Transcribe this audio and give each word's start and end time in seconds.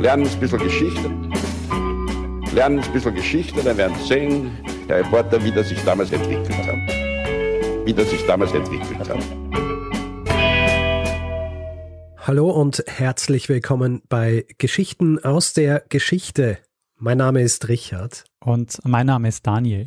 lernen 0.00 0.28
ein 0.28 0.40
bisschen 0.40 0.58
Geschichte. 0.60 1.10
Lernen 2.54 2.78
ein 2.78 2.92
bisschen 2.92 3.14
Geschichte, 3.14 3.62
dann 3.62 3.76
werden 3.76 3.96
Sie 4.00 4.06
sehen, 4.06 4.50
Herr 4.86 4.98
Reporter, 4.98 5.42
wie 5.42 5.50
das 5.50 5.68
sich 5.68 5.82
damals 5.84 6.12
entwickelt 6.12 6.56
hat. 6.66 6.76
Wie 7.84 7.92
das 7.92 8.08
sich 8.10 8.24
damals 8.26 8.52
entwickelt 8.52 9.08
hat. 9.08 9.18
Hallo 12.18 12.50
und 12.50 12.84
herzlich 12.86 13.48
willkommen 13.48 14.02
bei 14.08 14.46
Geschichten 14.58 15.18
aus 15.18 15.52
der 15.52 15.82
Geschichte. 15.88 16.58
Mein 16.96 17.18
Name 17.18 17.42
ist 17.42 17.68
Richard. 17.68 18.24
Und 18.40 18.78
mein 18.84 19.06
Name 19.06 19.28
ist 19.28 19.46
Daniel. 19.46 19.86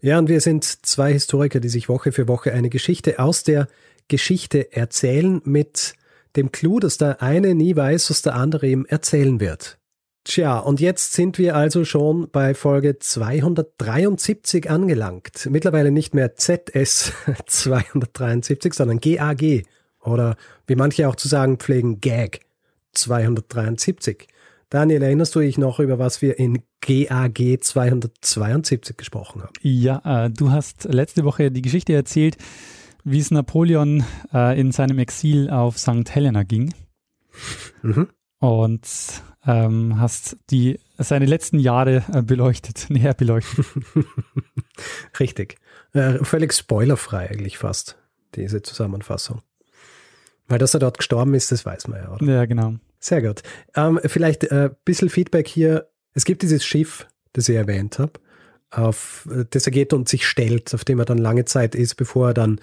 Ja, 0.00 0.18
und 0.18 0.28
wir 0.28 0.40
sind 0.40 0.64
zwei 0.64 1.12
Historiker, 1.12 1.58
die 1.58 1.68
sich 1.68 1.88
Woche 1.88 2.12
für 2.12 2.28
Woche 2.28 2.52
eine 2.52 2.70
Geschichte 2.70 3.18
aus 3.18 3.42
der 3.42 3.66
Geschichte 4.06 4.72
erzählen 4.72 5.40
mit 5.44 5.94
dem 6.36 6.52
Clou, 6.52 6.80
dass 6.80 6.98
der 6.98 7.22
eine 7.22 7.54
nie 7.54 7.76
weiß, 7.76 8.10
was 8.10 8.22
der 8.22 8.34
andere 8.34 8.66
ihm 8.68 8.86
erzählen 8.86 9.40
wird. 9.40 9.78
Tja, 10.24 10.58
und 10.58 10.78
jetzt 10.78 11.14
sind 11.14 11.38
wir 11.38 11.56
also 11.56 11.86
schon 11.86 12.28
bei 12.30 12.52
Folge 12.54 12.98
273 12.98 14.68
angelangt. 14.68 15.48
Mittlerweile 15.50 15.90
nicht 15.90 16.14
mehr 16.14 16.34
ZS 16.36 17.12
273, 17.46 18.74
sondern 18.74 19.00
GAG 19.00 19.64
oder 20.02 20.36
wie 20.66 20.76
manche 20.76 21.08
auch 21.08 21.16
zu 21.16 21.28
sagen 21.28 21.56
pflegen, 21.56 22.00
GAG 22.00 22.40
273. 22.92 24.26
Daniel, 24.70 25.02
erinnerst 25.02 25.34
du 25.34 25.40
dich 25.40 25.56
noch, 25.56 25.80
über 25.80 25.98
was 25.98 26.20
wir 26.20 26.38
in 26.38 26.62
GAG 26.82 27.58
272 27.62 28.98
gesprochen 28.98 29.42
haben? 29.42 29.52
Ja, 29.62 30.26
äh, 30.26 30.30
du 30.30 30.50
hast 30.50 30.84
letzte 30.84 31.24
Woche 31.24 31.50
die 31.50 31.62
Geschichte 31.62 31.94
erzählt, 31.94 32.36
wie 33.10 33.18
es 33.20 33.30
Napoleon 33.30 34.04
äh, 34.32 34.58
in 34.58 34.72
seinem 34.72 34.98
Exil 34.98 35.50
auf 35.50 35.78
St. 35.78 36.10
Helena 36.10 36.42
ging. 36.42 36.72
Mhm. 37.82 38.08
Und 38.38 38.88
ähm, 39.46 39.98
hast 39.98 40.36
die, 40.50 40.78
seine 40.98 41.26
letzten 41.26 41.58
Jahre 41.58 42.04
äh, 42.12 42.22
beleuchtet, 42.22 42.86
näher 42.90 43.14
beleuchtet. 43.14 43.66
Richtig. 45.20 45.56
Äh, 45.92 46.24
völlig 46.24 46.52
spoilerfrei 46.52 47.30
eigentlich 47.30 47.58
fast, 47.58 47.98
diese 48.34 48.62
Zusammenfassung. 48.62 49.42
Weil 50.46 50.58
dass 50.58 50.74
er 50.74 50.80
dort 50.80 50.98
gestorben 50.98 51.34
ist, 51.34 51.52
das 51.52 51.66
weiß 51.66 51.88
man 51.88 52.02
ja, 52.02 52.12
oder? 52.12 52.24
Ja, 52.24 52.44
genau. 52.46 52.74
Sehr 53.00 53.22
gut. 53.22 53.42
Ähm, 53.74 54.00
vielleicht 54.04 54.50
ein 54.50 54.66
äh, 54.66 54.70
bisschen 54.84 55.08
Feedback 55.08 55.46
hier. 55.46 55.88
Es 56.14 56.24
gibt 56.24 56.42
dieses 56.42 56.64
Schiff, 56.64 57.06
das 57.32 57.48
ich 57.48 57.56
erwähnt 57.56 57.98
habe, 57.98 58.12
auf 58.70 59.28
das 59.50 59.66
er 59.66 59.72
geht 59.72 59.92
und 59.92 60.08
sich 60.08 60.26
stellt, 60.26 60.74
auf 60.74 60.84
dem 60.84 60.98
er 60.98 61.04
dann 61.04 61.18
lange 61.18 61.44
Zeit 61.44 61.74
ist, 61.74 61.94
bevor 61.94 62.28
er 62.28 62.34
dann 62.34 62.60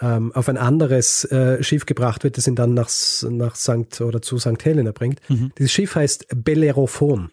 ähm, 0.00 0.32
auf 0.34 0.48
ein 0.48 0.56
anderes 0.56 1.24
äh, 1.24 1.62
Schiff 1.62 1.86
gebracht 1.86 2.24
wird, 2.24 2.36
das 2.36 2.46
ihn 2.46 2.54
dann 2.54 2.74
nach, 2.74 2.90
nach 3.28 3.56
St. 3.56 4.00
oder 4.00 4.22
zu 4.22 4.38
St. 4.38 4.64
Helena 4.64 4.92
bringt. 4.92 5.20
Mhm. 5.28 5.52
Dieses 5.58 5.72
Schiff 5.72 5.94
heißt 5.94 6.26
Bellerophon. 6.34 7.30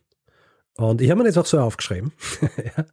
Und 0.76 1.02
ich 1.02 1.10
habe 1.10 1.20
mir 1.22 1.28
das 1.28 1.38
auch 1.38 1.46
so 1.46 1.60
aufgeschrieben. 1.60 2.12
ja. 2.42 2.86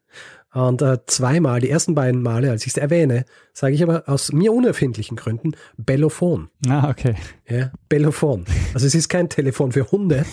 Und 0.54 0.82
äh, 0.82 0.98
zweimal, 1.06 1.60
die 1.60 1.68
ersten 1.68 1.94
beiden 1.96 2.22
Male, 2.22 2.50
als 2.50 2.64
ich 2.64 2.72
es 2.72 2.76
erwähne, 2.76 3.24
sage 3.52 3.74
ich 3.74 3.82
aber 3.82 4.04
aus 4.08 4.32
mir 4.32 4.52
unerfindlichen 4.52 5.16
Gründen 5.16 5.52
Bellophon. 5.76 6.48
Ah, 6.68 6.88
okay. 6.88 7.16
Ja, 7.48 7.72
Bellophon. 7.88 8.46
Also 8.72 8.86
es 8.86 8.94
ist 8.94 9.08
kein 9.08 9.28
Telefon 9.28 9.72
für 9.72 9.90
Hunde, 9.90 10.24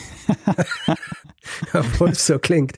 obwohl 1.73 2.09
es 2.09 2.25
so 2.25 2.37
klingt. 2.37 2.77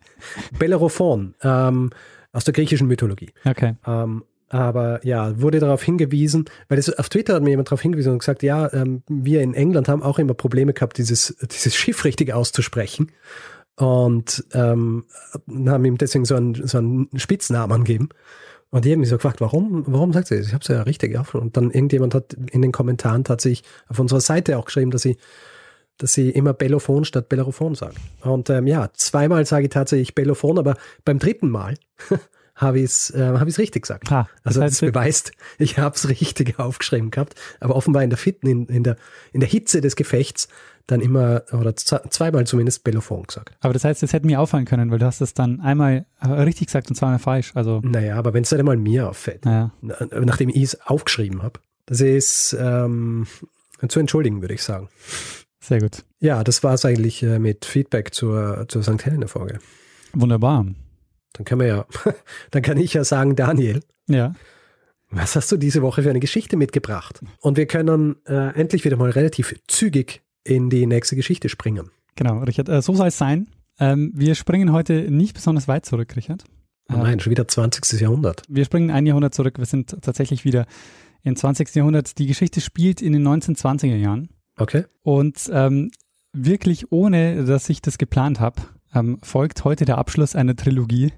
Bellerophon 0.58 1.36
ähm, 1.42 1.90
aus 2.32 2.46
der 2.46 2.54
griechischen 2.54 2.88
Mythologie. 2.88 3.32
Okay. 3.44 3.76
Ähm, 3.86 4.24
aber 4.50 5.06
ja, 5.06 5.42
wurde 5.42 5.60
darauf 5.60 5.82
hingewiesen, 5.82 6.46
weil 6.68 6.78
das, 6.78 6.90
auf 6.98 7.10
Twitter 7.10 7.36
hat 7.36 7.44
mir 7.44 7.52
jemand 7.52 7.70
darauf 7.70 7.82
hingewiesen 7.82 8.14
und 8.14 8.20
gesagt, 8.20 8.44
ja, 8.44 8.72
ähm, 8.74 9.04
wir 9.08 9.42
in 9.42 9.54
England 9.54 9.88
haben 9.88 10.04
auch 10.04 10.20
immer 10.20 10.34
Probleme 10.34 10.74
gehabt, 10.74 10.98
dieses, 10.98 11.36
dieses 11.52 11.76
Schiff 11.76 12.06
richtig 12.06 12.34
auszusprechen. 12.34 13.12
Und 13.76 14.46
ähm, 14.54 15.06
haben 15.66 15.86
ihm 15.86 15.98
deswegen 15.98 16.26
so 16.26 16.36
einen, 16.36 16.68
so 16.68 16.78
einen 16.78 17.10
Spitznamen 17.16 17.84
gegeben. 17.84 18.10
Und 18.70 18.86
die 18.86 18.92
haben 18.92 19.00
mich 19.00 19.10
so 19.10 19.18
gefragt, 19.18 19.42
warum, 19.42 19.84
warum 19.88 20.14
sagt 20.14 20.28
sie 20.28 20.38
das? 20.38 20.48
Ich 20.48 20.54
habe 20.54 20.62
es 20.62 20.68
ja 20.68 20.82
richtig 20.84 21.18
auf. 21.18 21.36
Und 21.36 21.58
dann 21.58 21.72
irgendjemand 21.72 22.16
hat 22.16 22.34
in 22.34 22.62
den 22.62 22.72
Kommentaren 22.72 23.24
tatsächlich 23.24 23.64
auf 23.88 24.00
unserer 24.00 24.20
Seite 24.20 24.58
auch 24.58 24.66
geschrieben, 24.66 24.92
dass 24.92 25.04
sie, 25.04 25.18
dass 25.98 26.14
sie 26.14 26.30
immer 26.30 26.54
Bellophon 26.54 27.06
statt 27.06 27.30
Bellerophon 27.30 27.76
sagen. 27.76 27.96
Und 28.22 28.50
ähm, 28.50 28.68
ja, 28.68 28.90
zweimal 28.94 29.46
sage 29.46 29.66
ich 29.66 29.70
tatsächlich 29.70 30.16
Bellophon, 30.16 30.58
aber 30.58 30.76
beim 31.06 31.20
dritten 31.20 31.50
Mal 31.50 31.76
habe 32.56 32.80
ich 32.80 32.86
es 32.86 33.10
äh, 33.12 33.34
hab 33.38 33.48
richtig 33.48 33.84
gesagt. 33.84 34.12
Ah, 34.12 34.28
das 34.44 34.58
also 34.58 34.62
das 34.62 34.80
beweist, 34.80 35.32
ich 35.58 35.78
habe 35.78 35.96
es 35.96 36.08
richtig 36.08 36.60
aufgeschrieben 36.60 37.12
gehabt, 37.12 37.36
aber 37.60 37.76
offenbar 37.76 38.04
in 38.04 38.10
der, 38.10 38.18
Fit, 38.18 38.44
in, 38.44 38.68
in, 38.68 38.84
der, 38.84 38.98
in 39.32 39.40
der 39.40 39.50
Hitze 39.50 39.82
des 39.82 39.96
Gefechts 39.96 40.48
dann 40.86 41.00
immer 41.00 41.44
oder 41.54 41.76
zweimal 41.76 42.46
zumindest 42.46 42.84
Bellophon 42.84 43.24
gesagt. 43.24 43.56
Aber 43.62 43.74
das 43.74 43.86
heißt, 43.86 44.04
das 44.04 44.12
hätte 44.12 44.26
mir 44.26 44.42
auffallen 44.42 44.66
können, 44.66 44.92
weil 44.92 45.00
du 45.00 45.06
hast 45.06 45.22
es 45.22 45.34
dann 45.34 45.62
einmal 45.62 46.06
äh, 46.20 46.28
richtig 46.28 46.68
gesagt 46.68 46.90
und 46.90 46.96
zweimal 46.96 47.20
falsch. 47.20 47.52
Also 47.56 47.80
naja, 47.84 48.18
aber 48.18 48.34
wenn 48.34 48.44
es 48.44 48.50
dann 48.50 48.60
einmal 48.60 48.78
mir 48.78 49.10
auffällt, 49.10 49.46
naja. 49.46 49.72
nachdem 49.82 50.50
ich 50.50 50.62
es 50.62 50.82
aufgeschrieben 50.82 51.42
habe, 51.42 51.60
das 51.86 52.02
ist 52.02 52.56
ähm, 52.60 53.28
zu 53.88 54.00
entschuldigen, 54.00 54.42
würde 54.42 54.54
ich 54.54 54.64
sagen. 54.64 54.90
Sehr 55.62 55.80
gut. 55.80 56.04
Ja, 56.20 56.44
das 56.44 56.64
war 56.64 56.74
es 56.74 56.84
eigentlich 56.84 57.24
äh, 57.24 57.40
mit 57.40 57.64
Feedback 57.64 58.14
zur, 58.14 58.66
zur 58.68 58.84
St. 58.84 59.06
Helena-Folge. 59.06 59.60
Wunderbar. 60.14 60.66
Dann 61.34 61.46
können 61.46 61.62
wir 61.62 61.68
ja, 61.68 61.86
dann 62.52 62.62
kann 62.62 62.78
ich 62.78 62.94
ja 62.94 63.04
sagen, 63.04 63.36
Daniel. 63.36 63.82
Ja. 64.08 64.34
Was 65.10 65.36
hast 65.36 65.52
du 65.52 65.58
diese 65.58 65.82
Woche 65.82 66.04
für 66.04 66.10
eine 66.10 66.20
Geschichte 66.20 66.58
mitgebracht? 66.58 67.22
Und 67.40 67.58
wir 67.58 67.68
können 67.68 68.16
äh, 68.26 68.56
endlich 68.60 68.84
wieder 68.84 68.98
mal 68.98 69.12
relativ 69.12 69.56
zügig 69.68 70.22
in 70.44 70.70
die 70.70 70.86
nächste 70.88 71.16
Geschichte 71.16 71.50
springen. 71.50 71.92
Genau, 72.16 72.40
Richard, 72.40 72.70
äh, 72.70 72.82
so 72.82 72.96
soll 72.96 73.08
es 73.08 73.18
sein. 73.18 73.48
Ähm, 73.80 74.12
wir 74.16 74.36
springen 74.36 74.72
heute 74.72 75.12
nicht 75.12 75.34
besonders 75.34 75.68
weit 75.68 75.86
zurück, 75.86 76.16
Richard. 76.16 76.44
Oh 76.92 76.98
nein, 76.98 77.20
schon 77.20 77.32
wieder 77.32 77.48
20. 77.48 78.02
Jahrhundert. 78.02 78.44
Wir 78.50 78.66
springen 78.66 78.92
ein 78.92 79.06
Jahrhundert 79.06 79.34
zurück. 79.34 79.58
Wir 79.58 79.66
sind 79.66 80.02
tatsächlich 80.02 80.46
wieder 80.46 80.66
im 81.24 81.36
20. 81.36 81.74
Jahrhundert. 81.76 82.18
Die 82.18 82.28
Geschichte 82.28 82.62
spielt 82.62 83.02
in 83.02 83.14
den 83.14 83.26
1920er 83.28 83.96
Jahren. 83.96 84.30
Okay. 84.58 84.86
Und 85.02 85.50
ähm, 85.52 85.92
wirklich 86.34 86.92
ohne, 86.92 87.46
dass 87.46 87.70
ich 87.70 87.82
das 87.82 87.98
geplant 87.98 88.40
habe, 88.40 88.62
ähm, 88.94 89.20
folgt 89.24 89.64
heute 89.64 89.86
der 89.86 89.98
Abschluss 89.98 90.36
einer 90.36 90.56
Trilogie. 90.56 91.14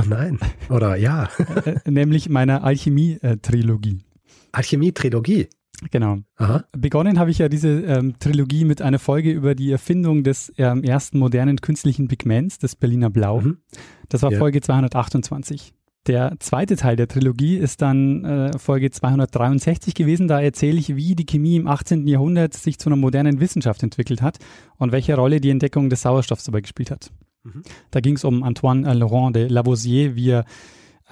Oh 0.00 0.04
nein, 0.08 0.38
oder 0.70 0.96
ja. 0.96 1.28
Äh, 1.64 1.90
nämlich 1.90 2.28
meiner 2.28 2.64
Alchemie-Trilogie. 2.64 4.00
Alchemie-Trilogie? 4.52 5.48
Genau. 5.90 6.18
Aha. 6.36 6.64
Begonnen 6.72 7.18
habe 7.18 7.30
ich 7.30 7.38
ja 7.38 7.48
diese 7.48 7.68
ähm, 7.68 8.14
Trilogie 8.18 8.64
mit 8.64 8.80
einer 8.80 8.98
Folge 8.98 9.30
über 9.30 9.54
die 9.54 9.70
Erfindung 9.70 10.24
des 10.24 10.52
ähm, 10.56 10.82
ersten 10.82 11.18
modernen 11.18 11.60
künstlichen 11.60 12.08
Pigments, 12.08 12.58
des 12.58 12.76
Berliner 12.76 13.10
Blau. 13.10 13.40
Mhm. 13.40 13.58
Das 14.08 14.22
war 14.22 14.32
ja. 14.32 14.38
Folge 14.38 14.60
228. 14.60 15.74
Der 16.06 16.36
zweite 16.38 16.76
Teil 16.76 16.96
der 16.96 17.08
Trilogie 17.08 17.56
ist 17.56 17.80
dann 17.80 18.24
äh, 18.24 18.58
Folge 18.58 18.90
263 18.90 19.94
gewesen. 19.94 20.28
Da 20.28 20.40
erzähle 20.40 20.78
ich, 20.78 20.96
wie 20.96 21.14
die 21.14 21.24
Chemie 21.24 21.56
im 21.56 21.66
18. 21.66 22.06
Jahrhundert 22.06 22.52
sich 22.52 22.78
zu 22.78 22.90
einer 22.90 22.96
modernen 22.96 23.40
Wissenschaft 23.40 23.82
entwickelt 23.82 24.20
hat 24.20 24.38
und 24.76 24.92
welche 24.92 25.16
Rolle 25.16 25.40
die 25.40 25.48
Entdeckung 25.48 25.88
des 25.88 26.02
Sauerstoffs 26.02 26.44
dabei 26.44 26.60
gespielt 26.60 26.90
hat. 26.90 27.10
Mhm. 27.44 27.62
Da 27.90 28.00
ging 28.00 28.16
es 28.16 28.24
um 28.24 28.42
Antoine 28.42 28.92
Laurent 28.94 29.36
de 29.36 29.48
Lavoisier, 29.48 30.16
wie 30.16 30.30
er 30.30 30.44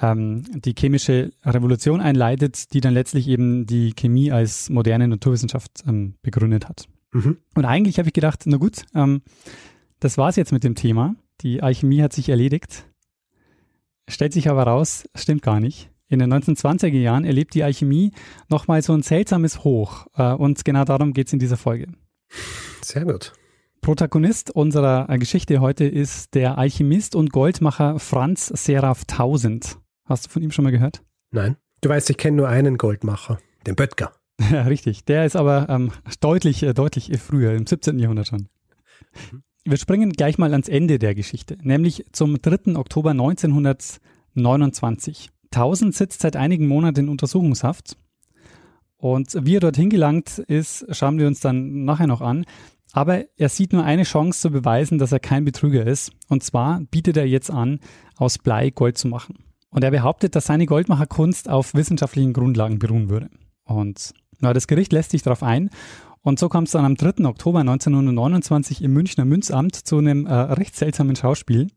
ähm, 0.00 0.44
die 0.54 0.74
chemische 0.76 1.32
Revolution 1.44 2.00
einleitet, 2.00 2.72
die 2.72 2.80
dann 2.80 2.94
letztlich 2.94 3.28
eben 3.28 3.66
die 3.66 3.92
Chemie 3.94 4.32
als 4.32 4.70
moderne 4.70 5.08
Naturwissenschaft 5.08 5.84
ähm, 5.86 6.14
begründet 6.22 6.68
hat. 6.68 6.86
Mhm. 7.12 7.38
Und 7.54 7.64
eigentlich 7.64 7.98
habe 7.98 8.08
ich 8.08 8.14
gedacht, 8.14 8.42
na 8.46 8.56
gut, 8.56 8.84
ähm, 8.94 9.22
das 10.00 10.18
war's 10.18 10.36
jetzt 10.36 10.52
mit 10.52 10.64
dem 10.64 10.74
Thema. 10.74 11.14
Die 11.42 11.62
Alchemie 11.62 12.02
hat 12.02 12.12
sich 12.12 12.28
erledigt. 12.28 12.86
Stellt 14.08 14.32
sich 14.32 14.50
aber 14.50 14.64
raus, 14.64 15.04
stimmt 15.14 15.42
gar 15.42 15.60
nicht. 15.60 15.90
In 16.08 16.18
den 16.18 16.32
1920er 16.32 16.98
Jahren 16.98 17.24
erlebt 17.24 17.54
die 17.54 17.62
Alchemie 17.62 18.12
nochmal 18.48 18.82
so 18.82 18.92
ein 18.92 19.02
seltsames 19.02 19.64
Hoch. 19.64 20.06
Äh, 20.16 20.32
und 20.32 20.64
genau 20.64 20.84
darum 20.84 21.12
geht 21.12 21.28
es 21.28 21.32
in 21.32 21.38
dieser 21.38 21.56
Folge. 21.56 21.88
Sehr 22.82 23.04
gut. 23.04 23.32
Protagonist 23.82 24.50
unserer 24.52 25.06
Geschichte 25.18 25.60
heute 25.60 25.84
ist 25.84 26.34
der 26.36 26.56
Alchemist 26.56 27.16
und 27.16 27.32
Goldmacher 27.32 27.98
Franz 27.98 28.46
Seraph 28.46 29.04
Tausend. 29.06 29.76
Hast 30.04 30.26
du 30.26 30.30
von 30.30 30.40
ihm 30.40 30.52
schon 30.52 30.62
mal 30.62 30.70
gehört? 30.70 31.02
Nein. 31.32 31.56
Du 31.80 31.88
weißt, 31.88 32.08
ich 32.08 32.16
kenne 32.16 32.36
nur 32.36 32.48
einen 32.48 32.78
Goldmacher, 32.78 33.40
den 33.66 33.74
Böttger. 33.74 34.12
Ja, 34.50 34.62
richtig. 34.62 35.04
Der 35.04 35.26
ist 35.26 35.36
aber 35.36 35.68
ähm, 35.68 35.90
deutlich, 36.20 36.62
äh, 36.62 36.72
deutlich 36.74 37.10
früher, 37.20 37.54
im 37.54 37.66
17. 37.66 37.98
Jahrhundert 37.98 38.28
schon. 38.28 38.48
Mhm. 39.32 39.42
Wir 39.64 39.76
springen 39.76 40.12
gleich 40.12 40.38
mal 40.38 40.52
ans 40.52 40.68
Ende 40.68 41.00
der 41.00 41.16
Geschichte, 41.16 41.58
nämlich 41.60 42.06
zum 42.12 42.40
3. 42.40 42.76
Oktober 42.76 43.10
1929. 43.10 45.30
Tausend 45.50 45.96
sitzt 45.96 46.22
seit 46.22 46.36
einigen 46.36 46.68
Monaten 46.68 47.00
in 47.00 47.08
Untersuchungshaft. 47.08 47.96
Und 48.96 49.36
wie 49.44 49.56
er 49.56 49.60
dorthin 49.60 49.90
gelangt 49.90 50.38
ist, 50.38 50.86
schauen 50.90 51.18
wir 51.18 51.26
uns 51.26 51.40
dann 51.40 51.84
nachher 51.84 52.06
noch 52.06 52.20
an. 52.20 52.46
Aber 52.92 53.24
er 53.36 53.48
sieht 53.48 53.72
nur 53.72 53.84
eine 53.84 54.02
Chance 54.02 54.40
zu 54.40 54.50
beweisen, 54.50 54.98
dass 54.98 55.12
er 55.12 55.20
kein 55.20 55.44
Betrüger 55.44 55.86
ist. 55.86 56.12
Und 56.28 56.42
zwar 56.42 56.80
bietet 56.90 57.16
er 57.16 57.26
jetzt 57.26 57.50
an, 57.50 57.80
aus 58.16 58.38
Blei 58.38 58.70
Gold 58.70 58.98
zu 58.98 59.08
machen. 59.08 59.38
Und 59.70 59.82
er 59.82 59.90
behauptet, 59.90 60.36
dass 60.36 60.46
seine 60.46 60.66
Goldmacherkunst 60.66 61.48
auf 61.48 61.74
wissenschaftlichen 61.74 62.34
Grundlagen 62.34 62.78
beruhen 62.78 63.08
würde. 63.08 63.30
Und 63.64 64.12
na, 64.40 64.52
das 64.52 64.66
Gericht 64.66 64.92
lässt 64.92 65.12
sich 65.12 65.22
darauf 65.22 65.42
ein 65.42 65.70
Und 66.20 66.38
so 66.38 66.50
kam 66.50 66.64
es 66.64 66.72
dann 66.72 66.84
am 66.84 66.96
3. 66.96 67.24
Oktober 67.24 67.60
1929 67.60 68.82
im 68.82 68.92
Münchner 68.92 69.24
Münzamt 69.24 69.74
zu 69.74 69.96
einem 69.96 70.26
äh, 70.26 70.34
recht 70.34 70.76
seltsamen 70.76 71.16
Schauspiel. 71.16 71.68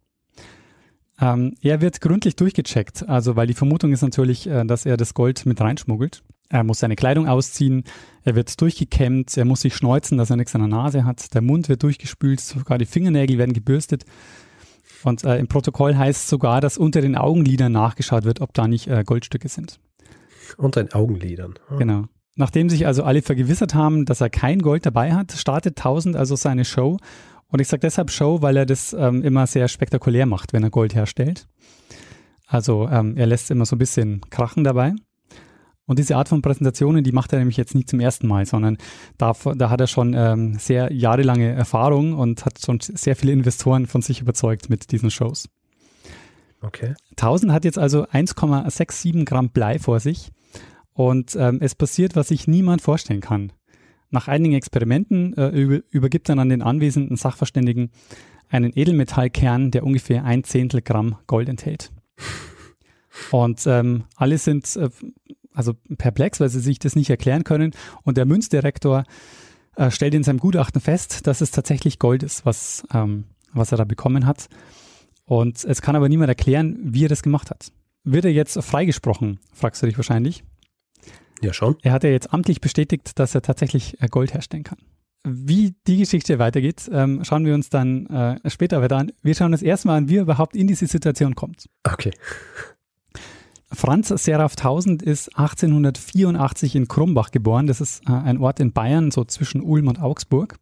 Ähm, 1.21 1.55
er 1.61 1.79
wird 1.79 2.01
gründlich 2.01 2.35
durchgecheckt, 2.35 3.07
also 3.07 3.37
weil 3.37 3.47
die 3.47 3.53
Vermutung 3.53 3.93
ist 3.93 4.01
natürlich, 4.01 4.47
äh, 4.47 4.65
dass 4.65 4.85
er 4.85 4.97
das 4.97 5.13
Gold 5.13 5.45
mit 5.45 5.61
reinschmuggelt. 5.61 6.23
Er 6.49 6.63
muss 6.63 6.79
seine 6.79 6.95
Kleidung 6.95 7.27
ausziehen, 7.27 7.83
er 8.23 8.35
wird 8.35 8.59
durchgekämmt, 8.61 9.35
er 9.35 9.45
muss 9.45 9.61
sich 9.61 9.75
schneuzen, 9.75 10.17
dass 10.17 10.29
er 10.29 10.35
nichts 10.35 10.53
an 10.55 10.61
der 10.61 10.67
Nase 10.67 11.03
hat, 11.03 11.33
der 11.33 11.41
Mund 11.41 11.69
wird 11.69 11.83
durchgespült, 11.83 12.39
sogar 12.39 12.77
die 12.77 12.85
Fingernägel 12.85 13.37
werden 13.37 13.53
gebürstet. 13.53 14.05
Und 15.03 15.23
äh, 15.23 15.37
im 15.37 15.47
Protokoll 15.47 15.95
heißt 15.95 16.27
sogar, 16.27 16.61
dass 16.61 16.77
unter 16.77 17.01
den 17.01 17.15
Augenlidern 17.15 17.71
nachgeschaut 17.71 18.23
wird, 18.23 18.41
ob 18.41 18.53
da 18.53 18.67
nicht 18.67 18.87
äh, 18.87 19.03
Goldstücke 19.03 19.49
sind. 19.49 19.79
Unter 20.57 20.83
den 20.83 20.93
Augenlidern. 20.93 21.55
Oh. 21.71 21.77
Genau. 21.77 22.05
Nachdem 22.35 22.69
sich 22.69 22.85
also 22.85 23.03
alle 23.03 23.21
vergewissert 23.21 23.73
haben, 23.73 24.05
dass 24.05 24.21
er 24.21 24.29
kein 24.29 24.59
Gold 24.59 24.85
dabei 24.85 25.13
hat, 25.13 25.31
startet 25.31 25.77
Tausend 25.77 26.15
also 26.15 26.35
seine 26.35 26.65
Show. 26.65 26.97
Und 27.47 27.61
ich 27.61 27.67
sage 27.67 27.81
deshalb 27.81 28.11
Show, 28.11 28.41
weil 28.41 28.57
er 28.57 28.65
das 28.65 28.93
ähm, 28.93 29.21
immer 29.21 29.47
sehr 29.47 29.67
spektakulär 29.67 30.25
macht, 30.25 30.53
wenn 30.53 30.63
er 30.63 30.69
Gold 30.69 30.95
herstellt. 30.95 31.47
Also 32.47 32.87
ähm, 32.89 33.15
er 33.15 33.27
lässt 33.27 33.51
immer 33.51 33.65
so 33.65 33.75
ein 33.75 33.79
bisschen 33.79 34.21
krachen 34.29 34.63
dabei. 34.63 34.93
Und 35.87 35.99
diese 35.99 36.15
Art 36.15 36.29
von 36.29 36.41
Präsentationen, 36.41 37.03
die 37.03 37.11
macht 37.11 37.31
er 37.31 37.39
nämlich 37.39 37.57
jetzt 37.57 37.75
nicht 37.75 37.89
zum 37.89 37.99
ersten 37.99 38.27
Mal, 38.27 38.45
sondern 38.45 38.77
da, 39.17 39.33
da 39.55 39.69
hat 39.69 39.81
er 39.81 39.87
schon 39.87 40.13
ähm, 40.15 40.57
sehr 40.57 40.91
jahrelange 40.91 41.51
Erfahrung 41.51 42.13
und 42.13 42.45
hat 42.45 42.59
schon 42.63 42.79
sehr 42.79 43.15
viele 43.15 43.33
Investoren 43.33 43.85
von 43.85 44.01
sich 44.01 44.21
überzeugt 44.21 44.69
mit 44.69 44.91
diesen 44.91 45.11
Shows. 45.11 45.47
Okay. 46.61 46.95
1000 47.11 47.51
hat 47.51 47.65
jetzt 47.65 47.77
also 47.77 48.05
1,67 48.07 49.25
Gramm 49.25 49.49
Blei 49.49 49.77
vor 49.77 49.99
sich 49.99 50.31
und 50.93 51.35
ähm, 51.35 51.59
es 51.61 51.75
passiert, 51.75 52.15
was 52.15 52.29
sich 52.29 52.47
niemand 52.47 52.81
vorstellen 52.81 53.21
kann. 53.21 53.51
Nach 54.09 54.27
einigen 54.27 54.55
Experimenten 54.55 55.35
äh, 55.37 55.49
über, 55.49 55.81
übergibt 55.91 56.29
er 56.29 56.37
an 56.37 56.49
den 56.49 56.63
anwesenden 56.63 57.17
Sachverständigen 57.17 57.91
einen 58.49 58.71
Edelmetallkern, 58.73 59.71
der 59.71 59.83
ungefähr 59.83 60.23
ein 60.23 60.43
Zehntel 60.43 60.81
Gramm 60.81 61.17
Gold 61.27 61.49
enthält. 61.49 61.91
Und 63.31 63.65
ähm, 63.67 64.05
alle 64.15 64.37
sind 64.37 64.75
äh, 64.75 64.89
also 65.55 65.73
perplex, 65.97 66.39
weil 66.39 66.49
sie 66.49 66.59
sich 66.59 66.79
das 66.79 66.95
nicht 66.95 67.09
erklären 67.09 67.43
können. 67.43 67.71
Und 68.03 68.17
der 68.17 68.25
Münzdirektor 68.25 69.03
äh, 69.75 69.91
stellt 69.91 70.13
in 70.13 70.23
seinem 70.23 70.39
Gutachten 70.39 70.81
fest, 70.81 71.27
dass 71.27 71.41
es 71.41 71.51
tatsächlich 71.51 71.99
Gold 71.99 72.23
ist, 72.23 72.45
was, 72.45 72.83
ähm, 72.93 73.25
was 73.53 73.71
er 73.71 73.77
da 73.77 73.85
bekommen 73.85 74.25
hat. 74.25 74.47
Und 75.25 75.63
es 75.63 75.81
kann 75.81 75.95
aber 75.95 76.09
niemand 76.09 76.29
erklären, 76.29 76.77
wie 76.81 77.05
er 77.05 77.09
das 77.09 77.23
gemacht 77.23 77.49
hat. 77.49 77.71
Wird 78.03 78.25
er 78.25 78.31
jetzt 78.31 78.61
freigesprochen, 78.61 79.39
fragst 79.51 79.81
du 79.81 79.87
dich 79.87 79.97
wahrscheinlich. 79.97 80.43
Ja, 81.41 81.53
schon. 81.53 81.75
Er 81.81 81.91
hat 81.91 82.03
ja 82.03 82.09
jetzt 82.09 82.33
amtlich 82.33 82.61
bestätigt, 82.61 83.17
dass 83.19 83.35
er 83.35 83.41
tatsächlich 83.41 84.01
äh, 84.01 84.07
Gold 84.07 84.33
herstellen 84.33 84.63
kann. 84.63 84.77
Wie 85.27 85.73
die 85.87 85.97
Geschichte 85.97 86.37
weitergeht, 86.37 86.87
ähm, 86.91 87.23
schauen 87.23 87.45
wir 87.45 87.55
uns 87.55 87.69
dann 87.69 88.05
äh, 88.07 88.49
später 88.49 88.81
weiter 88.81 88.97
an. 88.97 89.11
Wir 89.23 89.33
schauen 89.33 89.53
uns 89.53 89.63
erstmal 89.63 89.97
an, 89.97 90.07
wie 90.07 90.17
er 90.17 90.21
überhaupt 90.21 90.55
in 90.55 90.67
diese 90.67 90.85
Situation 90.85 91.33
kommt. 91.33 91.67
Okay. 91.83 92.11
Franz 93.71 94.09
Seraph 94.09 94.55
Tausend 94.55 95.01
ist 95.01 95.37
1884 95.37 96.75
in 96.75 96.87
Krumbach 96.87 97.31
geboren. 97.31 97.67
Das 97.67 97.81
ist 97.81 98.07
äh, 98.07 98.13
ein 98.13 98.37
Ort 98.37 98.59
in 98.59 98.71
Bayern, 98.71 99.11
so 99.11 99.23
zwischen 99.25 99.61
Ulm 99.61 99.87
und 99.87 100.01
Augsburg. 100.01 100.57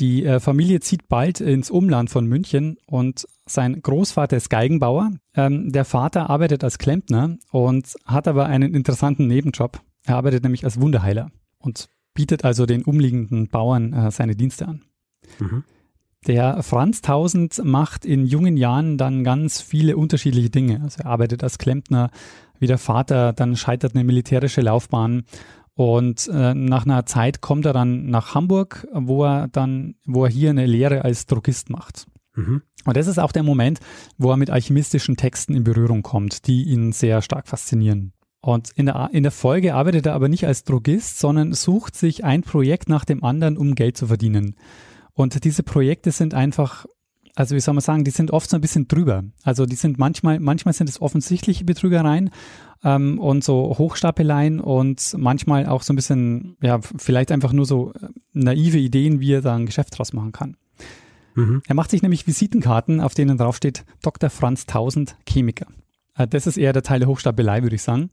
Die 0.00 0.24
äh, 0.24 0.40
Familie 0.40 0.80
zieht 0.80 1.08
bald 1.08 1.40
ins 1.40 1.70
Umland 1.70 2.10
von 2.10 2.26
München 2.26 2.78
und 2.86 3.28
sein 3.46 3.80
Großvater 3.80 4.36
ist 4.36 4.50
Geigenbauer. 4.50 5.12
Ähm, 5.36 5.70
der 5.70 5.84
Vater 5.84 6.30
arbeitet 6.30 6.64
als 6.64 6.78
Klempner 6.78 7.36
und 7.52 7.94
hat 8.04 8.26
aber 8.26 8.46
einen 8.46 8.74
interessanten 8.74 9.28
Nebenjob. 9.28 9.80
Er 10.04 10.16
arbeitet 10.16 10.42
nämlich 10.42 10.64
als 10.64 10.80
Wunderheiler 10.80 11.30
und 11.58 11.88
bietet 12.12 12.44
also 12.44 12.66
den 12.66 12.82
umliegenden 12.82 13.48
Bauern 13.48 13.92
äh, 13.92 14.10
seine 14.10 14.34
Dienste 14.34 14.66
an. 14.66 14.82
Mhm. 15.38 15.64
Der 16.26 16.62
Franz 16.62 17.02
Tausend 17.02 17.62
macht 17.64 18.04
in 18.04 18.26
jungen 18.26 18.56
Jahren 18.56 18.96
dann 18.96 19.24
ganz 19.24 19.60
viele 19.60 19.96
unterschiedliche 19.96 20.50
Dinge. 20.50 20.80
Also 20.82 21.02
er 21.02 21.06
arbeitet 21.06 21.42
als 21.42 21.58
Klempner, 21.58 22.10
wie 22.58 22.66
der 22.66 22.78
Vater, 22.78 23.32
dann 23.32 23.56
scheitert 23.56 23.94
eine 23.94 24.04
militärische 24.04 24.62
Laufbahn 24.62 25.24
und 25.74 26.28
äh, 26.28 26.54
nach 26.54 26.84
einer 26.84 27.04
Zeit 27.04 27.40
kommt 27.40 27.66
er 27.66 27.72
dann 27.72 28.06
nach 28.06 28.34
Hamburg, 28.34 28.86
wo 28.92 29.24
er 29.24 29.48
dann, 29.48 29.96
wo 30.06 30.24
er 30.24 30.30
hier 30.30 30.50
eine 30.50 30.66
Lehre 30.66 31.04
als 31.04 31.26
Drogist 31.26 31.68
macht. 31.68 32.06
Mhm. 32.34 32.62
Und 32.84 32.96
das 32.96 33.06
ist 33.06 33.18
auch 33.18 33.32
der 33.32 33.42
Moment, 33.42 33.80
wo 34.16 34.30
er 34.30 34.36
mit 34.36 34.50
alchemistischen 34.50 35.16
Texten 35.16 35.54
in 35.54 35.64
Berührung 35.64 36.02
kommt, 36.02 36.46
die 36.46 36.64
ihn 36.64 36.92
sehr 36.92 37.22
stark 37.22 37.48
faszinieren. 37.48 38.12
Und 38.40 38.70
in 38.76 38.86
der, 38.86 39.08
in 39.12 39.22
der 39.22 39.32
Folge 39.32 39.74
arbeitet 39.74 40.06
er 40.06 40.14
aber 40.14 40.28
nicht 40.28 40.46
als 40.46 40.64
Drogist, 40.64 41.18
sondern 41.18 41.54
sucht 41.54 41.96
sich 41.96 42.24
ein 42.24 42.42
Projekt 42.42 42.88
nach 42.88 43.04
dem 43.04 43.24
anderen, 43.24 43.56
um 43.56 43.74
Geld 43.74 43.96
zu 43.96 44.06
verdienen. 44.06 44.54
Und 45.14 45.44
diese 45.44 45.62
Projekte 45.62 46.10
sind 46.10 46.34
einfach, 46.34 46.86
also 47.34 47.54
wie 47.54 47.60
soll 47.60 47.74
man 47.74 47.82
sagen, 47.82 48.04
die 48.04 48.10
sind 48.10 48.32
oft 48.32 48.50
so 48.50 48.56
ein 48.56 48.60
bisschen 48.60 48.88
drüber. 48.88 49.24
Also 49.42 49.64
die 49.64 49.76
sind 49.76 49.98
manchmal, 49.98 50.40
manchmal 50.40 50.74
sind 50.74 50.88
es 50.88 51.00
offensichtliche 51.00 51.64
Betrügereien 51.64 52.30
ähm, 52.82 53.18
und 53.18 53.44
so 53.44 53.76
Hochstapeleien 53.78 54.60
und 54.60 55.14
manchmal 55.16 55.66
auch 55.66 55.82
so 55.82 55.92
ein 55.92 55.96
bisschen, 55.96 56.56
ja, 56.60 56.80
vielleicht 56.80 57.32
einfach 57.32 57.52
nur 57.52 57.64
so 57.64 57.92
äh, 57.92 58.08
naive 58.32 58.78
Ideen, 58.78 59.20
wie 59.20 59.32
er 59.32 59.42
da 59.42 59.54
ein 59.54 59.66
Geschäft 59.66 59.96
draus 59.98 60.12
machen 60.12 60.32
kann. 60.32 60.56
Mhm. 61.34 61.62
Er 61.66 61.74
macht 61.74 61.90
sich 61.90 62.02
nämlich 62.02 62.26
Visitenkarten, 62.26 63.00
auf 63.00 63.14
denen 63.14 63.38
draufsteht 63.38 63.84
Dr. 64.02 64.30
Franz 64.30 64.66
Tausend, 64.66 65.16
Chemiker. 65.28 65.66
Äh, 66.16 66.26
das 66.26 66.46
ist 66.46 66.56
eher 66.56 66.72
der 66.72 66.82
Teil 66.82 67.00
der 67.00 67.08
Hochstapelei, 67.08 67.62
würde 67.62 67.76
ich 67.76 67.82
sagen. 67.82 68.10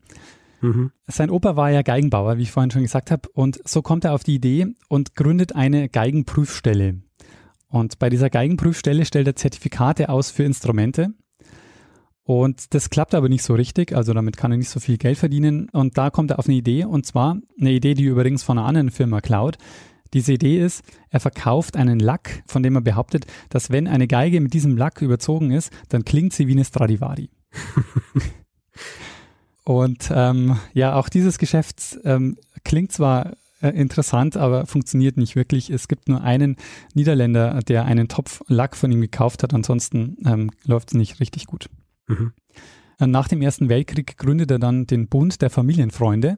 Mhm. 0.62 0.92
Sein 1.08 1.30
Opa 1.30 1.56
war 1.56 1.72
ja 1.72 1.82
Geigenbauer, 1.82 2.38
wie 2.38 2.44
ich 2.44 2.52
vorhin 2.52 2.72
schon 2.72 2.84
gesagt 2.84 3.12
habe. 3.12 3.28
Und 3.34 3.60
so 3.68 3.82
kommt 3.82 4.06
er 4.06 4.14
auf 4.14 4.24
die 4.24 4.36
Idee 4.36 4.68
und 4.88 5.16
gründet 5.16 5.56
eine 5.56 5.90
Geigenprüfstelle. 5.90 7.02
Und 7.68 8.00
bei 8.00 8.10
dieser 8.10 8.30
Geigenprüfstelle 8.30 9.06
stellt 9.06 9.28
er 9.28 9.36
Zertifikate 9.36 10.10
aus 10.10 10.30
für 10.30 10.44
Instrumente. 10.44 11.14
Und 12.24 12.74
das 12.74 12.90
klappt 12.90 13.16
aber 13.16 13.30
nicht 13.30 13.44
so 13.44 13.56
richtig, 13.56 13.96
also 13.96 14.14
damit 14.14 14.38
kann 14.38 14.52
er 14.52 14.58
nicht 14.58 14.70
so 14.70 14.80
viel 14.80 14.98
Geld 14.98 15.18
verdienen. 15.18 15.70
Und 15.70 15.98
da 15.98 16.10
kommt 16.10 16.32
er 16.32 16.40
auf 16.40 16.48
eine 16.48 16.56
Idee, 16.56 16.86
und 16.86 17.06
zwar 17.06 17.38
eine 17.60 17.72
Idee, 17.72 17.94
die 17.94 18.04
übrigens 18.04 18.44
von 18.44 18.58
einer 18.58 18.68
anderen 18.68 18.92
Firma 18.92 19.22
klaut. 19.22 19.58
Diese 20.14 20.34
Idee 20.34 20.60
ist, 20.60 20.84
er 21.10 21.22
verkauft 21.22 21.78
einen 21.78 22.00
Lack, 22.00 22.44
von 22.46 22.64
dem 22.64 22.76
er 22.76 22.82
behauptet, 22.82 23.26
dass 23.50 23.72
wenn 23.72 23.88
eine 23.88 24.08
Geige 24.08 24.42
mit 24.42 24.54
diesem 24.54 24.78
Lack 24.78 25.02
überzogen 25.02 25.52
ist, 25.52 25.72
dann 25.90 26.04
klingt 26.04 26.34
sie 26.34 26.48
wie 26.48 26.54
eine 26.54 26.66
Stradivari. 26.66 27.30
Und 29.64 30.12
ähm, 30.14 30.58
ja, 30.74 30.96
auch 30.96 31.10
dieses 31.10 31.38
Geschäft 31.38 32.00
ähm, 32.04 32.38
klingt 32.64 32.92
zwar 32.92 33.34
äh, 33.62 33.70
interessant, 33.70 34.38
aber 34.38 34.66
funktioniert 34.66 35.18
nicht 35.18 35.36
wirklich. 35.36 35.70
Es 35.70 35.88
gibt 35.88 36.10
nur 36.10 36.22
einen 36.22 36.56
Niederländer, 36.94 37.60
der 37.62 37.86
einen 37.86 38.08
Topf 38.08 38.42
Lack 38.48 38.76
von 38.76 38.92
ihm 38.92 39.02
gekauft 39.02 39.44
hat. 39.44 39.54
Ansonsten 39.54 40.18
ähm, 40.26 40.52
läuft 40.66 40.90
es 40.90 40.94
nicht 40.96 41.20
richtig 41.20 41.46
gut. 41.46 41.70
Mhm. 42.08 42.34
Äh, 43.00 43.08
nach 43.08 43.28
dem 43.28 43.42
Ersten 43.42 43.70
Weltkrieg 43.70 44.18
gründet 44.18 44.50
er 44.52 44.60
dann 44.60 44.88
den 44.88 45.08
Bund 45.08 45.42
der 45.42 45.50
Familienfreunde. 45.50 46.38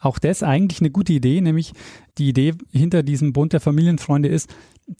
Auch 0.00 0.18
das 0.18 0.42
eigentlich 0.42 0.80
eine 0.80 0.90
gute 0.90 1.12
Idee, 1.12 1.40
nämlich 1.40 1.72
die 2.18 2.30
Idee 2.30 2.54
hinter 2.72 3.02
diesem 3.02 3.32
Bund 3.32 3.52
der 3.52 3.60
Familienfreunde 3.60 4.28
ist, 4.28 4.52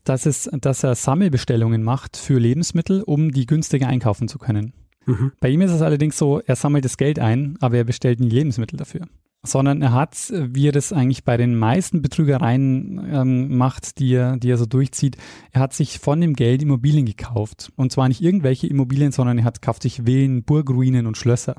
dass, 0.04 0.26
es, 0.26 0.48
dass 0.60 0.84
er 0.84 0.94
Sammelbestellungen 0.94 1.82
macht 1.82 2.16
für 2.16 2.38
Lebensmittel, 2.38 3.02
um 3.02 3.32
die 3.32 3.46
günstiger 3.46 3.88
einkaufen 3.88 4.28
zu 4.28 4.38
können. 4.38 4.72
Mhm. 5.10 5.32
Bei 5.40 5.48
ihm 5.48 5.60
ist 5.60 5.72
es 5.72 5.82
allerdings 5.82 6.16
so, 6.16 6.40
er 6.40 6.56
sammelt 6.56 6.84
das 6.84 6.96
Geld 6.96 7.18
ein, 7.18 7.56
aber 7.60 7.76
er 7.76 7.84
bestellt 7.84 8.20
nie 8.20 8.28
Lebensmittel 8.28 8.76
dafür. 8.76 9.06
Sondern 9.42 9.80
er 9.80 9.92
hat, 9.92 10.30
wie 10.30 10.68
er 10.68 10.72
das 10.72 10.92
eigentlich 10.92 11.24
bei 11.24 11.38
den 11.38 11.56
meisten 11.56 12.02
Betrügereien 12.02 13.00
ähm, 13.10 13.56
macht, 13.56 13.98
die 13.98 14.12
er, 14.14 14.36
die 14.36 14.50
er 14.50 14.58
so 14.58 14.66
durchzieht, 14.66 15.16
er 15.52 15.62
hat 15.62 15.72
sich 15.72 15.98
von 15.98 16.20
dem 16.20 16.34
Geld 16.34 16.62
Immobilien 16.62 17.06
gekauft. 17.06 17.72
Und 17.76 17.90
zwar 17.90 18.08
nicht 18.08 18.20
irgendwelche 18.20 18.66
Immobilien, 18.66 19.12
sondern 19.12 19.38
er 19.38 19.44
hat 19.44 19.62
kauft 19.62 19.82
sich 19.82 20.02
Villen, 20.04 20.42
Burgruinen 20.42 21.06
und 21.06 21.16
Schlösser. 21.16 21.56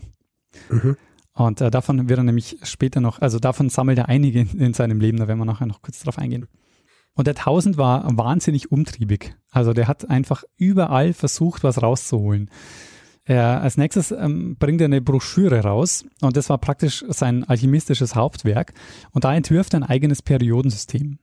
Mhm. 0.69 0.95
Und 1.33 1.61
äh, 1.61 1.71
davon 1.71 2.07
wird 2.07 2.19
er 2.19 2.23
nämlich 2.23 2.57
später 2.63 3.01
noch, 3.01 3.19
also 3.19 3.39
davon 3.39 3.69
sammelt 3.69 3.97
er 3.97 4.09
einige 4.09 4.41
in, 4.41 4.59
in 4.59 4.73
seinem 4.73 4.99
Leben, 4.99 5.17
da 5.17 5.27
werden 5.27 5.39
wir 5.39 5.45
nachher 5.45 5.65
noch 5.65 5.81
kurz 5.81 6.01
drauf 6.01 6.19
eingehen. 6.19 6.45
Und 7.13 7.27
der 7.27 7.35
Tausend 7.35 7.77
war 7.77 8.05
wahnsinnig 8.17 8.71
umtriebig. 8.71 9.35
Also 9.49 9.73
der 9.73 9.87
hat 9.87 10.09
einfach 10.09 10.43
überall 10.57 11.13
versucht, 11.13 11.63
was 11.63 11.81
rauszuholen. 11.81 12.49
Er, 13.23 13.61
als 13.61 13.77
nächstes 13.77 14.11
ähm, 14.11 14.55
bringt 14.57 14.81
er 14.81 14.85
eine 14.85 15.01
Broschüre 15.01 15.61
raus 15.61 16.05
und 16.21 16.35
das 16.35 16.49
war 16.49 16.57
praktisch 16.57 17.05
sein 17.09 17.43
alchemistisches 17.43 18.15
Hauptwerk. 18.15 18.73
Und 19.11 19.23
da 19.23 19.35
entwirft 19.35 19.73
er 19.73 19.81
ein 19.81 19.83
eigenes 19.83 20.21
Periodensystem, 20.21 21.19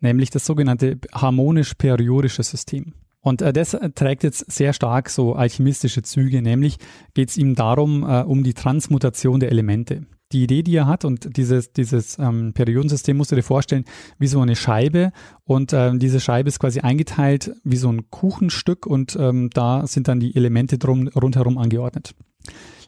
nämlich 0.00 0.30
das 0.30 0.46
sogenannte 0.46 0.98
harmonisch-periodische 1.12 2.42
System. 2.42 2.94
Und 3.20 3.42
äh, 3.42 3.52
das 3.52 3.76
trägt 3.94 4.22
jetzt 4.22 4.50
sehr 4.50 4.72
stark 4.72 5.10
so 5.10 5.34
alchemistische 5.34 6.02
Züge, 6.02 6.40
nämlich 6.40 6.78
geht 7.12 7.28
es 7.28 7.36
ihm 7.36 7.54
darum, 7.54 8.02
äh, 8.02 8.22
um 8.22 8.42
die 8.42 8.54
Transmutation 8.54 9.40
der 9.40 9.50
Elemente 9.50 10.06
die 10.32 10.42
Idee, 10.42 10.62
die 10.62 10.74
er 10.74 10.86
hat 10.86 11.04
und 11.04 11.36
dieses, 11.36 11.72
dieses 11.72 12.18
ähm, 12.18 12.52
Periodensystem 12.52 13.16
musst 13.16 13.32
du 13.32 13.36
dir 13.36 13.42
vorstellen, 13.42 13.84
wie 14.18 14.26
so 14.26 14.40
eine 14.40 14.56
Scheibe 14.56 15.12
und 15.44 15.72
ähm, 15.72 15.98
diese 15.98 16.20
Scheibe 16.20 16.48
ist 16.48 16.58
quasi 16.58 16.80
eingeteilt 16.80 17.52
wie 17.64 17.76
so 17.76 17.90
ein 17.90 18.10
Kuchenstück 18.10 18.86
und 18.86 19.16
ähm, 19.20 19.50
da 19.52 19.86
sind 19.86 20.08
dann 20.08 20.20
die 20.20 20.34
Elemente 20.34 20.78
drum, 20.78 21.08
rundherum 21.08 21.58
angeordnet. 21.58 22.14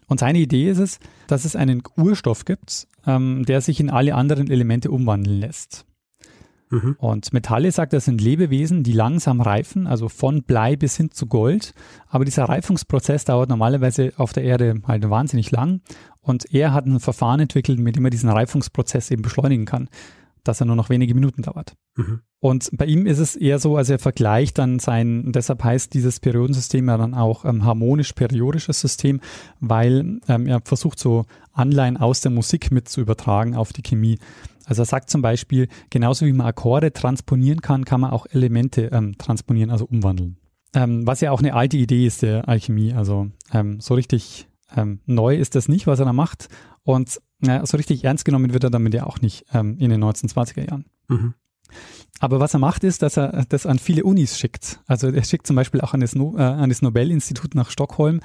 Und 0.08 0.20
seine 0.20 0.38
Idee 0.38 0.70
ist 0.70 0.78
es, 0.78 0.98
dass 1.26 1.44
es 1.44 1.54
einen 1.54 1.82
Urstoff 1.96 2.44
gibt, 2.44 2.88
ähm, 3.06 3.44
der 3.44 3.60
sich 3.60 3.78
in 3.78 3.90
alle 3.90 4.14
anderen 4.14 4.50
Elemente 4.50 4.90
umwandeln 4.90 5.38
lässt. 5.38 5.84
Mhm. 6.70 6.96
Und 6.98 7.32
Metalle, 7.32 7.72
sagt 7.72 7.92
er, 7.92 8.00
sind 8.00 8.20
Lebewesen, 8.20 8.82
die 8.82 8.92
langsam 8.92 9.40
reifen, 9.40 9.86
also 9.86 10.08
von 10.08 10.42
Blei 10.42 10.76
bis 10.76 10.96
hin 10.96 11.10
zu 11.10 11.26
Gold. 11.26 11.72
Aber 12.08 12.24
dieser 12.24 12.44
Reifungsprozess 12.44 13.24
dauert 13.24 13.48
normalerweise 13.48 14.12
auf 14.16 14.32
der 14.32 14.44
Erde 14.44 14.80
halt 14.86 15.08
wahnsinnig 15.08 15.50
lang. 15.50 15.80
Und 16.28 16.52
er 16.52 16.74
hat 16.74 16.84
ein 16.84 17.00
Verfahren 17.00 17.40
entwickelt, 17.40 17.78
mit 17.78 17.96
dem 17.96 18.04
er 18.04 18.10
diesen 18.10 18.28
Reifungsprozess 18.28 19.10
eben 19.10 19.22
beschleunigen 19.22 19.64
kann, 19.64 19.88
dass 20.44 20.60
er 20.60 20.66
nur 20.66 20.76
noch 20.76 20.90
wenige 20.90 21.14
Minuten 21.14 21.40
dauert. 21.40 21.74
Mhm. 21.96 22.20
Und 22.38 22.68
bei 22.74 22.84
ihm 22.84 23.06
ist 23.06 23.18
es 23.18 23.34
eher 23.34 23.58
so, 23.58 23.78
also 23.78 23.94
er 23.94 23.98
vergleicht 23.98 24.58
dann 24.58 24.78
sein, 24.78 25.32
deshalb 25.32 25.64
heißt 25.64 25.94
dieses 25.94 26.20
Periodensystem 26.20 26.86
ja 26.86 26.98
dann 26.98 27.14
auch 27.14 27.46
ähm, 27.46 27.64
harmonisch-periodisches 27.64 28.78
System, 28.78 29.20
weil 29.60 30.20
ähm, 30.28 30.46
er 30.46 30.60
versucht 30.62 30.98
so 30.98 31.24
Anleihen 31.54 31.96
aus 31.96 32.20
der 32.20 32.30
Musik 32.30 32.70
mit 32.70 32.90
zu 32.90 33.00
übertragen 33.00 33.56
auf 33.56 33.72
die 33.72 33.82
Chemie. 33.82 34.18
Also 34.66 34.82
er 34.82 34.86
sagt 34.86 35.08
zum 35.08 35.22
Beispiel, 35.22 35.68
genauso 35.88 36.26
wie 36.26 36.32
man 36.34 36.46
Akkorde 36.46 36.92
transponieren 36.92 37.62
kann, 37.62 37.86
kann 37.86 38.02
man 38.02 38.10
auch 38.10 38.26
Elemente 38.30 38.90
ähm, 38.92 39.16
transponieren, 39.16 39.70
also 39.70 39.86
umwandeln. 39.86 40.36
Ähm, 40.74 41.06
was 41.06 41.22
ja 41.22 41.30
auch 41.30 41.40
eine 41.40 41.54
alte 41.54 41.78
Idee 41.78 42.06
ist 42.06 42.20
der 42.20 42.46
Alchemie. 42.50 42.92
Also 42.92 43.28
ähm, 43.50 43.80
so 43.80 43.94
richtig 43.94 44.47
ähm, 44.74 45.00
neu 45.06 45.36
ist 45.36 45.54
das 45.54 45.68
nicht, 45.68 45.86
was 45.86 45.98
er 45.98 46.04
da 46.04 46.12
macht. 46.12 46.48
Und 46.82 47.20
ja, 47.40 47.64
so 47.64 47.76
richtig 47.76 48.04
ernst 48.04 48.24
genommen 48.24 48.52
wird 48.52 48.64
er 48.64 48.70
damit 48.70 48.94
ja 48.94 49.04
auch 49.04 49.20
nicht 49.20 49.44
ähm, 49.52 49.76
in 49.78 49.90
den 49.90 50.02
1920er 50.02 50.68
Jahren. 50.68 50.86
Mhm. 51.08 51.34
Aber 52.20 52.40
was 52.40 52.54
er 52.54 52.60
macht, 52.60 52.82
ist, 52.82 53.02
dass 53.02 53.16
er 53.16 53.44
das 53.48 53.66
an 53.66 53.78
viele 53.78 54.04
Unis 54.04 54.38
schickt. 54.38 54.80
Also 54.86 55.08
er 55.08 55.22
schickt 55.22 55.46
zum 55.46 55.54
Beispiel 55.54 55.80
auch 55.80 55.94
an 55.94 56.00
das, 56.00 56.14
no 56.14 56.36
äh, 56.36 56.42
an 56.42 56.68
das 56.68 56.82
Nobel-Institut 56.82 57.54
nach 57.54 57.70
Stockholm 57.70 58.20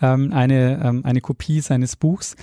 ähm, 0.00 0.32
eine, 0.32 0.80
ähm, 0.84 1.04
eine 1.04 1.20
Kopie 1.20 1.60
seines 1.60 1.96
Buchs. 1.96 2.36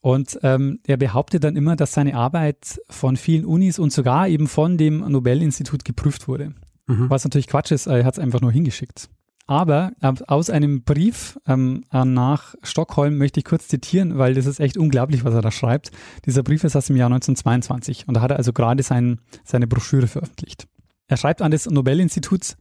Und 0.00 0.38
ähm, 0.42 0.80
er 0.84 0.96
behauptet 0.96 1.44
dann 1.44 1.56
immer, 1.56 1.76
dass 1.76 1.92
seine 1.92 2.16
Arbeit 2.16 2.80
von 2.90 3.16
vielen 3.16 3.44
Unis 3.44 3.78
und 3.78 3.92
sogar 3.92 4.28
eben 4.28 4.48
von 4.48 4.76
dem 4.76 4.98
Nobel-Institut 4.98 5.84
geprüft 5.84 6.26
wurde. 6.28 6.54
Mhm. 6.86 7.08
Was 7.08 7.24
natürlich 7.24 7.46
Quatsch 7.46 7.70
ist, 7.70 7.86
er 7.86 8.04
hat 8.04 8.14
es 8.14 8.18
einfach 8.18 8.40
nur 8.40 8.52
hingeschickt. 8.52 9.08
Aber 9.46 9.92
äh, 10.00 10.12
aus 10.28 10.50
einem 10.50 10.82
Brief 10.82 11.38
ähm, 11.46 11.84
nach 11.92 12.54
Stockholm 12.62 13.18
möchte 13.18 13.40
ich 13.40 13.44
kurz 13.44 13.68
zitieren, 13.68 14.18
weil 14.18 14.34
das 14.34 14.46
ist 14.46 14.60
echt 14.60 14.76
unglaublich, 14.76 15.24
was 15.24 15.34
er 15.34 15.42
da 15.42 15.50
schreibt. 15.50 15.90
Dieser 16.26 16.42
Brief 16.42 16.64
ist 16.64 16.76
aus 16.76 16.86
dem 16.86 16.96
Jahr 16.96 17.06
1922 17.06 18.08
und 18.08 18.14
da 18.14 18.20
hat 18.20 18.30
er 18.30 18.36
also 18.36 18.52
gerade 18.52 18.82
sein, 18.82 19.20
seine 19.44 19.66
Broschüre 19.66 20.06
veröffentlicht. 20.06 20.66
Er 21.08 21.16
schreibt 21.16 21.42
an 21.42 21.50
das 21.50 21.68
Nobel-Institut 21.68 22.56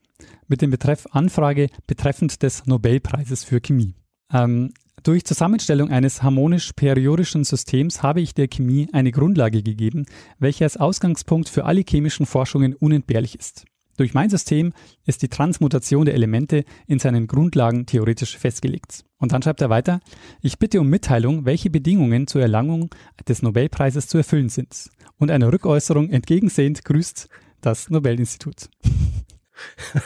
mit 0.47 0.61
dem 0.61 0.71
Betreff 0.71 1.07
Anfrage 1.11 1.69
betreffend 1.87 2.43
des 2.43 2.65
Nobelpreises 2.65 3.43
für 3.43 3.61
Chemie. 3.61 3.95
Ähm, 4.33 4.73
durch 5.03 5.25
Zusammenstellung 5.25 5.89
eines 5.89 6.21
harmonisch-periodischen 6.21 7.43
Systems 7.43 8.03
habe 8.03 8.21
ich 8.21 8.35
der 8.35 8.47
Chemie 8.47 8.87
eine 8.91 9.11
Grundlage 9.11 9.63
gegeben, 9.63 10.05
welche 10.37 10.63
als 10.63 10.77
Ausgangspunkt 10.77 11.49
für 11.49 11.65
alle 11.65 11.83
chemischen 11.87 12.27
Forschungen 12.27 12.75
unentbehrlich 12.75 13.39
ist. 13.39 13.65
Durch 14.01 14.15
mein 14.15 14.31
System 14.31 14.73
ist 15.05 15.21
die 15.21 15.27
Transmutation 15.27 16.05
der 16.05 16.15
Elemente 16.15 16.65
in 16.87 16.97
seinen 16.97 17.27
Grundlagen 17.27 17.85
theoretisch 17.85 18.35
festgelegt. 18.35 19.05
Und 19.19 19.31
dann 19.31 19.43
schreibt 19.43 19.61
er 19.61 19.69
weiter, 19.69 19.99
ich 20.41 20.57
bitte 20.57 20.81
um 20.81 20.87
Mitteilung, 20.87 21.45
welche 21.45 21.69
Bedingungen 21.69 22.25
zur 22.25 22.41
Erlangung 22.41 22.89
des 23.27 23.43
Nobelpreises 23.43 24.07
zu 24.07 24.17
erfüllen 24.17 24.49
sind. 24.49 24.89
Und 25.19 25.29
eine 25.29 25.53
Rückäußerung 25.53 26.09
entgegensehend 26.09 26.83
grüßt 26.83 27.29
das 27.61 27.91
Nobelinstitut. 27.91 28.71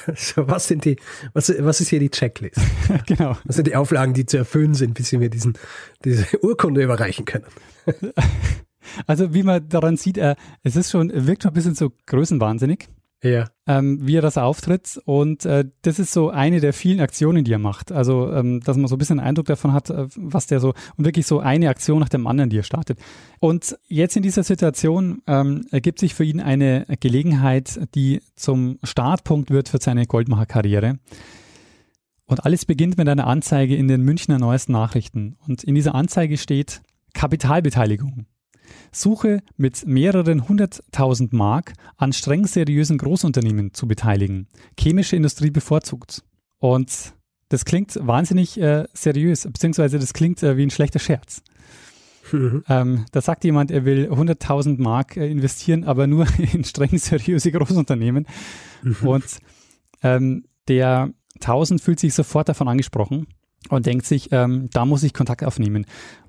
Was 0.36 0.68
sind 0.68 0.84
die, 0.84 0.98
was, 1.32 1.54
was 1.60 1.80
ist 1.80 1.88
hier 1.88 2.00
die 2.00 2.10
Checklist? 2.10 2.60
genau. 3.06 3.38
Was 3.46 3.56
sind 3.56 3.68
die 3.68 3.78
Auflagen, 3.78 4.14
die 4.14 4.26
zu 4.26 4.36
erfüllen 4.36 4.74
sind, 4.74 4.96
bis 4.96 5.14
wir 5.14 5.30
diesen, 5.30 5.58
diese 6.04 6.26
Urkunde 6.44 6.84
überreichen 6.84 7.24
können? 7.24 7.46
Also, 9.08 9.34
wie 9.34 9.42
man 9.42 9.68
daran 9.68 9.98
sieht, 9.98 10.20
äh, 10.20 10.36
es 10.62 10.76
ist 10.76 10.92
schon, 10.92 11.12
wirkt 11.12 11.42
schon 11.42 11.52
ein 11.52 11.56
bisschen 11.56 11.74
so 11.74 11.92
größenwahnsinnig 12.06 12.88
ja. 13.26 13.50
ähm, 13.68 14.00
wie 14.02 14.16
er 14.16 14.22
das 14.22 14.38
auftritt. 14.38 15.02
Und 15.06 15.46
äh, 15.46 15.66
das 15.82 16.00
ist 16.00 16.14
so 16.14 16.30
eine 16.30 16.60
der 16.60 16.74
vielen 16.74 17.00
Aktionen, 17.00 17.44
die 17.44 17.52
er 17.52 17.60
macht. 17.60 17.92
Also, 17.92 18.32
ähm, 18.32 18.62
dass 18.62 18.78
man 18.78 18.88
so 18.88 18.96
ein 18.96 19.00
bisschen 19.00 19.20
einen 19.20 19.30
Eindruck 19.30 19.48
davon 19.48 19.74
hat, 19.74 19.90
äh, 19.90 20.08
was 20.16 20.48
der 20.48 20.60
so, 20.60 20.74
und 20.98 21.06
wirklich 21.06 21.26
so 21.26 21.40
eine 21.40 21.70
Aktion 21.70 22.00
nach 22.00 22.10
dem 22.10 22.28
anderen, 22.28 22.50
die 22.50 22.60
er 22.60 22.64
startet. 22.64 23.00
Und 23.40 23.78
jetzt 23.88 24.16
in 24.16 24.24
dieser 24.24 24.44
Situation 24.44 25.22
ähm, 25.28 25.66
ergibt 25.72 26.00
sich 26.00 26.14
für 26.14 26.24
ihn 26.24 26.40
eine 26.40 26.86
Gelegenheit, 27.00 27.80
die 27.96 28.22
zum 28.36 28.80
Startpunkt 28.84 29.50
wird 29.50 29.70
für 29.70 29.80
seine 29.82 30.06
Goldmacher-Karriere. 30.06 31.00
Und 32.28 32.46
alles 32.46 32.66
beginnt 32.66 32.98
mit 32.98 33.08
einer 33.08 33.28
Anzeige 33.28 33.76
in 33.76 33.88
den 33.88 34.02
Münchner 34.02 34.40
Neuesten 34.40 34.72
Nachrichten. 34.72 35.38
Und 35.48 35.64
in 35.64 35.76
dieser 35.76 35.94
Anzeige 35.94 36.38
steht 36.38 36.82
Kapitalbeteiligung. 37.14 38.26
Suche 38.92 39.42
mit 39.58 39.86
mehreren 39.86 40.48
hunderttausend 40.48 41.34
Mark 41.34 41.74
an 41.98 42.14
streng 42.14 42.48
seriösen 42.48 42.98
Großunternehmen 42.98 43.74
zu 43.74 43.88
beteiligen. 43.88 44.48
Chemische 44.80 45.16
Industrie 45.16 45.52
bevorzugt. 45.52 46.24
Und 46.60 47.14
das 47.50 47.66
klingt 47.66 47.98
wahnsinnig 48.02 48.60
äh, 48.60 48.86
seriös, 48.94 49.44
beziehungsweise 49.44 50.00
das 50.00 50.14
klingt 50.14 50.42
äh, 50.44 50.58
wie 50.58 50.64
ein 50.64 50.72
schlechter 50.72 51.00
Scherz. 51.00 51.42
Mhm. 52.32 52.64
Ähm, 52.68 53.06
da 53.12 53.22
sagt 53.22 53.44
jemand, 53.44 53.72
er 53.72 53.86
will 53.86 54.12
100.000 54.12 54.82
Mark 54.82 55.16
äh, 55.18 55.30
investieren, 55.30 55.84
aber 55.84 56.08
nur 56.08 56.28
in 56.54 56.64
streng 56.64 56.98
seriöse 56.98 57.52
Großunternehmen. 57.52 58.26
Mhm. 58.82 59.08
Und 59.08 59.26
ähm, 60.02 60.46
der 60.68 61.12
1000 61.36 61.82
fühlt 61.82 62.00
sich 62.00 62.14
sofort 62.14 62.50
davon 62.50 62.68
angesprochen 62.68 63.28
und 63.70 63.86
denkt 63.86 64.06
sich, 64.06 64.32
ähm, 64.32 64.70
da 64.72 64.86
muss 64.86 65.04
ich 65.04 65.14
Kontakt 65.14 65.44
aufnehmen. 65.44 65.86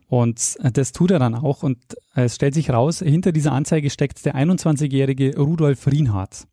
Und 0.09 0.57
das 0.63 0.93
tut 0.93 1.11
er 1.11 1.19
dann 1.19 1.35
auch. 1.35 1.63
Und 1.63 1.79
es 2.15 2.37
stellt 2.37 2.55
sich 2.55 2.71
raus, 2.71 3.01
hinter 3.01 3.33
dieser 3.33 3.53
Anzeige 3.53 3.91
steckt 3.91 4.25
der 4.25 4.37
21-jährige 4.37 5.37
Rudolf 5.37 5.87
Rienhardt. 5.87 6.47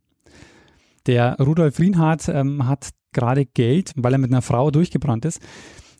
Der 1.06 1.38
Rudolf 1.40 1.80
Rienhardt 1.80 2.30
ähm, 2.30 2.68
hat 2.68 2.90
gerade 3.12 3.46
Geld, 3.46 3.92
weil 3.96 4.14
er 4.14 4.20
mit 4.20 4.32
einer 4.32 4.42
Frau 4.42 4.72
durchgebrannt 4.72 5.26
ist, 5.26 5.40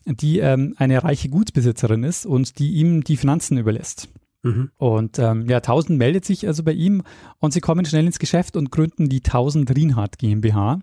die 0.06 0.38
ähm, 0.38 0.74
eine 0.78 1.04
reiche 1.04 1.28
Gutsbesitzerin 1.28 2.02
ist 2.02 2.26
und 2.26 2.58
die 2.58 2.72
ihm 2.72 3.04
die 3.04 3.16
Finanzen 3.16 3.56
überlässt. 3.58 4.08
Mhm. 4.42 4.70
Und 4.76 5.18
ähm, 5.18 5.46
ja, 5.48 5.58
1000 5.58 5.98
meldet 5.98 6.24
sich 6.24 6.46
also 6.46 6.62
bei 6.62 6.72
ihm 6.72 7.02
und 7.38 7.52
sie 7.52 7.60
kommen 7.60 7.84
schnell 7.86 8.04
ins 8.04 8.18
Geschäft 8.18 8.56
und 8.56 8.70
gründen 8.70 9.08
die 9.08 9.22
1000 9.24 9.74
Rienhardt 9.74 10.18
GmbH. 10.18 10.80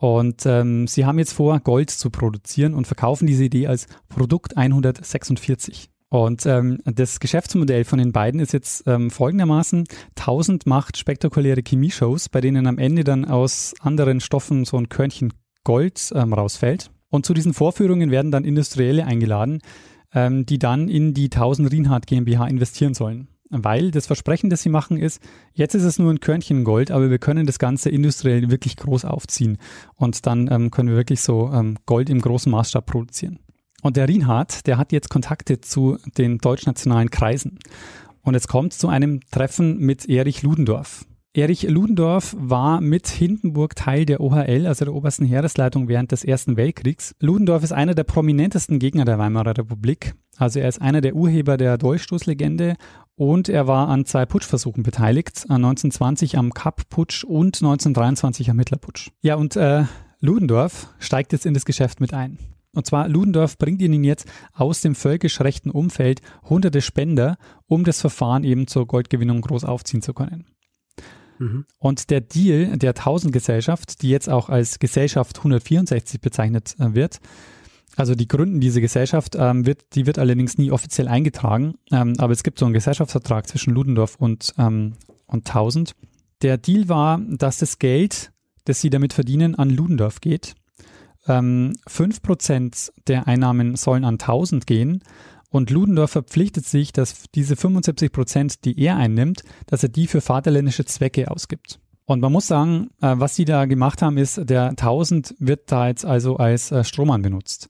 Und 0.00 0.46
ähm, 0.46 0.86
sie 0.86 1.04
haben 1.04 1.18
jetzt 1.18 1.34
vor, 1.34 1.60
Gold 1.60 1.90
zu 1.90 2.08
produzieren 2.08 2.72
und 2.72 2.86
verkaufen 2.86 3.26
diese 3.26 3.44
Idee 3.44 3.66
als 3.66 3.86
Produkt 4.08 4.56
146. 4.56 5.90
Und 6.08 6.46
ähm, 6.46 6.78
das 6.86 7.20
Geschäftsmodell 7.20 7.84
von 7.84 7.98
den 7.98 8.10
beiden 8.10 8.40
ist 8.40 8.54
jetzt 8.54 8.84
ähm, 8.86 9.10
folgendermaßen. 9.10 9.84
1000 10.18 10.64
macht 10.64 10.96
spektakuläre 10.96 11.60
Chemieshows, 11.62 12.30
bei 12.30 12.40
denen 12.40 12.66
am 12.66 12.78
Ende 12.78 13.04
dann 13.04 13.26
aus 13.26 13.74
anderen 13.80 14.20
Stoffen 14.20 14.64
so 14.64 14.78
ein 14.78 14.88
Körnchen 14.88 15.34
Gold 15.64 16.10
ähm, 16.14 16.32
rausfällt. 16.32 16.90
Und 17.10 17.26
zu 17.26 17.34
diesen 17.34 17.52
Vorführungen 17.52 18.10
werden 18.10 18.30
dann 18.30 18.44
Industrielle 18.44 19.04
eingeladen, 19.04 19.60
ähm, 20.14 20.46
die 20.46 20.58
dann 20.58 20.88
in 20.88 21.12
die 21.12 21.26
1000 21.26 21.70
Rienhardt 21.70 22.06
GmbH 22.06 22.46
investieren 22.46 22.94
sollen 22.94 23.28
weil 23.50 23.90
das 23.90 24.06
Versprechen, 24.06 24.48
das 24.48 24.62
sie 24.62 24.68
machen, 24.68 24.96
ist, 24.96 25.20
jetzt 25.52 25.74
ist 25.74 25.82
es 25.82 25.98
nur 25.98 26.10
ein 26.10 26.20
Körnchen 26.20 26.64
Gold, 26.64 26.90
aber 26.90 27.10
wir 27.10 27.18
können 27.18 27.46
das 27.46 27.58
Ganze 27.58 27.90
industriell 27.90 28.50
wirklich 28.50 28.76
groß 28.76 29.04
aufziehen 29.04 29.58
und 29.96 30.26
dann 30.26 30.48
ähm, 30.50 30.70
können 30.70 30.88
wir 30.88 30.96
wirklich 30.96 31.20
so 31.20 31.50
ähm, 31.52 31.76
Gold 31.86 32.08
im 32.08 32.20
großen 32.20 32.50
Maßstab 32.50 32.86
produzieren. 32.86 33.40
Und 33.82 33.96
der 33.96 34.08
Rienhardt, 34.08 34.66
der 34.66 34.78
hat 34.78 34.92
jetzt 34.92 35.08
Kontakte 35.08 35.60
zu 35.60 35.98
den 36.18 36.38
deutschnationalen 36.38 37.10
Kreisen. 37.10 37.58
Und 38.22 38.34
es 38.34 38.46
kommt 38.46 38.74
zu 38.74 38.88
einem 38.88 39.20
Treffen 39.30 39.78
mit 39.78 40.08
Erich 40.08 40.42
Ludendorff. 40.42 41.06
Erich 41.32 41.62
Ludendorff 41.62 42.34
war 42.38 42.80
mit 42.80 43.06
Hindenburg 43.06 43.76
Teil 43.76 44.04
der 44.04 44.20
OHL, 44.20 44.66
also 44.66 44.84
der 44.84 44.92
obersten 44.92 45.24
Heeresleitung 45.24 45.86
während 45.86 46.10
des 46.10 46.24
Ersten 46.24 46.56
Weltkriegs. 46.56 47.14
Ludendorff 47.20 47.62
ist 47.62 47.72
einer 47.72 47.94
der 47.94 48.02
prominentesten 48.02 48.80
Gegner 48.80 49.04
der 49.04 49.18
Weimarer 49.18 49.56
Republik. 49.56 50.14
Also 50.36 50.58
er 50.58 50.68
ist 50.68 50.82
einer 50.82 51.00
der 51.00 51.14
Urheber 51.14 51.56
der 51.56 51.78
Dolchstoßlegende 51.78 52.74
und 53.20 53.50
er 53.50 53.66
war 53.66 53.88
an 53.88 54.06
zwei 54.06 54.24
Putschversuchen 54.24 54.82
beteiligt, 54.82 55.44
1920 55.50 56.38
am 56.38 56.54
Kapp-Putsch 56.54 57.22
und 57.22 57.56
1923 57.56 58.48
am 58.48 58.58
Hitlerputsch. 58.58 59.10
Ja, 59.20 59.34
und 59.34 59.56
äh, 59.56 59.84
Ludendorff 60.20 60.88
steigt 61.00 61.32
jetzt 61.32 61.44
in 61.44 61.52
das 61.52 61.66
Geschäft 61.66 62.00
mit 62.00 62.14
ein. 62.14 62.38
Und 62.72 62.86
zwar 62.86 63.08
Ludendorff 63.08 63.58
bringt 63.58 63.82
ihnen 63.82 64.04
jetzt 64.04 64.26
aus 64.54 64.80
dem 64.80 64.94
völkisch 64.94 65.38
rechten 65.42 65.68
Umfeld 65.68 66.22
hunderte 66.44 66.80
Spender, 66.80 67.36
um 67.66 67.84
das 67.84 68.00
Verfahren 68.00 68.42
eben 68.42 68.66
zur 68.66 68.86
Goldgewinnung 68.86 69.42
groß 69.42 69.66
aufziehen 69.66 70.00
zu 70.00 70.14
können. 70.14 70.46
Mhm. 71.38 71.66
Und 71.76 72.08
der 72.08 72.22
Deal 72.22 72.78
der 72.78 72.94
Tausendgesellschaft, 72.94 74.00
die 74.00 74.08
jetzt 74.08 74.30
auch 74.30 74.48
als 74.48 74.78
Gesellschaft 74.78 75.36
164 75.36 76.22
bezeichnet 76.22 76.74
äh, 76.78 76.94
wird, 76.94 77.20
also 77.96 78.14
die 78.14 78.28
gründen 78.28 78.60
diese 78.60 78.80
Gesellschaft, 78.80 79.36
ähm, 79.38 79.66
wird, 79.66 79.94
die 79.94 80.06
wird 80.06 80.18
allerdings 80.18 80.58
nie 80.58 80.70
offiziell 80.70 81.08
eingetragen, 81.08 81.74
ähm, 81.90 82.14
aber 82.18 82.32
es 82.32 82.42
gibt 82.42 82.58
so 82.58 82.64
einen 82.64 82.74
Gesellschaftsvertrag 82.74 83.48
zwischen 83.48 83.74
Ludendorff 83.74 84.16
und, 84.16 84.54
ähm, 84.58 84.94
und 85.26 85.46
1000. 85.46 85.94
Der 86.42 86.56
Deal 86.56 86.88
war, 86.88 87.20
dass 87.28 87.58
das 87.58 87.78
Geld, 87.78 88.32
das 88.64 88.80
sie 88.80 88.90
damit 88.90 89.12
verdienen, 89.12 89.54
an 89.54 89.70
Ludendorff 89.70 90.20
geht. 90.20 90.54
Ähm, 91.26 91.76
5% 91.86 92.92
der 93.06 93.26
Einnahmen 93.28 93.76
sollen 93.76 94.04
an 94.04 94.18
1000 94.18 94.66
gehen 94.66 95.02
Und 95.50 95.70
Ludendorff 95.70 96.12
verpflichtet 96.12 96.64
sich, 96.64 96.92
dass 96.92 97.24
diese 97.34 97.56
75 97.56 98.12
Prozent, 98.12 98.64
die 98.64 98.78
er 98.80 98.96
einnimmt, 98.96 99.42
dass 99.66 99.82
er 99.82 99.88
die 99.88 100.06
für 100.06 100.20
vaterländische 100.20 100.84
Zwecke 100.84 101.30
ausgibt. 101.30 101.80
Und 102.10 102.18
man 102.18 102.32
muss 102.32 102.48
sagen, 102.48 102.90
äh, 103.00 103.14
was 103.18 103.36
sie 103.36 103.44
da 103.44 103.66
gemacht 103.66 104.02
haben, 104.02 104.18
ist, 104.18 104.40
der 104.50 104.70
1000 104.70 105.36
wird 105.38 105.70
da 105.70 105.86
jetzt 105.86 106.04
also 106.04 106.38
als 106.38 106.72
äh, 106.72 106.82
Strohmann 106.82 107.22
benutzt. 107.22 107.68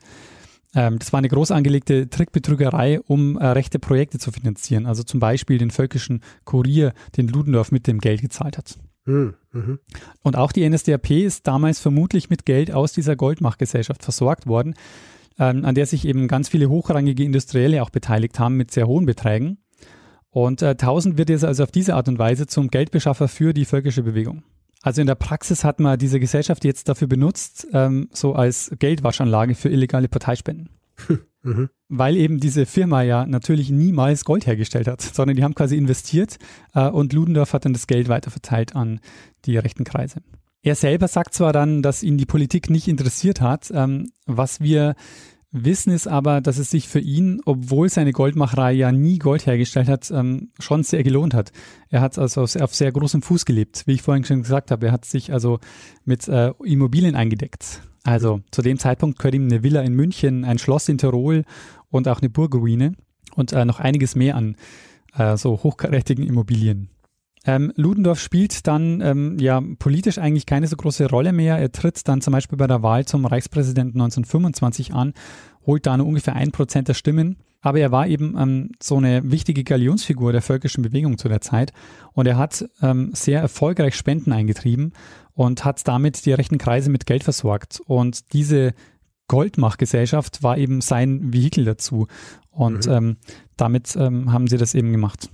Ähm, 0.74 0.98
das 0.98 1.12
war 1.12 1.18
eine 1.18 1.28
groß 1.28 1.50
angelegte 1.50 2.08
Trickbetrügerei, 2.08 3.02
um 3.02 3.36
äh, 3.36 3.48
rechte 3.48 3.78
Projekte 3.78 4.18
zu 4.18 4.32
finanzieren. 4.32 4.86
Also 4.86 5.02
zum 5.02 5.20
Beispiel 5.20 5.58
den 5.58 5.70
völkischen 5.70 6.22
Kurier, 6.46 6.94
den 7.18 7.28
Ludendorff 7.28 7.70
mit 7.70 7.86
dem 7.86 7.98
Geld 7.98 8.22
gezahlt 8.22 8.56
hat. 8.56 8.78
Hm, 9.04 9.34
mhm. 9.52 9.78
Und 10.22 10.36
auch 10.36 10.52
die 10.52 10.66
NSDAP 10.66 11.10
ist 11.10 11.46
damals 11.46 11.78
vermutlich 11.78 12.30
mit 12.30 12.46
Geld 12.46 12.72
aus 12.72 12.94
dieser 12.94 13.16
Goldmachgesellschaft 13.16 14.02
versorgt 14.02 14.46
worden, 14.46 14.72
ähm, 15.38 15.66
an 15.66 15.74
der 15.74 15.84
sich 15.84 16.06
eben 16.06 16.28
ganz 16.28 16.48
viele 16.48 16.70
hochrangige 16.70 17.24
Industrielle 17.24 17.82
auch 17.82 17.90
beteiligt 17.90 18.38
haben 18.38 18.56
mit 18.56 18.70
sehr 18.70 18.86
hohen 18.86 19.04
Beträgen. 19.04 19.58
Und 20.30 20.62
äh, 20.62 20.70
1000 20.70 21.18
wird 21.18 21.28
jetzt 21.28 21.44
also 21.44 21.64
auf 21.64 21.70
diese 21.70 21.94
Art 21.94 22.08
und 22.08 22.18
Weise 22.18 22.46
zum 22.46 22.68
Geldbeschaffer 22.68 23.28
für 23.28 23.52
die 23.52 23.64
völkische 23.64 24.02
Bewegung. 24.02 24.44
Also 24.82 25.00
in 25.00 25.06
der 25.06 25.14
Praxis 25.16 25.64
hat 25.64 25.80
man 25.80 25.98
diese 25.98 26.20
Gesellschaft 26.20 26.64
jetzt 26.64 26.88
dafür 26.88 27.08
benutzt, 27.08 27.66
ähm, 27.72 28.08
so 28.12 28.34
als 28.34 28.72
Geldwaschanlage 28.78 29.54
für 29.54 29.68
illegale 29.68 30.08
Parteispenden. 30.08 30.70
Mhm. 31.42 31.70
Weil 31.88 32.16
eben 32.16 32.38
diese 32.38 32.66
Firma 32.66 33.00
ja 33.00 33.24
natürlich 33.24 33.70
niemals 33.70 34.26
Gold 34.26 34.46
hergestellt 34.46 34.86
hat, 34.86 35.00
sondern 35.00 35.36
die 35.36 35.42
haben 35.42 35.54
quasi 35.54 35.78
investiert 35.78 36.36
äh, 36.74 36.86
und 36.86 37.14
Ludendorff 37.14 37.54
hat 37.54 37.64
dann 37.64 37.72
das 37.72 37.86
Geld 37.86 38.10
weiterverteilt 38.10 38.76
an 38.76 39.00
die 39.46 39.56
rechten 39.56 39.84
Kreise. 39.84 40.20
Er 40.62 40.74
selber 40.74 41.08
sagt 41.08 41.32
zwar 41.32 41.54
dann, 41.54 41.82
dass 41.82 42.02
ihn 42.02 42.18
die 42.18 42.26
Politik 42.26 42.68
nicht 42.68 42.88
interessiert 42.88 43.40
hat, 43.40 43.70
ähm, 43.74 44.10
was 44.26 44.60
wir 44.60 44.94
Wissen 45.52 45.92
ist 45.92 46.06
aber, 46.06 46.40
dass 46.40 46.58
es 46.58 46.70
sich 46.70 46.88
für 46.88 47.00
ihn, 47.00 47.40
obwohl 47.44 47.88
seine 47.88 48.12
Goldmacherei 48.12 48.72
ja 48.72 48.92
nie 48.92 49.18
Gold 49.18 49.46
hergestellt 49.46 49.88
hat, 49.88 50.10
ähm, 50.12 50.50
schon 50.60 50.84
sehr 50.84 51.02
gelohnt 51.02 51.34
hat. 51.34 51.50
Er 51.88 52.00
hat 52.00 52.18
also 52.18 52.42
auf 52.42 52.74
sehr 52.74 52.92
großem 52.92 53.20
Fuß 53.20 53.44
gelebt, 53.44 53.82
wie 53.86 53.94
ich 53.94 54.02
vorhin 54.02 54.24
schon 54.24 54.42
gesagt 54.42 54.70
habe. 54.70 54.86
Er 54.86 54.92
hat 54.92 55.04
sich 55.04 55.32
also 55.32 55.58
mit 56.04 56.28
äh, 56.28 56.52
Immobilien 56.62 57.16
eingedeckt. 57.16 57.82
Also 58.04 58.40
zu 58.52 58.62
dem 58.62 58.78
Zeitpunkt 58.78 59.18
gehört 59.18 59.34
ihm 59.34 59.46
eine 59.46 59.64
Villa 59.64 59.82
in 59.82 59.94
München, 59.94 60.44
ein 60.44 60.58
Schloss 60.58 60.88
in 60.88 60.98
Tirol 60.98 61.44
und 61.90 62.06
auch 62.06 62.20
eine 62.20 62.30
Burgruine 62.30 62.94
und 63.34 63.52
äh, 63.52 63.64
noch 63.64 63.80
einiges 63.80 64.14
mehr 64.14 64.36
an 64.36 64.56
äh, 65.16 65.36
so 65.36 65.62
hochkarätigen 65.62 66.24
Immobilien. 66.26 66.90
Ähm, 67.46 67.72
Ludendorff 67.76 68.20
spielt 68.20 68.66
dann 68.66 69.00
ähm, 69.00 69.38
ja 69.38 69.62
politisch 69.78 70.18
eigentlich 70.18 70.46
keine 70.46 70.66
so 70.66 70.76
große 70.76 71.08
Rolle 71.08 71.32
mehr. 71.32 71.56
Er 71.58 71.72
tritt 71.72 72.06
dann 72.06 72.20
zum 72.20 72.32
Beispiel 72.32 72.58
bei 72.58 72.66
der 72.66 72.82
Wahl 72.82 73.06
zum 73.06 73.24
Reichspräsidenten 73.24 74.00
1925 74.00 74.92
an, 74.92 75.14
holt 75.66 75.86
da 75.86 75.96
nur 75.96 76.06
ungefähr 76.06 76.36
ein 76.36 76.52
Prozent 76.52 76.88
der 76.88 76.94
Stimmen. 76.94 77.36
Aber 77.62 77.78
er 77.78 77.92
war 77.92 78.06
eben 78.06 78.36
ähm, 78.38 78.70
so 78.82 78.96
eine 78.96 79.30
wichtige 79.30 79.64
Galionsfigur 79.64 80.32
der 80.32 80.42
völkischen 80.42 80.82
Bewegung 80.82 81.18
zu 81.18 81.28
der 81.28 81.42
Zeit 81.42 81.72
und 82.14 82.26
er 82.26 82.38
hat 82.38 82.66
ähm, 82.80 83.10
sehr 83.12 83.40
erfolgreich 83.40 83.94
Spenden 83.94 84.32
eingetrieben 84.32 84.92
und 85.34 85.64
hat 85.64 85.86
damit 85.86 86.24
die 86.24 86.32
rechten 86.32 86.58
Kreise 86.58 86.90
mit 86.90 87.06
Geld 87.06 87.22
versorgt. 87.22 87.80
Und 87.86 88.32
diese 88.32 88.72
Goldmachgesellschaft 89.28 90.42
war 90.42 90.58
eben 90.58 90.80
sein 90.80 91.32
Vehikel 91.32 91.64
dazu. 91.64 92.08
Und 92.50 92.86
mhm. 92.86 92.92
ähm, 92.92 93.16
damit 93.56 93.94
ähm, 93.96 94.32
haben 94.32 94.48
sie 94.48 94.56
das 94.56 94.74
eben 94.74 94.90
gemacht. 94.90 95.30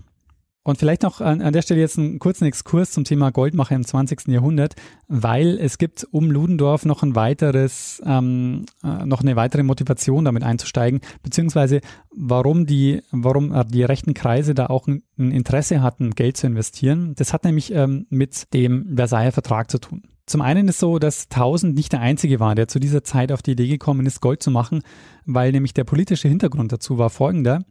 Und 0.66 0.78
vielleicht 0.78 1.04
noch 1.04 1.20
an, 1.20 1.42
an, 1.42 1.52
der 1.52 1.62
Stelle 1.62 1.78
jetzt 1.78 1.96
einen 1.96 2.18
kurzen 2.18 2.44
Exkurs 2.44 2.90
zum 2.90 3.04
Thema 3.04 3.30
Goldmacher 3.30 3.76
im 3.76 3.84
20. 3.84 4.26
Jahrhundert, 4.26 4.74
weil 5.06 5.58
es 5.60 5.78
gibt 5.78 6.08
um 6.10 6.28
Ludendorff 6.28 6.84
noch 6.84 7.04
ein 7.04 7.14
weiteres, 7.14 8.02
ähm, 8.04 8.66
äh, 8.82 9.06
noch 9.06 9.20
eine 9.20 9.36
weitere 9.36 9.62
Motivation 9.62 10.24
damit 10.24 10.42
einzusteigen, 10.42 11.02
beziehungsweise 11.22 11.82
warum 12.10 12.66
die, 12.66 13.00
warum 13.12 13.54
äh, 13.54 13.64
die 13.64 13.84
rechten 13.84 14.12
Kreise 14.12 14.54
da 14.54 14.66
auch 14.66 14.88
ein, 14.88 15.04
Interesse 15.16 15.82
hatten, 15.82 16.16
Geld 16.16 16.36
zu 16.36 16.48
investieren. 16.48 17.14
Das 17.14 17.32
hat 17.32 17.44
nämlich 17.44 17.72
ähm, 17.72 18.08
mit 18.10 18.52
dem 18.52 18.96
Versailler 18.96 19.30
Vertrag 19.30 19.70
zu 19.70 19.78
tun. 19.78 20.02
Zum 20.26 20.40
einen 20.40 20.66
ist 20.66 20.80
so, 20.80 20.98
dass 20.98 21.28
Tausend 21.28 21.76
nicht 21.76 21.92
der 21.92 22.00
einzige 22.00 22.40
war, 22.40 22.56
der 22.56 22.66
zu 22.66 22.80
dieser 22.80 23.04
Zeit 23.04 23.30
auf 23.30 23.40
die 23.40 23.52
Idee 23.52 23.68
gekommen 23.68 24.04
ist, 24.04 24.20
Gold 24.20 24.42
zu 24.42 24.50
machen, 24.50 24.82
weil 25.26 25.52
nämlich 25.52 25.74
der 25.74 25.84
politische 25.84 26.26
Hintergrund 26.26 26.72
dazu 26.72 26.98
war 26.98 27.10
folgender. 27.10 27.62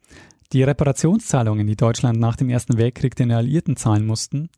Die 0.53 0.63
Reparationszahlungen, 0.63 1.67
die 1.67 1.75
Deutschland 1.75 2.19
nach 2.19 2.35
dem 2.35 2.49
Ersten 2.49 2.77
Weltkrieg 2.77 3.15
den 3.15 3.31
Alliierten 3.31 3.75
zahlen 3.75 4.05
mussten, 4.05 4.49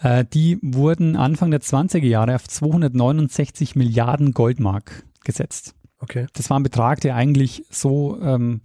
äh, 0.00 0.24
die 0.24 0.58
wurden 0.62 1.16
Anfang 1.16 1.50
der 1.50 1.60
20er 1.60 2.06
Jahre 2.06 2.34
auf 2.34 2.48
269 2.48 3.76
Milliarden 3.76 4.32
Goldmark 4.32 5.04
gesetzt. 5.24 5.74
Okay. 5.98 6.26
Das 6.32 6.50
war 6.50 6.58
ein 6.58 6.64
Betrag, 6.64 7.00
der 7.00 7.14
eigentlich 7.14 7.64
so 7.70 8.20
ähm, 8.20 8.60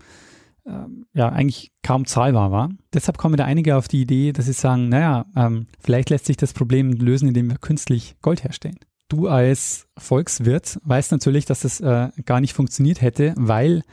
äh, 0.66 0.72
ja 1.14 1.30
eigentlich 1.30 1.72
kaum 1.84 2.06
zahlbar 2.06 2.52
war. 2.52 2.70
Deshalb 2.94 3.18
kommen 3.18 3.38
da 3.38 3.46
einige 3.46 3.76
auf 3.76 3.88
die 3.88 4.02
Idee, 4.02 4.34
dass 4.34 4.46
sie 4.46 4.54
sagen, 4.54 4.90
naja, 4.90 5.26
ähm, 5.36 5.68
vielleicht 5.80 6.10
lässt 6.10 6.26
sich 6.26 6.38
das 6.38 6.54
Problem 6.54 6.92
lösen, 6.92 7.28
indem 7.28 7.50
wir 7.50 7.58
künstlich 7.58 8.16
Gold 8.22 8.44
herstellen. 8.44 8.80
Du 9.10 9.28
als 9.28 9.88
Volkswirt 9.98 10.80
weißt 10.84 11.12
natürlich, 11.12 11.46
dass 11.46 11.62
das 11.62 11.80
äh, 11.80 12.10
gar 12.26 12.42
nicht 12.42 12.54
funktioniert 12.54 13.02
hätte, 13.02 13.34
weil 13.38 13.84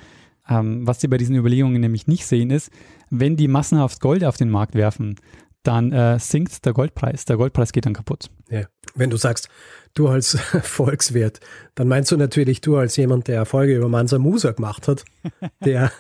ähm, 0.49 0.87
was 0.87 1.01
sie 1.01 1.09
bei 1.09 1.17
diesen 1.17 1.37
Überlegungen 1.37 1.81
nämlich 1.81 2.07
nicht 2.07 2.27
sehen, 2.27 2.51
ist, 2.51 2.71
wenn 3.11 3.37
die 3.37 3.49
massenhaft 3.49 4.01
Gold 4.01 4.25
auf 4.25 4.37
den 4.37 4.51
Markt 4.51 4.75
werfen, 4.75 5.17
dann 5.63 5.93
äh, 5.93 6.19
sinkt 6.19 6.65
der 6.67 6.73
Goldpreis. 6.73 7.25
Der 7.25 7.37
Goldpreis 7.37 7.73
geht 7.73 7.87
dann 7.87 7.95
kaputt. 7.95 8.31
Ja. 8.51 8.67
Wenn 8.95 9.11
du 9.11 9.17
sagst, 9.17 9.49
du 9.95 10.09
als 10.09 10.39
Volkswirt, 10.63 11.41
dann 11.75 11.89
meinst 11.89 12.13
du 12.13 12.17
natürlich 12.17 12.61
du 12.61 12.77
als 12.77 12.97
jemand, 12.97 13.29
der 13.29 13.37
Erfolge 13.37 13.77
über 13.77 13.89
Mansa 13.89 14.19
Musa 14.19 14.53
gemacht 14.53 14.89
hat, 14.89 15.05
der 15.65 15.91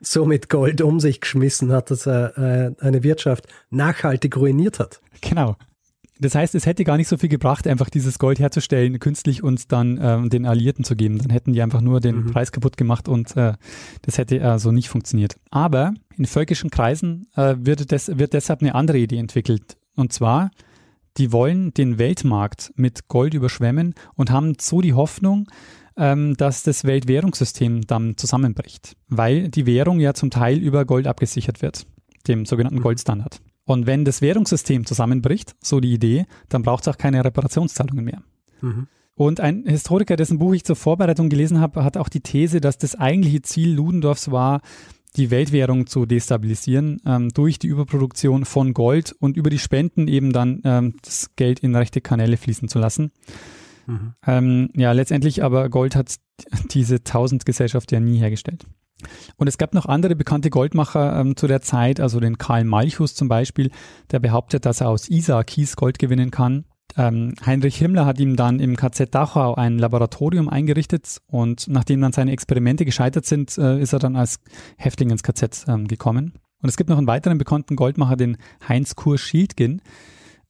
so 0.00 0.24
mit 0.24 0.48
Gold 0.48 0.80
um 0.80 1.00
sich 1.00 1.20
geschmissen 1.20 1.72
hat, 1.72 1.90
dass 1.90 2.06
er 2.06 2.38
äh, 2.38 2.84
eine 2.84 3.02
Wirtschaft 3.02 3.46
nachhaltig 3.70 4.36
ruiniert 4.36 4.78
hat. 4.78 5.00
Genau. 5.20 5.56
Das 6.18 6.34
heißt, 6.34 6.54
es 6.54 6.64
hätte 6.64 6.84
gar 6.84 6.96
nicht 6.96 7.08
so 7.08 7.18
viel 7.18 7.28
gebracht, 7.28 7.66
einfach 7.66 7.90
dieses 7.90 8.18
Gold 8.18 8.38
herzustellen, 8.38 8.98
künstlich 8.98 9.42
und 9.42 9.70
dann 9.72 9.98
äh, 9.98 10.28
den 10.28 10.46
Alliierten 10.46 10.84
zu 10.84 10.96
geben. 10.96 11.18
Dann 11.18 11.30
hätten 11.30 11.52
die 11.52 11.62
einfach 11.62 11.80
nur 11.80 12.00
den 12.00 12.24
mhm. 12.24 12.30
Preis 12.32 12.52
kaputt 12.52 12.76
gemacht 12.76 13.08
und 13.08 13.36
äh, 13.36 13.54
das 14.02 14.18
hätte 14.18 14.42
also 14.42 14.72
nicht 14.72 14.88
funktioniert. 14.88 15.36
Aber 15.50 15.92
in 16.16 16.24
völkischen 16.24 16.70
Kreisen 16.70 17.26
äh, 17.36 17.56
wird, 17.58 17.92
des, 17.92 18.18
wird 18.18 18.32
deshalb 18.32 18.62
eine 18.62 18.74
andere 18.74 18.98
Idee 18.98 19.18
entwickelt. 19.18 19.76
Und 19.94 20.12
zwar, 20.12 20.50
die 21.18 21.32
wollen 21.32 21.74
den 21.74 21.98
Weltmarkt 21.98 22.72
mit 22.76 23.08
Gold 23.08 23.34
überschwemmen 23.34 23.94
und 24.14 24.30
haben 24.30 24.54
so 24.58 24.80
die 24.80 24.94
Hoffnung, 24.94 25.48
ähm, 25.96 26.36
dass 26.36 26.62
das 26.62 26.84
Weltwährungssystem 26.84 27.86
dann 27.86 28.16
zusammenbricht, 28.16 28.96
weil 29.08 29.48
die 29.48 29.66
Währung 29.66 30.00
ja 30.00 30.14
zum 30.14 30.30
Teil 30.30 30.58
über 30.58 30.84
Gold 30.84 31.06
abgesichert 31.06 31.62
wird, 31.62 31.86
dem 32.26 32.44
sogenannten 32.46 32.78
mhm. 32.78 32.84
Goldstandard. 32.84 33.40
Und 33.66 33.86
wenn 33.86 34.04
das 34.04 34.22
Währungssystem 34.22 34.86
zusammenbricht, 34.86 35.54
so 35.60 35.80
die 35.80 35.92
Idee, 35.92 36.26
dann 36.48 36.62
braucht 36.62 36.86
es 36.86 36.88
auch 36.88 36.96
keine 36.96 37.22
Reparationszahlungen 37.24 38.04
mehr. 38.04 38.22
Mhm. 38.62 38.86
Und 39.16 39.40
ein 39.40 39.64
Historiker, 39.66 40.16
dessen 40.16 40.38
Buch 40.38 40.54
ich 40.54 40.64
zur 40.64 40.76
Vorbereitung 40.76 41.28
gelesen 41.28 41.60
habe, 41.60 41.84
hat 41.84 41.96
auch 41.96 42.08
die 42.08 42.20
These, 42.20 42.60
dass 42.60 42.78
das 42.78 42.94
eigentliche 42.94 43.42
Ziel 43.42 43.74
Ludendorffs 43.74 44.30
war, 44.30 44.60
die 45.16 45.30
Weltwährung 45.30 45.86
zu 45.86 46.06
destabilisieren 46.06 47.00
ähm, 47.06 47.30
durch 47.30 47.58
die 47.58 47.68
Überproduktion 47.68 48.44
von 48.44 48.74
Gold 48.74 49.16
und 49.18 49.36
über 49.36 49.50
die 49.50 49.58
Spenden 49.58 50.08
eben 50.08 50.32
dann 50.32 50.60
ähm, 50.64 50.94
das 51.02 51.30
Geld 51.36 51.60
in 51.60 51.74
rechte 51.74 52.00
Kanäle 52.00 52.36
fließen 52.36 52.68
zu 52.68 52.78
lassen. 52.78 53.10
Mhm. 53.86 54.14
Ähm, 54.26 54.70
ja, 54.74 54.92
letztendlich 54.92 55.42
aber 55.42 55.68
Gold 55.68 55.96
hat 55.96 56.16
diese 56.70 57.02
Tausendgesellschaft 57.02 57.92
ja 57.92 58.00
nie 58.00 58.18
hergestellt. 58.18 58.66
Und 59.36 59.46
es 59.46 59.58
gab 59.58 59.74
noch 59.74 59.86
andere 59.86 60.16
bekannte 60.16 60.50
Goldmacher 60.50 61.20
ähm, 61.20 61.36
zu 61.36 61.46
der 61.46 61.60
Zeit, 61.60 62.00
also 62.00 62.18
den 62.18 62.38
Karl 62.38 62.64
Malchus 62.64 63.14
zum 63.14 63.28
Beispiel, 63.28 63.70
der 64.10 64.20
behauptet, 64.20 64.64
dass 64.64 64.80
er 64.80 64.88
aus 64.88 65.08
Isar 65.08 65.44
Kies 65.44 65.76
Gold 65.76 65.98
gewinnen 65.98 66.30
kann. 66.30 66.64
Ähm, 66.96 67.34
Heinrich 67.44 67.76
Himmler 67.76 68.06
hat 68.06 68.18
ihm 68.20 68.36
dann 68.36 68.58
im 68.58 68.76
KZ 68.76 69.14
Dachau 69.14 69.54
ein 69.54 69.78
Laboratorium 69.78 70.48
eingerichtet 70.48 71.18
und 71.26 71.68
nachdem 71.68 72.00
dann 72.00 72.12
seine 72.12 72.32
Experimente 72.32 72.84
gescheitert 72.84 73.26
sind, 73.26 73.58
äh, 73.58 73.78
ist 73.80 73.92
er 73.92 73.98
dann 73.98 74.16
als 74.16 74.40
Häftling 74.78 75.10
ins 75.10 75.22
KZ 75.22 75.66
ähm, 75.68 75.88
gekommen. 75.88 76.32
Und 76.62 76.70
es 76.70 76.76
gibt 76.76 76.88
noch 76.88 76.96
einen 76.96 77.06
weiteren 77.06 77.36
bekannten 77.36 77.76
Goldmacher, 77.76 78.16
den 78.16 78.38
Heinz 78.66 78.94
Kur 78.94 79.18
Schildgen. 79.18 79.82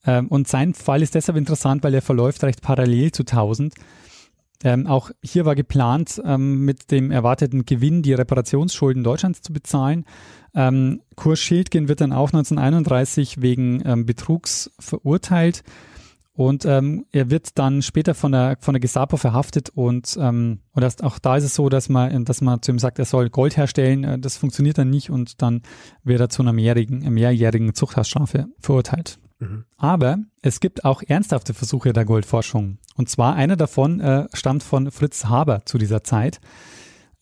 Ähm, 0.07 0.27
und 0.29 0.47
sein 0.47 0.73
Fall 0.73 1.03
ist 1.03 1.13
deshalb 1.13 1.37
interessant, 1.37 1.83
weil 1.83 1.93
er 1.93 2.01
verläuft 2.01 2.43
recht 2.43 2.61
parallel 2.61 3.11
zu 3.11 3.21
1000. 3.21 3.75
Ähm, 4.63 4.87
auch 4.87 5.11
hier 5.23 5.45
war 5.45 5.53
geplant, 5.53 6.19
ähm, 6.25 6.65
mit 6.65 6.89
dem 6.89 7.11
erwarteten 7.11 7.65
Gewinn 7.65 8.01
die 8.01 8.13
Reparationsschulden 8.13 9.03
Deutschlands 9.03 9.41
zu 9.41 9.53
bezahlen. 9.53 10.05
Ähm, 10.55 11.01
Kurs 11.15 11.39
Schildgen 11.39 11.87
wird 11.87 12.01
dann 12.01 12.11
auch 12.11 12.29
1931 12.29 13.41
wegen 13.41 13.83
ähm, 13.85 14.07
Betrugs 14.07 14.71
verurteilt 14.79 15.63
und 16.33 16.65
ähm, 16.65 17.05
er 17.11 17.29
wird 17.29 17.59
dann 17.59 17.83
später 17.83 18.15
von 18.15 18.31
der, 18.31 18.57
von 18.59 18.73
der 18.73 18.79
Gestapo 18.79 19.17
verhaftet 19.17 19.69
und, 19.69 20.17
ähm, 20.19 20.61
und 20.71 20.81
das, 20.81 21.01
auch 21.01 21.19
da 21.19 21.37
ist 21.37 21.43
es 21.43 21.53
so, 21.53 21.69
dass 21.69 21.89
man, 21.89 22.25
dass 22.25 22.41
man 22.41 22.61
zu 22.61 22.71
ihm 22.71 22.79
sagt, 22.79 22.97
er 22.97 23.05
soll 23.05 23.29
Gold 23.29 23.57
herstellen. 23.57 24.03
Äh, 24.03 24.19
das 24.19 24.37
funktioniert 24.37 24.79
dann 24.79 24.89
nicht 24.89 25.11
und 25.11 25.41
dann 25.41 25.61
wird 26.03 26.19
er 26.19 26.29
zu 26.29 26.41
einer 26.41 26.53
mehrjährigen, 26.53 27.11
mehrjährigen 27.11 27.75
Zuchthausstrafe 27.75 28.47
verurteilt. 28.59 29.19
Mhm. 29.39 29.65
Aber 29.77 30.17
es 30.41 30.59
gibt 30.59 30.85
auch 30.85 31.03
ernsthafte 31.05 31.53
Versuche 31.53 31.93
der 31.93 32.05
Goldforschung. 32.05 32.79
Und 32.95 33.09
zwar 33.09 33.35
einer 33.35 33.55
davon 33.55 33.99
äh, 33.99 34.27
stammt 34.33 34.63
von 34.63 34.91
Fritz 34.91 35.25
Haber 35.25 35.63
zu 35.65 35.77
dieser 35.77 36.03
Zeit. 36.03 36.39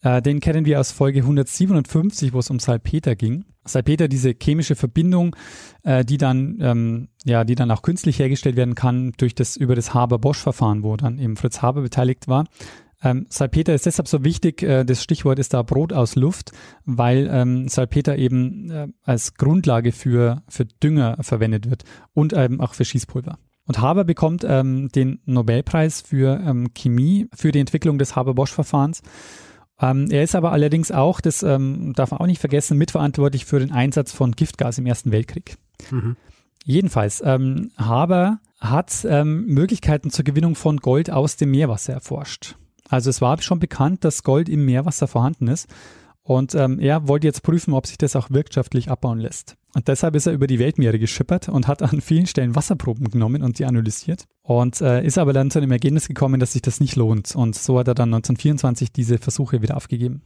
Äh, 0.01 0.21
den 0.21 0.39
kennen 0.39 0.65
wir 0.65 0.80
aus 0.80 0.91
Folge 0.91 1.19
157, 1.19 2.32
wo 2.32 2.39
es 2.39 2.49
um 2.49 2.60
Salpeter 2.60 3.15
ging. 3.15 3.45
Salpeter, 3.65 4.08
diese 4.08 4.36
chemische 4.39 4.75
Verbindung, 4.75 5.36
äh, 5.84 6.06
die 6.06 6.17
dann, 6.17 6.60
ähm, 6.62 7.08
ja, 7.23 7.43
die 7.43 7.56
dann 7.56 7.71
auch 7.71 7.82
künstlich 7.82 8.19
hergestellt 8.19 8.56
werden 8.56 8.75
kann 8.75 9.13
durch 9.17 9.34
das, 9.34 9.58
über 9.58 9.75
das 9.75 9.93
Haber-Bosch-Verfahren, 9.93 10.84
wo 10.84 10.95
dann 10.95 11.17
eben 11.17 11.36
Fritz 11.36 11.63
Haber 11.63 11.82
beteiligt 11.82 12.28
war. 12.28 12.45
Ähm, 13.06 13.28
Salpeter 13.30 13.76
ist 13.76 13.86
deshalb 13.86 14.08
so 14.08 14.24
wichtig, 14.24 14.63
äh, 14.63 14.84
das 14.84 15.04
Stichwort 15.04 15.38
ist 15.38 15.54
da 15.54 15.62
Brot 15.62 15.94
aus 15.94 16.15
Luft, 16.15 16.52
weil 16.86 17.30
ähm, 17.32 17.68
Salpeter 17.68 18.18
eben 18.18 18.72
äh, 18.72 18.88
als 19.04 19.36
Grundlage 19.36 19.91
für, 19.91 20.41
für 20.50 20.65
Dünger 20.65 21.18
verwendet 21.22 21.70
wird 21.70 21.84
und 22.13 22.34
ähm, 22.34 22.60
auch 22.60 22.74
für 22.74 22.84
Schießpulver. 22.84 23.38
Und 23.68 23.80
Haber 23.80 24.06
bekommt 24.06 24.44
ähm, 24.48 24.89
den 24.89 25.20
Nobelpreis 25.26 26.02
für 26.02 26.41
ähm, 26.44 26.74
Chemie 26.74 27.28
für 27.34 27.52
die 27.52 27.60
Entwicklung 27.60 28.00
des 28.00 28.15
Haber-Bosch-Verfahrens. 28.15 29.04
Ähm, 29.80 30.08
er 30.10 30.24
ist 30.24 30.36
aber 30.36 30.52
allerdings 30.52 30.91
auch, 30.91 31.22
das 31.22 31.44
ähm, 31.44 31.94
darf 31.94 32.10
man 32.10 32.22
auch 32.22 32.28
nicht 32.28 32.39
vergessen, 32.39 32.76
mitverantwortlich 32.78 33.46
für 33.46 33.60
den 33.60 33.72
Einsatz 33.72 34.13
von 34.13 34.32
Giftgas 34.32 34.80
im 34.80 34.88
Ersten 34.88 35.12
Weltkrieg. 35.12 35.58
Mhm. 35.91 36.15
Jedenfalls, 36.63 37.22
ähm, 37.24 37.72
Haber 37.78 38.39
hat 38.60 39.06
ähm, 39.08 39.46
Möglichkeiten 39.46 40.10
zur 40.10 40.26
Gewinnung 40.26 40.56
von 40.56 40.78
Gold 40.78 41.12
aus 41.12 41.38
dem 41.38 41.52
Meerwasser 41.52 41.94
erforscht. 41.94 42.56
Also 42.89 43.10
es 43.10 43.21
war 43.21 43.41
schon 43.41 43.60
bekannt, 43.60 44.04
dass 44.04 44.24
Gold 44.24 44.50
im 44.50 44.65
Meerwasser 44.65 45.08
vorhanden 45.08 45.48
ist. 45.48 45.67
Und 46.24 46.56
ähm, 46.56 46.80
er 46.80 47.08
wollte 47.08 47.28
jetzt 47.28 47.43
prüfen, 47.43 47.74
ob 47.74 47.86
sich 47.86 48.00
das 48.00 48.15
auch 48.15 48.32
wirtschaftlich 48.32 48.89
abbauen 48.89 49.19
lässt. 49.19 49.58
Und 49.76 49.88
deshalb 49.88 50.15
ist 50.15 50.26
er 50.26 50.34
über 50.34 50.48
die 50.48 50.58
Weltmeere 50.58 50.98
geschippert 50.98 51.50
und 51.50 51.67
hat 51.67 51.84
an 51.84 52.02
vielen 52.02 52.26
Stellen 52.26 52.56
Wasserproben 52.56 53.12
genommen 53.12 53.43
und 53.43 53.60
die 53.60 53.65
analysiert. 53.65 54.26
Und 54.41 54.82
äh, 54.82 55.06
ist 55.06 55.19
aber 55.19 55.34
dann 55.34 55.52
zu 55.52 55.62
dem 55.62 55.71
Ergebnis 55.71 56.08
gekommen, 56.08 56.39
dass 56.39 56.54
sich 56.54 56.63
das 56.63 56.80
nicht 56.80 56.95
lohnt. 56.95 57.36
Und 57.36 57.56
so 57.56 57.78
hat 57.78 57.88
er 57.88 57.93
dann 57.93 58.13
1924 58.13 58.91
diese 58.91 59.19
Versuche 59.19 59.62
wieder 59.62 59.78
aufgegeben. 59.78 60.24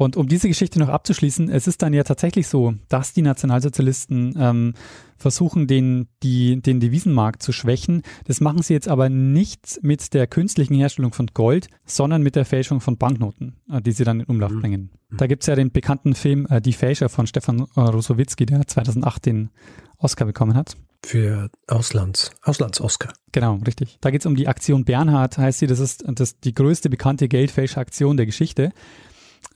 Und 0.00 0.16
um 0.16 0.28
diese 0.28 0.48
Geschichte 0.48 0.78
noch 0.78 0.88
abzuschließen, 0.88 1.50
es 1.50 1.66
ist 1.66 1.82
dann 1.82 1.92
ja 1.92 2.04
tatsächlich 2.04 2.48
so, 2.48 2.72
dass 2.88 3.12
die 3.12 3.20
Nationalsozialisten 3.20 4.34
ähm, 4.38 4.72
versuchen, 5.18 5.66
den, 5.66 6.08
die, 6.22 6.62
den 6.62 6.80
Devisenmarkt 6.80 7.42
zu 7.42 7.52
schwächen. 7.52 8.00
Das 8.24 8.40
machen 8.40 8.62
sie 8.62 8.72
jetzt 8.72 8.88
aber 8.88 9.10
nicht 9.10 9.78
mit 9.82 10.14
der 10.14 10.26
künstlichen 10.26 10.74
Herstellung 10.74 11.12
von 11.12 11.26
Gold, 11.34 11.68
sondern 11.84 12.22
mit 12.22 12.34
der 12.34 12.46
Fälschung 12.46 12.80
von 12.80 12.96
Banknoten, 12.96 13.56
äh, 13.70 13.82
die 13.82 13.92
sie 13.92 14.04
dann 14.04 14.20
in 14.20 14.24
Umlauf 14.24 14.52
mhm. 14.52 14.60
bringen. 14.62 14.90
Da 15.18 15.26
gibt's 15.26 15.48
ja 15.48 15.54
den 15.54 15.70
bekannten 15.70 16.14
Film 16.14 16.46
äh, 16.48 16.62
Die 16.62 16.72
Fälscher 16.72 17.10
von 17.10 17.26
Stefan 17.26 17.66
äh, 17.76 17.80
Rosowitzki, 17.80 18.46
der 18.46 18.66
2008 18.66 19.26
den 19.26 19.50
Oscar 19.98 20.24
bekommen 20.24 20.54
hat. 20.54 20.78
Für 21.04 21.50
Auslands, 21.66 22.30
Auslands-Oscar. 22.40 23.12
Genau, 23.32 23.56
richtig. 23.66 23.98
Da 24.00 24.10
geht's 24.10 24.24
um 24.24 24.34
die 24.34 24.48
Aktion 24.48 24.86
Bernhard, 24.86 25.36
heißt 25.36 25.58
sie, 25.58 25.66
das 25.66 25.78
ist 25.78 26.04
das 26.06 26.40
die 26.40 26.54
größte 26.54 26.88
bekannte 26.88 27.28
Geldfälscheraktion 27.28 28.16
der 28.16 28.24
Geschichte. 28.24 28.72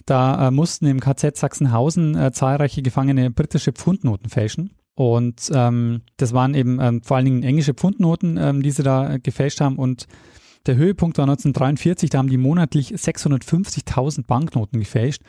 Da 0.07 0.49
äh, 0.49 0.51
mussten 0.51 0.87
im 0.87 1.01
KZ 1.01 1.37
Sachsenhausen 1.37 2.17
äh, 2.17 2.33
zahlreiche 2.33 2.83
Gefangene 2.83 3.31
britische 3.31 3.73
Pfundnoten 3.73 4.29
fälschen. 4.29 4.75
Und 4.95 5.51
ähm, 5.53 6.03
das 6.17 6.33
waren 6.33 6.55
eben 6.55 6.79
ähm, 6.81 7.03
vor 7.03 7.17
allen 7.17 7.27
Dingen 7.27 7.43
englische 7.43 7.75
Pfundnoten, 7.75 8.37
ähm, 8.37 8.63
die 8.63 8.71
sie 8.71 8.83
da 8.83 9.15
äh, 9.15 9.19
gefälscht 9.19 9.61
haben. 9.61 9.77
Und 9.77 10.07
der 10.67 10.77
Höhepunkt 10.77 11.19
war 11.19 11.25
1943, 11.25 12.11
da 12.11 12.19
haben 12.19 12.29
die 12.29 12.39
monatlich 12.39 12.95
650.000 12.95 14.27
Banknoten 14.27 14.79
gefälscht. 14.79 15.23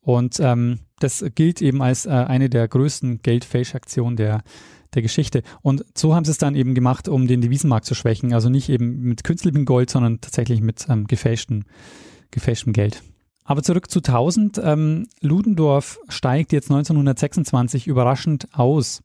Und 0.00 0.38
ähm, 0.40 0.80
das 1.00 1.24
gilt 1.34 1.60
eben 1.60 1.82
als 1.82 2.06
äh, 2.06 2.10
eine 2.10 2.48
der 2.48 2.68
größten 2.68 3.20
Geldfälschaktionen 3.22 4.16
der, 4.16 4.42
der 4.94 5.02
Geschichte. 5.02 5.42
Und 5.62 5.84
so 5.96 6.14
haben 6.14 6.24
sie 6.24 6.30
es 6.30 6.38
dann 6.38 6.54
eben 6.54 6.74
gemacht, 6.74 7.08
um 7.08 7.26
den 7.26 7.40
Devisenmarkt 7.40 7.86
zu 7.86 7.94
schwächen. 7.94 8.32
Also 8.32 8.48
nicht 8.48 8.68
eben 8.68 9.00
mit 9.00 9.24
künstlichem 9.24 9.64
Gold, 9.64 9.90
sondern 9.90 10.20
tatsächlich 10.20 10.60
mit 10.60 10.86
ähm, 10.88 11.06
gefälschtem, 11.06 11.64
gefälschtem 12.30 12.72
Geld. 12.72 13.02
Aber 13.48 13.62
zurück 13.62 13.90
zu 13.90 14.00
1000. 14.00 14.60
Ähm, 14.62 15.06
Ludendorff 15.22 15.98
steigt 16.10 16.52
jetzt 16.52 16.70
1926 16.70 17.86
überraschend 17.86 18.46
aus. 18.52 19.02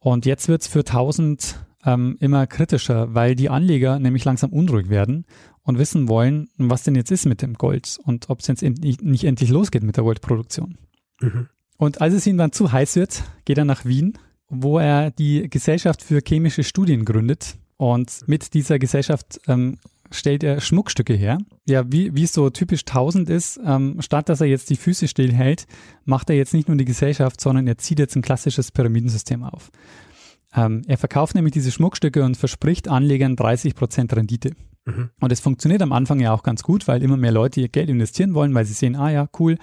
Und 0.00 0.26
jetzt 0.26 0.48
wird 0.48 0.62
es 0.62 0.66
für 0.66 0.80
1000 0.80 1.64
ähm, 1.84 2.16
immer 2.18 2.48
kritischer, 2.48 3.14
weil 3.14 3.36
die 3.36 3.50
Anleger 3.50 4.00
nämlich 4.00 4.24
langsam 4.24 4.50
unruhig 4.50 4.88
werden 4.88 5.26
und 5.62 5.78
wissen 5.78 6.08
wollen, 6.08 6.48
was 6.58 6.82
denn 6.82 6.96
jetzt 6.96 7.12
ist 7.12 7.24
mit 7.24 7.40
dem 7.40 7.54
Gold 7.54 7.98
und 8.02 8.30
ob 8.30 8.40
es 8.40 8.48
jetzt 8.48 8.62
nicht, 8.62 9.22
endlich 9.22 9.50
losgeht 9.50 9.84
mit 9.84 9.96
der 9.96 10.02
Goldproduktion. 10.02 10.76
Mhm. 11.20 11.48
Und 11.76 12.00
als 12.00 12.14
es 12.14 12.26
ihm 12.26 12.38
dann 12.38 12.50
zu 12.50 12.72
heiß 12.72 12.96
wird, 12.96 13.22
geht 13.44 13.58
er 13.58 13.64
nach 13.64 13.84
Wien, 13.84 14.18
wo 14.48 14.80
er 14.80 15.12
die 15.12 15.48
Gesellschaft 15.48 16.02
für 16.02 16.20
chemische 16.26 16.64
Studien 16.64 17.04
gründet. 17.04 17.54
Und 17.76 18.26
mit 18.26 18.54
dieser 18.54 18.80
Gesellschaft 18.80 19.40
ähm, 19.46 19.78
stellt 20.12 20.44
er 20.44 20.60
Schmuckstücke 20.60 21.14
her. 21.14 21.38
Ja, 21.66 21.90
wie, 21.90 22.14
wie 22.14 22.24
es 22.24 22.32
so 22.32 22.50
typisch 22.50 22.82
1000 22.82 23.28
ist, 23.30 23.60
ähm, 23.64 23.96
statt 24.00 24.28
dass 24.28 24.40
er 24.40 24.46
jetzt 24.46 24.70
die 24.70 24.76
Füße 24.76 25.08
stillhält, 25.08 25.66
macht 26.04 26.30
er 26.30 26.36
jetzt 26.36 26.54
nicht 26.54 26.68
nur 26.68 26.76
die 26.76 26.84
Gesellschaft, 26.84 27.40
sondern 27.40 27.66
er 27.66 27.78
zieht 27.78 27.98
jetzt 27.98 28.16
ein 28.16 28.22
klassisches 28.22 28.70
Pyramidensystem 28.70 29.42
auf. 29.42 29.70
Ähm, 30.54 30.82
er 30.86 30.98
verkauft 30.98 31.34
nämlich 31.34 31.52
diese 31.52 31.70
Schmuckstücke 31.70 32.24
und 32.24 32.36
verspricht 32.36 32.88
Anlegern 32.88 33.36
30 33.36 33.74
Prozent 33.74 34.14
Rendite. 34.14 34.52
Mhm. 34.84 35.10
Und 35.20 35.32
es 35.32 35.40
funktioniert 35.40 35.82
am 35.82 35.92
Anfang 35.92 36.20
ja 36.20 36.32
auch 36.32 36.42
ganz 36.42 36.62
gut, 36.62 36.88
weil 36.88 37.02
immer 37.02 37.16
mehr 37.16 37.32
Leute 37.32 37.60
ihr 37.60 37.68
Geld 37.68 37.88
investieren 37.88 38.34
wollen, 38.34 38.54
weil 38.54 38.64
sie 38.64 38.74
sehen, 38.74 38.96
ah 38.96 39.10
ja, 39.10 39.28
cool, 39.38 39.56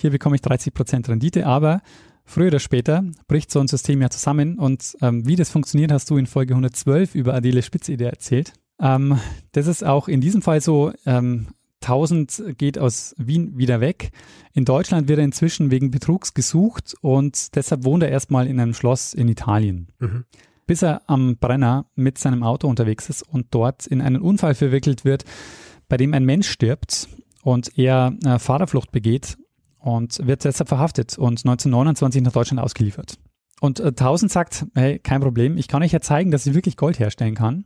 hier 0.00 0.10
bekomme 0.10 0.36
ich 0.36 0.42
30 0.42 0.72
Prozent 0.72 1.08
Rendite, 1.08 1.46
aber 1.46 1.82
früher 2.24 2.48
oder 2.48 2.60
später 2.60 3.04
bricht 3.26 3.50
so 3.50 3.60
ein 3.60 3.68
System 3.68 4.00
ja 4.00 4.10
zusammen 4.10 4.58
und 4.58 4.96
ähm, 5.02 5.26
wie 5.26 5.36
das 5.36 5.50
funktioniert, 5.50 5.92
hast 5.92 6.08
du 6.10 6.16
in 6.16 6.26
Folge 6.26 6.54
112 6.54 7.14
über 7.14 7.34
Adele 7.34 7.62
Spitzidee 7.62 8.04
erzählt. 8.04 8.52
Ähm, 8.80 9.18
das 9.52 9.66
ist 9.66 9.84
auch 9.84 10.08
in 10.08 10.20
diesem 10.20 10.42
Fall 10.42 10.60
so. 10.60 10.92
Ähm, 11.06 11.48
1000 11.82 12.58
geht 12.58 12.78
aus 12.78 13.14
Wien 13.18 13.56
wieder 13.56 13.80
weg. 13.80 14.10
In 14.52 14.64
Deutschland 14.64 15.08
wird 15.08 15.18
er 15.18 15.24
inzwischen 15.24 15.70
wegen 15.70 15.90
Betrugs 15.90 16.34
gesucht 16.34 16.94
und 17.00 17.54
deshalb 17.56 17.84
wohnt 17.84 18.02
er 18.02 18.10
erstmal 18.10 18.46
in 18.46 18.60
einem 18.60 18.74
Schloss 18.74 19.14
in 19.14 19.28
Italien. 19.28 19.88
Mhm. 19.98 20.24
Bis 20.66 20.82
er 20.82 21.02
am 21.06 21.36
Brenner 21.38 21.86
mit 21.94 22.18
seinem 22.18 22.42
Auto 22.42 22.68
unterwegs 22.68 23.08
ist 23.08 23.22
und 23.22 23.46
dort 23.50 23.86
in 23.86 24.02
einen 24.02 24.20
Unfall 24.20 24.54
verwickelt 24.54 25.04
wird, 25.04 25.24
bei 25.88 25.96
dem 25.96 26.12
ein 26.12 26.24
Mensch 26.24 26.48
stirbt 26.50 27.08
und 27.42 27.76
er 27.78 28.14
äh, 28.24 28.38
Fahrerflucht 28.38 28.92
begeht 28.92 29.38
und 29.78 30.24
wird 30.26 30.44
deshalb 30.44 30.68
verhaftet 30.68 31.16
und 31.18 31.40
1929 31.44 32.22
nach 32.22 32.32
Deutschland 32.32 32.60
ausgeliefert. 32.60 33.18
Und 33.60 33.80
äh, 33.80 33.88
1000 33.88 34.30
sagt, 34.30 34.66
hey, 34.74 34.98
kein 34.98 35.22
Problem, 35.22 35.56
ich 35.56 35.66
kann 35.66 35.82
euch 35.82 35.92
ja 35.92 36.00
zeigen, 36.00 36.30
dass 36.30 36.46
ich 36.46 36.54
wirklich 36.54 36.76
Gold 36.76 36.98
herstellen 36.98 37.34
kann. 37.34 37.64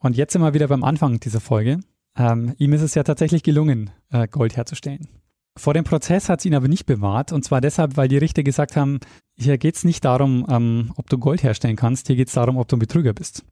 Und 0.00 0.16
jetzt 0.16 0.32
sind 0.32 0.42
wir 0.42 0.54
wieder 0.54 0.68
beim 0.68 0.84
Anfang 0.84 1.18
dieser 1.20 1.40
Folge. 1.40 1.80
Ähm, 2.16 2.54
ihm 2.58 2.72
ist 2.72 2.82
es 2.82 2.94
ja 2.94 3.02
tatsächlich 3.02 3.42
gelungen, 3.42 3.90
äh, 4.10 4.28
Gold 4.28 4.56
herzustellen. 4.56 5.08
Vor 5.56 5.74
dem 5.74 5.84
Prozess 5.84 6.28
hat 6.28 6.38
es 6.38 6.46
ihn 6.46 6.54
aber 6.54 6.68
nicht 6.68 6.86
bewahrt, 6.86 7.32
und 7.32 7.44
zwar 7.44 7.60
deshalb, 7.60 7.96
weil 7.96 8.08
die 8.08 8.18
Richter 8.18 8.44
gesagt 8.44 8.76
haben, 8.76 9.00
hier 9.36 9.58
geht 9.58 9.74
es 9.74 9.84
nicht 9.84 10.04
darum, 10.04 10.46
ähm, 10.48 10.92
ob 10.96 11.08
du 11.10 11.18
Gold 11.18 11.42
herstellen 11.42 11.76
kannst, 11.76 12.06
hier 12.06 12.16
geht 12.16 12.28
es 12.28 12.34
darum, 12.34 12.58
ob 12.58 12.68
du 12.68 12.76
ein 12.76 12.80
Betrüger 12.80 13.12
bist. 13.12 13.44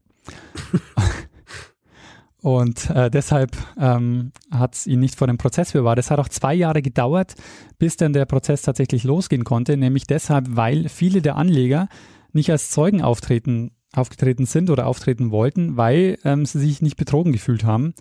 und 2.43 2.91
äh, 2.91 3.11
deshalb 3.11 3.57
ähm, 3.77 4.31
hat 4.53 4.75
es 4.75 4.87
ihn 4.87 5.01
nicht 5.01 5.17
vor 5.17 5.27
dem 5.27 5.37
Prozess 5.37 5.73
bewahrt. 5.73 5.99
Es 5.99 6.13
hat 6.13 6.21
auch 6.21 6.29
zwei 6.29 6.55
Jahre 6.55 6.81
gedauert, 6.81 7.35
bis 7.79 7.97
dann 7.97 8.13
der 8.13 8.25
Prozess 8.25 8.63
tatsächlich 8.63 9.03
losgehen 9.03 9.43
konnte, 9.43 9.77
nämlich 9.77 10.07
deshalb, 10.07 10.47
weil 10.51 10.89
viele 10.89 11.23
der 11.23 11.37
Anleger 11.37 11.89
nicht 12.33 12.51
als 12.51 12.71
Zeugen 12.71 13.03
auftreten 13.03 13.73
aufgetreten 13.97 14.47
sind 14.47 14.71
oder 14.71 14.87
auftreten 14.87 15.31
wollten, 15.31 15.77
weil 15.77 16.19
ähm, 16.25 16.45
sie 16.47 16.61
sich 16.61 16.83
nicht 16.83 16.97
betrogen 16.97 17.33
gefühlt 17.33 17.65
haben. 17.65 17.95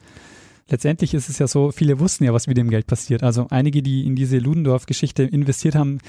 Letztendlich 0.67 1.13
ist 1.13 1.29
es 1.29 1.37
ja 1.37 1.47
so, 1.47 1.71
viele 1.71 1.99
wussten 1.99 2.23
ja, 2.23 2.33
was 2.33 2.47
mit 2.47 2.57
dem 2.57 2.71
Geld 2.71 2.87
passiert. 2.87 3.21
Also 3.21 3.45
einige, 3.51 3.83
die 3.83 4.07
in 4.07 4.15
diese 4.15 4.39
Ludendorff-Geschichte 4.39 5.21
investiert 5.21 5.75
haben, 5.75 5.99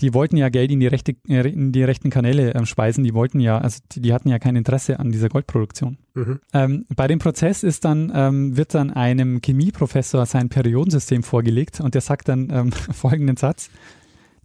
die 0.00 0.14
wollten 0.14 0.36
ja 0.36 0.50
Geld 0.50 0.70
in 0.70 0.78
die, 0.78 0.86
rechte, 0.86 1.16
äh, 1.28 1.48
in 1.48 1.72
die 1.72 1.82
rechten 1.82 2.10
Kanäle 2.10 2.54
ähm, 2.54 2.64
speisen. 2.64 3.02
Die 3.02 3.12
wollten 3.12 3.40
ja, 3.40 3.58
also 3.58 3.80
die, 3.90 4.00
die, 4.00 4.12
hatten 4.12 4.28
ja 4.28 4.38
kein 4.38 4.54
Interesse 4.54 5.00
an 5.00 5.10
dieser 5.10 5.28
Goldproduktion. 5.28 5.98
Mhm. 6.14 6.40
Ähm, 6.52 6.86
bei 6.94 7.08
dem 7.08 7.18
Prozess 7.18 7.64
ist 7.64 7.84
dann, 7.84 8.12
ähm, 8.14 8.56
wird 8.56 8.74
dann 8.74 8.92
einem 8.92 9.40
Chemieprofessor 9.44 10.26
sein 10.26 10.48
Periodensystem 10.48 11.24
vorgelegt 11.24 11.80
und 11.80 11.94
der 11.94 12.00
sagt 12.00 12.28
dann 12.28 12.50
ähm, 12.50 12.72
folgenden 12.92 13.36
Satz. 13.36 13.68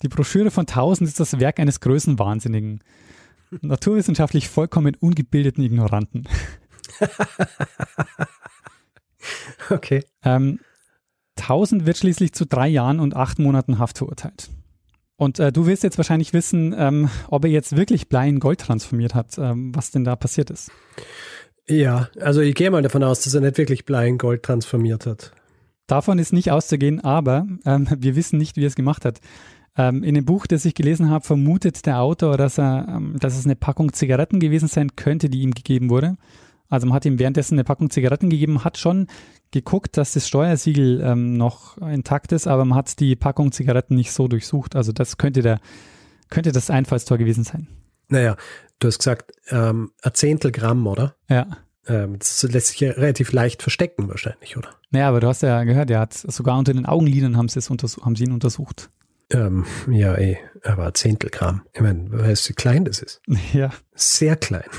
Die 0.01 0.07
Broschüre 0.07 0.49
von 0.49 0.65
1000 0.65 1.07
ist 1.07 1.19
das 1.19 1.39
Werk 1.39 1.59
eines 1.59 1.79
Größenwahnsinnigen 1.79 2.79
naturwissenschaftlich 3.61 4.49
vollkommen 4.49 4.95
ungebildeten 4.99 5.63
Ignoranten. 5.63 6.27
okay. 9.69 10.03
Ähm, 10.23 10.59
1000 11.37 11.85
wird 11.85 11.97
schließlich 11.97 12.33
zu 12.33 12.45
drei 12.45 12.67
Jahren 12.67 12.99
und 12.99 13.15
acht 13.15 13.39
Monaten 13.39 13.79
Haft 13.79 13.97
verurteilt. 13.97 14.49
Und 15.15 15.39
äh, 15.39 15.51
du 15.51 15.67
wirst 15.67 15.83
jetzt 15.83 15.97
wahrscheinlich 15.97 16.33
wissen, 16.33 16.73
ähm, 16.77 17.09
ob 17.27 17.43
er 17.43 17.51
jetzt 17.51 17.75
wirklich 17.75 18.07
Blei 18.07 18.29
in 18.29 18.39
Gold 18.39 18.61
transformiert 18.61 19.15
hat, 19.15 19.37
ähm, 19.37 19.75
was 19.75 19.91
denn 19.91 20.05
da 20.05 20.15
passiert 20.15 20.49
ist. 20.49 20.71
Ja, 21.67 22.09
also 22.19 22.41
ich 22.41 22.55
gehe 22.55 22.71
mal 22.71 22.81
davon 22.81 23.03
aus, 23.03 23.21
dass 23.21 23.33
er 23.33 23.41
nicht 23.41 23.57
wirklich 23.57 23.85
Blei 23.85 24.07
in 24.07 24.17
Gold 24.17 24.43
transformiert 24.43 25.05
hat. 25.05 25.33
Davon 25.87 26.19
ist 26.19 26.33
nicht 26.33 26.51
auszugehen, 26.51 27.03
aber 27.03 27.47
ähm, 27.65 27.87
wir 27.97 28.15
wissen 28.15 28.37
nicht, 28.37 28.55
wie 28.55 28.63
er 28.63 28.67
es 28.67 28.75
gemacht 28.75 29.05
hat. 29.05 29.19
Ähm, 29.79 30.03
in 30.03 30.13
dem 30.13 30.25
Buch, 30.25 30.45
das 30.45 30.65
ich 30.65 30.75
gelesen 30.75 31.09
habe, 31.09 31.23
vermutet 31.23 31.85
der 31.85 32.01
Autor, 32.01 32.35
dass, 32.35 32.59
er, 32.59 32.85
ähm, 32.89 33.15
dass 33.17 33.37
es 33.37 33.45
eine 33.45 33.55
Packung 33.55 33.93
Zigaretten 33.93 34.41
gewesen 34.41 34.67
sein 34.67 34.97
könnte, 34.97 35.29
die 35.29 35.39
ihm 35.39 35.51
gegeben 35.51 35.89
wurde. 35.89 36.17
Also 36.67 36.85
man 36.85 36.93
hat 36.93 37.05
ihm 37.05 37.17
währenddessen 37.17 37.55
eine 37.55 37.63
Packung 37.63 37.89
Zigaretten 37.89 38.29
gegeben, 38.29 38.65
hat 38.65 38.77
schon 38.77 39.07
geguckt, 39.51 39.95
dass 39.95 40.11
das 40.11 40.27
Steuersiegel 40.27 41.01
ähm, 41.01 41.37
noch 41.37 41.77
intakt 41.77 42.33
ist, 42.33 42.45
aber 42.45 42.65
man 42.65 42.77
hat 42.77 42.99
die 42.99 43.15
Packung 43.15 43.53
Zigaretten 43.53 43.95
nicht 43.95 44.11
so 44.11 44.27
durchsucht. 44.27 44.75
Also 44.75 44.91
das 44.91 45.17
könnte 45.17 45.41
der, 45.41 45.61
könnte 46.29 46.51
das 46.51 46.69
Einfallstor 46.69 47.17
gewesen 47.17 47.45
sein. 47.45 47.67
Naja, 48.09 48.35
du 48.79 48.87
hast 48.89 48.97
gesagt, 48.97 49.31
ähm, 49.49 49.91
ein 50.01 50.13
Zehntel 50.13 50.51
Gramm, 50.51 50.85
oder? 50.87 51.15
Ja. 51.29 51.47
Ähm, 51.87 52.19
das 52.19 52.43
lässt 52.43 52.67
sich 52.67 52.81
ja 52.81 52.91
relativ 52.91 53.31
leicht 53.31 53.61
verstecken 53.61 54.09
wahrscheinlich, 54.09 54.57
oder? 54.57 54.71
Naja, 54.91 55.07
aber 55.07 55.21
du 55.21 55.27
hast 55.27 55.41
ja 55.41 55.63
gehört, 55.63 55.89
er 55.89 56.01
hat 56.01 56.13
sogar 56.15 56.57
unter 56.57 56.73
den 56.73 56.85
Augenlidern 56.85 57.37
haben 57.37 57.47
sie, 57.47 57.59
es 57.59 57.69
haben 57.69 58.15
sie 58.17 58.25
ihn 58.25 58.33
untersucht. 58.33 58.89
Ähm, 59.31 59.65
ja, 59.89 60.15
ey, 60.15 60.39
aber 60.63 60.87
ein 60.87 60.95
Zehntel 60.95 61.29
Gramm. 61.29 61.61
Ich 61.73 61.81
meine, 61.81 62.11
weißt 62.11 62.45
du, 62.45 62.49
wie 62.49 62.55
klein 62.55 62.85
das 62.85 63.01
ist? 63.01 63.21
Ja. 63.53 63.71
Sehr 63.95 64.35
klein. 64.35 64.69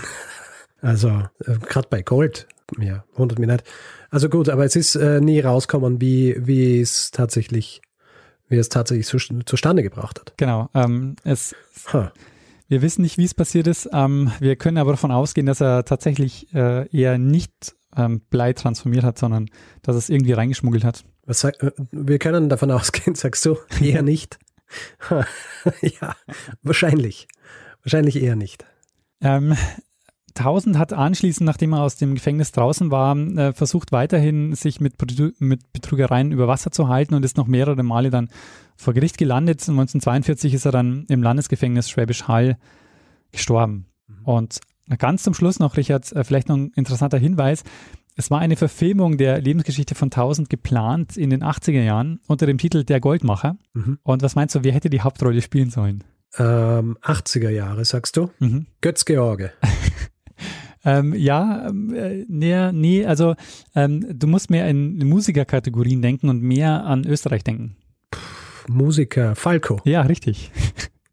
Also, 0.80 1.08
äh, 1.44 1.58
gerade 1.68 1.88
bei 1.88 2.02
Gold, 2.02 2.48
ja, 2.78 3.04
wundert 3.14 3.38
mich 3.38 3.48
nicht. 3.48 3.64
Also 4.10 4.28
gut, 4.28 4.48
aber 4.48 4.64
es 4.64 4.76
ist 4.76 4.96
äh, 4.96 5.20
nie 5.20 5.40
rauskommen, 5.40 6.00
wie, 6.00 6.36
wie 6.38 6.80
es 6.80 7.10
tatsächlich, 7.10 7.80
wie 8.48 8.56
es 8.56 8.68
tatsächlich 8.68 9.06
zu, 9.06 9.18
zustande 9.44 9.82
gebracht 9.82 10.18
hat. 10.18 10.32
Genau. 10.36 10.68
Ähm, 10.74 11.16
es, 11.22 11.54
huh. 11.92 12.08
Wir 12.70 12.82
wissen 12.82 13.02
nicht, 13.02 13.18
wie 13.18 13.24
es 13.24 13.34
passiert 13.34 13.66
ist. 13.66 13.88
Ähm, 13.92 14.30
wir 14.38 14.54
können 14.54 14.78
aber 14.78 14.92
davon 14.92 15.10
ausgehen, 15.10 15.44
dass 15.44 15.60
er 15.60 15.84
tatsächlich 15.84 16.54
äh, 16.54 16.88
eher 16.96 17.18
nicht 17.18 17.74
ähm, 17.96 18.20
Blei 18.30 18.52
transformiert 18.52 19.02
hat, 19.02 19.18
sondern 19.18 19.50
dass 19.82 19.96
es 19.96 20.08
irgendwie 20.08 20.34
reingeschmuggelt 20.34 20.84
hat. 20.84 21.04
Was 21.26 21.40
sag, 21.40 21.60
äh, 21.64 21.72
wir 21.90 22.20
können 22.20 22.48
davon 22.48 22.70
ausgehen, 22.70 23.16
sagst 23.16 23.44
du? 23.44 23.56
Eher 23.80 24.02
nicht. 24.02 24.38
ja, 25.80 26.14
wahrscheinlich. 26.62 27.26
Wahrscheinlich 27.82 28.22
eher 28.22 28.36
nicht. 28.36 28.64
Ähm, 29.20 29.56
Tausend 30.34 30.78
hat 30.78 30.92
anschließend, 30.92 31.44
nachdem 31.46 31.72
er 31.72 31.82
aus 31.82 31.96
dem 31.96 32.14
Gefängnis 32.14 32.52
draußen 32.52 32.90
war, 32.90 33.16
äh, 33.16 33.52
versucht 33.52 33.92
weiterhin, 33.92 34.54
sich 34.54 34.80
mit, 34.80 34.94
mit 35.40 35.72
Betrügereien 35.72 36.32
über 36.32 36.48
Wasser 36.48 36.70
zu 36.70 36.88
halten 36.88 37.14
und 37.14 37.24
ist 37.24 37.36
noch 37.36 37.46
mehrere 37.46 37.82
Male 37.82 38.10
dann 38.10 38.28
vor 38.76 38.94
Gericht 38.94 39.18
gelandet. 39.18 39.60
1942 39.60 40.54
ist 40.54 40.64
er 40.64 40.72
dann 40.72 41.04
im 41.08 41.22
Landesgefängnis 41.22 41.90
Schwäbisch 41.90 42.28
Hall 42.28 42.58
gestorben. 43.32 43.86
Mhm. 44.06 44.24
Und 44.24 44.60
ganz 44.98 45.22
zum 45.22 45.34
Schluss 45.34 45.58
noch, 45.58 45.76
Richard, 45.76 46.10
äh, 46.12 46.24
vielleicht 46.24 46.48
noch 46.48 46.56
ein 46.56 46.72
interessanter 46.76 47.18
Hinweis. 47.18 47.64
Es 48.16 48.30
war 48.30 48.40
eine 48.40 48.56
Verfilmung 48.56 49.16
der 49.16 49.40
Lebensgeschichte 49.40 49.94
von 49.94 50.10
Tausend 50.10 50.50
geplant 50.50 51.16
in 51.16 51.30
den 51.30 51.42
80er 51.42 51.82
Jahren 51.82 52.20
unter 52.26 52.46
dem 52.46 52.58
Titel 52.58 52.84
Der 52.84 53.00
Goldmacher. 53.00 53.56
Mhm. 53.72 53.98
Und 54.02 54.22
was 54.22 54.34
meinst 54.34 54.54
du, 54.54 54.64
wer 54.64 54.72
hätte 54.72 54.90
die 54.90 55.00
Hauptrolle 55.00 55.40
spielen 55.42 55.70
sollen? 55.70 56.04
Ähm, 56.38 56.98
80er 57.02 57.50
Jahre, 57.50 57.84
sagst 57.84 58.16
du? 58.16 58.30
Mhm. 58.38 58.66
Götz 58.80 59.04
George. 59.04 59.52
Ähm, 60.84 61.14
ja, 61.14 61.68
ähm, 61.68 61.94
äh, 61.94 62.24
nee, 62.28 62.72
nee, 62.72 63.04
also 63.04 63.34
ähm, 63.74 64.06
du 64.18 64.26
musst 64.26 64.50
mehr 64.50 64.68
in 64.68 64.98
Musikerkategorien 65.06 66.00
denken 66.00 66.28
und 66.28 66.42
mehr 66.42 66.84
an 66.84 67.06
Österreich 67.06 67.44
denken. 67.44 67.76
Musiker, 68.68 69.34
Falco. 69.34 69.80
Ja, 69.84 70.02
richtig. 70.02 70.50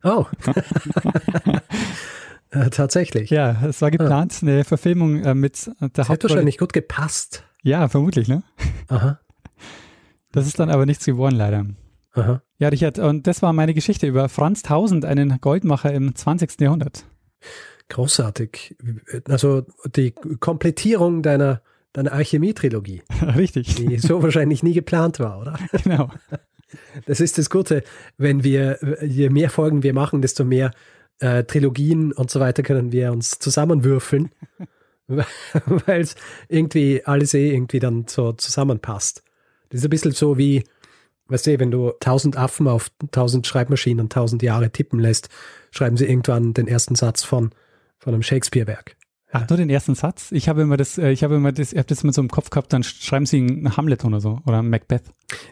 Oh. 0.03 0.25
äh, 2.51 2.69
tatsächlich. 2.69 3.29
Ja, 3.29 3.65
es 3.65 3.81
war 3.81 3.91
geplant, 3.91 4.35
ah. 4.37 4.45
eine 4.45 4.63
Verfilmung 4.63 5.23
äh, 5.23 5.33
mit 5.33 5.69
der 5.81 5.89
das 5.89 6.09
Hat 6.09 6.23
wahrscheinlich 6.23 6.57
gut 6.57 6.71
gepasst. 6.71 7.43
Ja, 7.63 7.87
vermutlich, 7.89 8.27
ne? 8.27 8.43
Aha. 8.87 9.19
Das 10.31 10.47
ist 10.47 10.59
dann 10.59 10.69
aber 10.69 10.85
nichts 10.85 11.05
geworden, 11.05 11.35
leider. 11.35 11.65
Aha. 12.13 12.41
Ja, 12.57 12.69
Richard, 12.69 12.99
und 12.99 13.27
das 13.27 13.41
war 13.41 13.53
meine 13.53 13.73
Geschichte 13.73 14.07
über 14.07 14.29
Franz 14.29 14.61
Tausend, 14.61 15.03
einen 15.03 15.39
Goldmacher 15.41 15.93
im 15.93 16.15
20. 16.15 16.61
Jahrhundert. 16.61 17.05
Großartig. 17.89 18.75
Also 19.29 19.65
die 19.95 20.11
Komplettierung 20.11 21.21
deiner, 21.21 21.61
deiner 21.93 22.11
Alchemie-Trilogie. 22.11 23.03
Richtig. 23.35 23.75
Die 23.75 23.97
so 23.97 24.21
wahrscheinlich 24.21 24.63
nie 24.63 24.73
geplant 24.73 25.19
war, 25.19 25.39
oder? 25.39 25.57
Genau. 25.83 26.11
Das 27.05 27.21
ist 27.21 27.37
das 27.37 27.49
Gute, 27.49 27.83
wenn 28.17 28.43
wir, 28.43 28.77
je 29.01 29.29
mehr 29.29 29.49
Folgen 29.49 29.83
wir 29.83 29.93
machen, 29.93 30.21
desto 30.21 30.43
mehr 30.43 30.71
äh, 31.19 31.45
Trilogien 31.45 32.11
und 32.11 32.29
so 32.29 32.41
weiter 32.41 32.61
können 32.61 32.91
wir 32.91 33.13
uns 33.13 33.39
zusammenwürfeln, 33.39 34.29
weil 35.07 36.01
es 36.01 36.15
irgendwie 36.49 37.05
alles 37.05 37.33
eh 37.33 37.53
irgendwie 37.53 37.79
dann 37.79 38.05
so 38.07 38.33
zusammenpasst. 38.33 39.23
Das 39.69 39.79
ist 39.79 39.85
ein 39.85 39.89
bisschen 39.89 40.11
so 40.11 40.37
wie, 40.37 40.65
weißt 41.27 41.47
du, 41.47 41.59
wenn 41.59 41.71
du 41.71 41.93
tausend 42.01 42.37
Affen 42.37 42.67
auf 42.67 42.91
tausend 43.11 43.47
Schreibmaschinen 43.47 44.09
tausend 44.09 44.43
Jahre 44.43 44.69
tippen 44.69 44.99
lässt, 44.99 45.29
schreiben 45.71 45.95
sie 45.95 46.05
irgendwann 46.05 46.53
den 46.53 46.67
ersten 46.67 46.95
Satz 46.95 47.23
von 47.23 47.51
von 48.07 48.13
einem 48.13 48.23
Shakespeare-Werk. 48.23 48.95
Ach, 49.33 49.49
nur 49.49 49.57
den 49.57 49.69
ersten 49.69 49.93
Satz? 49.93 50.31
Ich 50.31 50.47
habe 50.47 50.61
immer 50.61 50.77
das, 50.77 50.97
äh, 50.97 51.09
ich 51.09 51.25
habe 51.25 51.35
immer 51.35 51.51
das, 51.51 51.73
ich 51.73 51.77
habe 51.77 51.89
das 51.89 52.05
immer 52.05 52.13
so 52.13 52.21
im 52.21 52.29
Kopf 52.29 52.49
gehabt, 52.49 52.71
dann 52.71 52.83
schreiben 52.83 53.25
sie 53.25 53.39
einen 53.39 53.75
Hamlet 53.75 54.05
oder 54.05 54.21
so 54.21 54.39
oder 54.45 54.63
Macbeth. 54.63 55.03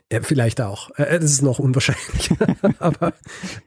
Ja, 0.09 0.21
vielleicht 0.21 0.61
auch. 0.61 0.89
Äh, 0.91 1.19
das 1.19 1.31
ist 1.31 1.41
noch 1.41 1.59
unwahrscheinlich. 1.59 2.29
Aber 2.79 3.11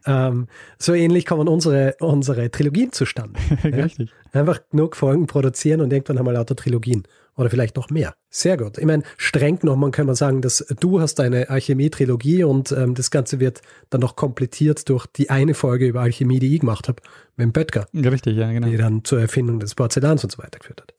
ähm, 0.07 0.47
so 0.79 0.95
ähnlich 0.95 1.27
kommen 1.27 1.49
unsere, 1.49 1.97
unsere 2.01 2.51
Trilogien 2.51 2.93
zustande. 2.93 3.39
Richtig. 3.63 4.09
Ja? 4.33 4.41
Einfach 4.41 4.61
genug 4.71 4.97
Folgen 4.97 5.27
produzieren 5.27 5.83
und 5.83 5.93
irgendwann 5.93 6.19
haben 6.19 6.27
wir 6.27 6.33
lauter 6.33 6.57
Trilogien. 6.57 7.07
Oder 7.39 7.51
vielleicht 7.51 7.77
noch 7.77 7.89
mehr. 7.89 8.15
Sehr 8.31 8.57
gut. 8.57 8.79
Ich 8.79 8.85
meine, 8.85 9.05
streng 9.17 9.61
genommen 9.61 9.93
kann 9.93 10.07
man 10.07 10.17
sagen, 10.17 10.43
dass 10.43 10.67
du 10.81 11.01
hast 11.01 11.21
eine 11.21 11.49
Alchemie-Trilogie 11.49 12.43
und 12.43 12.73
ähm, 12.73 12.97
das 12.97 13.13
Ganze 13.13 13.39
wird 13.39 13.63
dann 13.91 14.01
noch 14.01 14.17
komplettiert 14.17 14.89
durch 14.89 15.07
die 15.07 15.31
eine 15.31 15.55
Folge 15.55 15.87
über 15.87 16.01
Alchemie, 16.01 16.41
die 16.41 16.53
ich 16.53 16.61
gemacht 16.61 16.89
habe, 16.89 17.01
mit 17.37 17.45
dem 17.45 17.53
Böttger. 17.53 17.87
Richtig, 17.95 18.37
ja, 18.37 18.51
genau. 18.51 18.67
Die 18.67 18.77
dann 18.77 19.05
zur 19.05 19.21
Erfindung 19.21 19.61
des 19.61 19.77
Porzellans 19.77 20.25
und 20.25 20.33
so 20.33 20.39
weiter 20.39 20.59
geführt 20.59 20.83
hat. 20.83 20.95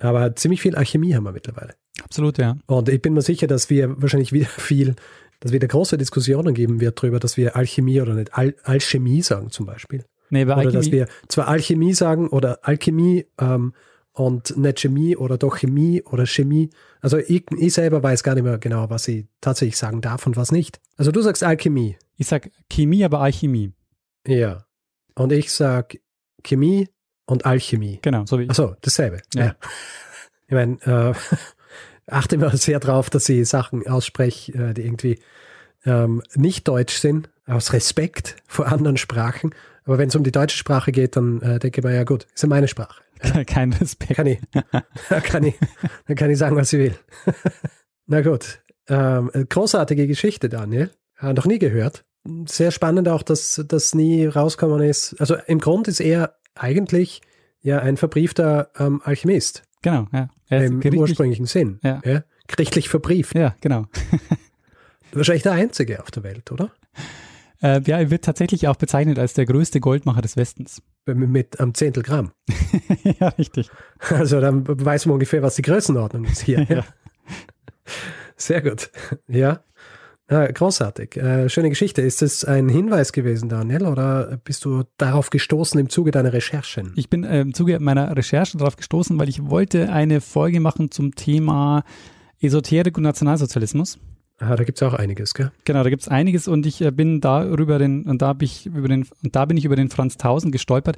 Aber 0.00 0.34
ziemlich 0.34 0.60
viel 0.60 0.74
Alchemie 0.74 1.14
haben 1.14 1.22
wir 1.22 1.30
mittlerweile. 1.30 1.74
Absolut, 2.02 2.36
ja. 2.38 2.56
Und 2.66 2.88
ich 2.88 3.00
bin 3.00 3.14
mir 3.14 3.22
sicher, 3.22 3.46
dass 3.46 3.70
wir 3.70 3.94
wahrscheinlich 4.02 4.32
wieder 4.32 4.46
viel, 4.58 4.96
dass 5.38 5.52
wieder 5.52 5.68
große 5.68 5.96
Diskussionen 5.98 6.52
geben 6.52 6.80
wird 6.80 7.00
darüber, 7.00 7.20
dass 7.20 7.36
wir 7.36 7.54
Alchemie 7.54 8.00
oder 8.00 8.14
nicht 8.14 8.34
Al 8.34 8.56
Alchemie 8.64 9.22
sagen 9.22 9.52
zum 9.52 9.66
Beispiel. 9.66 10.04
Nee, 10.30 10.46
bei 10.46 10.54
oder 10.54 10.62
Alchemie 10.62 10.74
dass 10.74 10.90
wir 10.90 11.06
zwar 11.28 11.46
Alchemie 11.46 11.94
sagen 11.94 12.26
oder 12.26 12.58
Alchemie 12.62 13.26
ähm, 13.40 13.72
und 14.16 14.56
nicht 14.56 14.80
Chemie 14.80 15.14
oder 15.14 15.36
doch 15.36 15.58
Chemie 15.58 16.02
oder 16.02 16.24
Chemie. 16.26 16.70
Also 17.00 17.18
ich, 17.18 17.44
ich 17.50 17.74
selber 17.74 18.02
weiß 18.02 18.22
gar 18.22 18.34
nicht 18.34 18.44
mehr 18.44 18.56
genau, 18.58 18.88
was 18.88 19.06
ich 19.08 19.26
tatsächlich 19.42 19.76
sagen 19.76 20.00
darf 20.00 20.26
und 20.26 20.36
was 20.36 20.52
nicht. 20.52 20.80
Also 20.96 21.12
du 21.12 21.20
sagst 21.20 21.44
Alchemie. 21.44 21.96
Ich 22.16 22.26
sag 22.26 22.50
Chemie, 22.70 23.04
aber 23.04 23.20
Alchemie. 23.20 23.72
Ja. 24.26 24.64
Und 25.14 25.32
ich 25.32 25.52
sag 25.52 25.98
Chemie 26.42 26.88
und 27.26 27.44
Alchemie. 27.44 27.98
Genau, 28.00 28.24
so 28.24 28.38
wie. 28.38 28.48
Achso, 28.48 28.74
dasselbe. 28.80 29.20
Ja. 29.34 29.44
ja. 29.44 29.56
Ich 30.46 30.54
meine, 30.54 30.78
äh, 30.82 31.12
achte 32.10 32.36
immer 32.36 32.56
sehr 32.56 32.80
drauf, 32.80 33.10
dass 33.10 33.28
ich 33.28 33.46
Sachen 33.46 33.86
ausspreche, 33.86 34.52
äh, 34.54 34.72
die 34.72 34.82
irgendwie 34.82 35.18
ähm, 35.84 36.22
nicht 36.34 36.66
deutsch 36.68 36.96
sind, 36.96 37.28
aus 37.46 37.74
Respekt 37.74 38.36
vor 38.46 38.66
anderen 38.68 38.96
Sprachen. 38.96 39.54
Aber 39.84 39.98
wenn 39.98 40.08
es 40.08 40.16
um 40.16 40.24
die 40.24 40.32
deutsche 40.32 40.56
Sprache 40.56 40.90
geht, 40.90 41.16
dann 41.16 41.42
äh, 41.42 41.58
denke 41.58 41.80
ich 41.80 41.84
mir, 41.84 41.94
ja 41.94 42.04
gut, 42.04 42.26
ist 42.34 42.42
ja 42.42 42.48
meine 42.48 42.66
Sprache. 42.66 43.02
Kein 43.46 43.72
Respekt. 43.72 44.14
Kann 44.14 44.26
ich, 44.26 44.38
kann 45.24 45.44
ich, 45.44 45.54
dann 46.06 46.16
kann 46.16 46.30
ich 46.30 46.38
sagen, 46.38 46.56
was 46.56 46.72
ich 46.72 46.78
will. 46.78 46.94
Na 48.06 48.22
gut. 48.22 48.62
Ähm, 48.88 49.30
großartige 49.48 50.06
Geschichte, 50.06 50.48
Daniel. 50.48 50.90
Äh, 51.20 51.32
noch 51.32 51.46
nie 51.46 51.58
gehört. 51.58 52.04
Sehr 52.46 52.70
spannend 52.70 53.08
auch, 53.08 53.22
dass 53.22 53.62
das 53.66 53.94
nie 53.94 54.26
rausgekommen 54.26 54.82
ist. 54.82 55.16
Also 55.20 55.36
im 55.46 55.58
Grund 55.58 55.88
ist 55.88 56.00
er 56.00 56.36
eigentlich 56.54 57.22
ja 57.60 57.80
ein 57.80 57.96
verbriefter 57.96 58.70
ähm, 58.78 59.00
Alchemist. 59.04 59.62
Genau, 59.82 60.06
ja. 60.12 60.28
Im, 60.48 60.80
Im, 60.80 60.98
ursprünglichen 60.98 61.46
Sinn. 61.46 61.78
Ja. 61.82 62.00
ja. 62.04 62.22
Gerichtlich 62.46 62.88
verbrieft. 62.88 63.34
Ja, 63.34 63.56
genau. 63.60 63.86
Wahrscheinlich 65.12 65.42
der 65.42 65.52
einzige 65.52 66.02
auf 66.02 66.10
der 66.10 66.22
Welt, 66.22 66.50
oder? 66.52 66.72
Äh, 67.62 67.80
ja, 67.86 67.98
er 67.98 68.10
wird 68.10 68.24
tatsächlich 68.24 68.68
auch 68.68 68.76
bezeichnet 68.76 69.18
als 69.18 69.34
der 69.34 69.46
größte 69.46 69.80
Goldmacher 69.80 70.22
des 70.22 70.36
Westens. 70.36 70.82
Mit 71.06 71.60
einem 71.60 71.74
Zehntel 71.74 72.02
Gramm. 72.02 72.32
ja, 73.20 73.28
richtig. 73.28 73.70
Also 74.10 74.40
dann 74.40 74.64
weiß 74.66 75.06
man 75.06 75.14
ungefähr, 75.14 75.42
was 75.42 75.54
die 75.54 75.62
Größenordnung 75.62 76.24
ist 76.24 76.42
hier. 76.42 76.62
ja. 76.68 76.84
Sehr 78.36 78.60
gut. 78.60 78.90
Ja. 79.28 79.60
ja 80.28 80.46
großartig. 80.50 81.16
Äh, 81.16 81.48
schöne 81.48 81.68
Geschichte. 81.68 82.02
Ist 82.02 82.22
das 82.22 82.44
ein 82.44 82.68
Hinweis 82.68 83.12
gewesen, 83.12 83.48
Daniel, 83.48 83.86
oder 83.86 84.38
bist 84.44 84.64
du 84.64 84.82
darauf 84.98 85.30
gestoßen 85.30 85.78
im 85.78 85.88
Zuge 85.88 86.10
deiner 86.10 86.32
Recherchen? 86.32 86.92
Ich 86.96 87.08
bin 87.08 87.22
äh, 87.22 87.40
im 87.40 87.54
Zuge 87.54 87.78
meiner 87.78 88.16
Recherchen 88.16 88.58
darauf 88.58 88.76
gestoßen, 88.76 89.18
weil 89.18 89.28
ich 89.28 89.48
wollte 89.48 89.92
eine 89.92 90.20
Folge 90.20 90.58
machen 90.58 90.90
zum 90.90 91.14
Thema 91.14 91.84
Esoterik 92.40 92.96
und 92.96 93.04
Nationalsozialismus. 93.04 93.98
Ah, 94.38 94.54
da 94.54 94.64
gibt 94.64 94.76
es 94.76 94.82
auch 94.82 94.92
einiges, 94.92 95.32
gell? 95.32 95.50
Genau, 95.64 95.82
da 95.82 95.88
gibt 95.88 96.02
es 96.02 96.08
einiges 96.08 96.46
und 96.46 96.66
ich 96.66 96.82
äh, 96.82 96.90
bin 96.90 97.22
da 97.22 97.46
über 97.46 97.78
den, 97.78 98.04
und 98.04 98.20
da, 98.20 98.36
ich 98.38 98.66
über 98.66 98.86
den, 98.86 99.06
und 99.22 99.34
da 99.34 99.46
bin 99.46 99.56
ich 99.56 99.64
über 99.64 99.76
den 99.76 99.88
Franz 99.88 100.18
Tausend 100.18 100.52
gestolpert. 100.52 100.96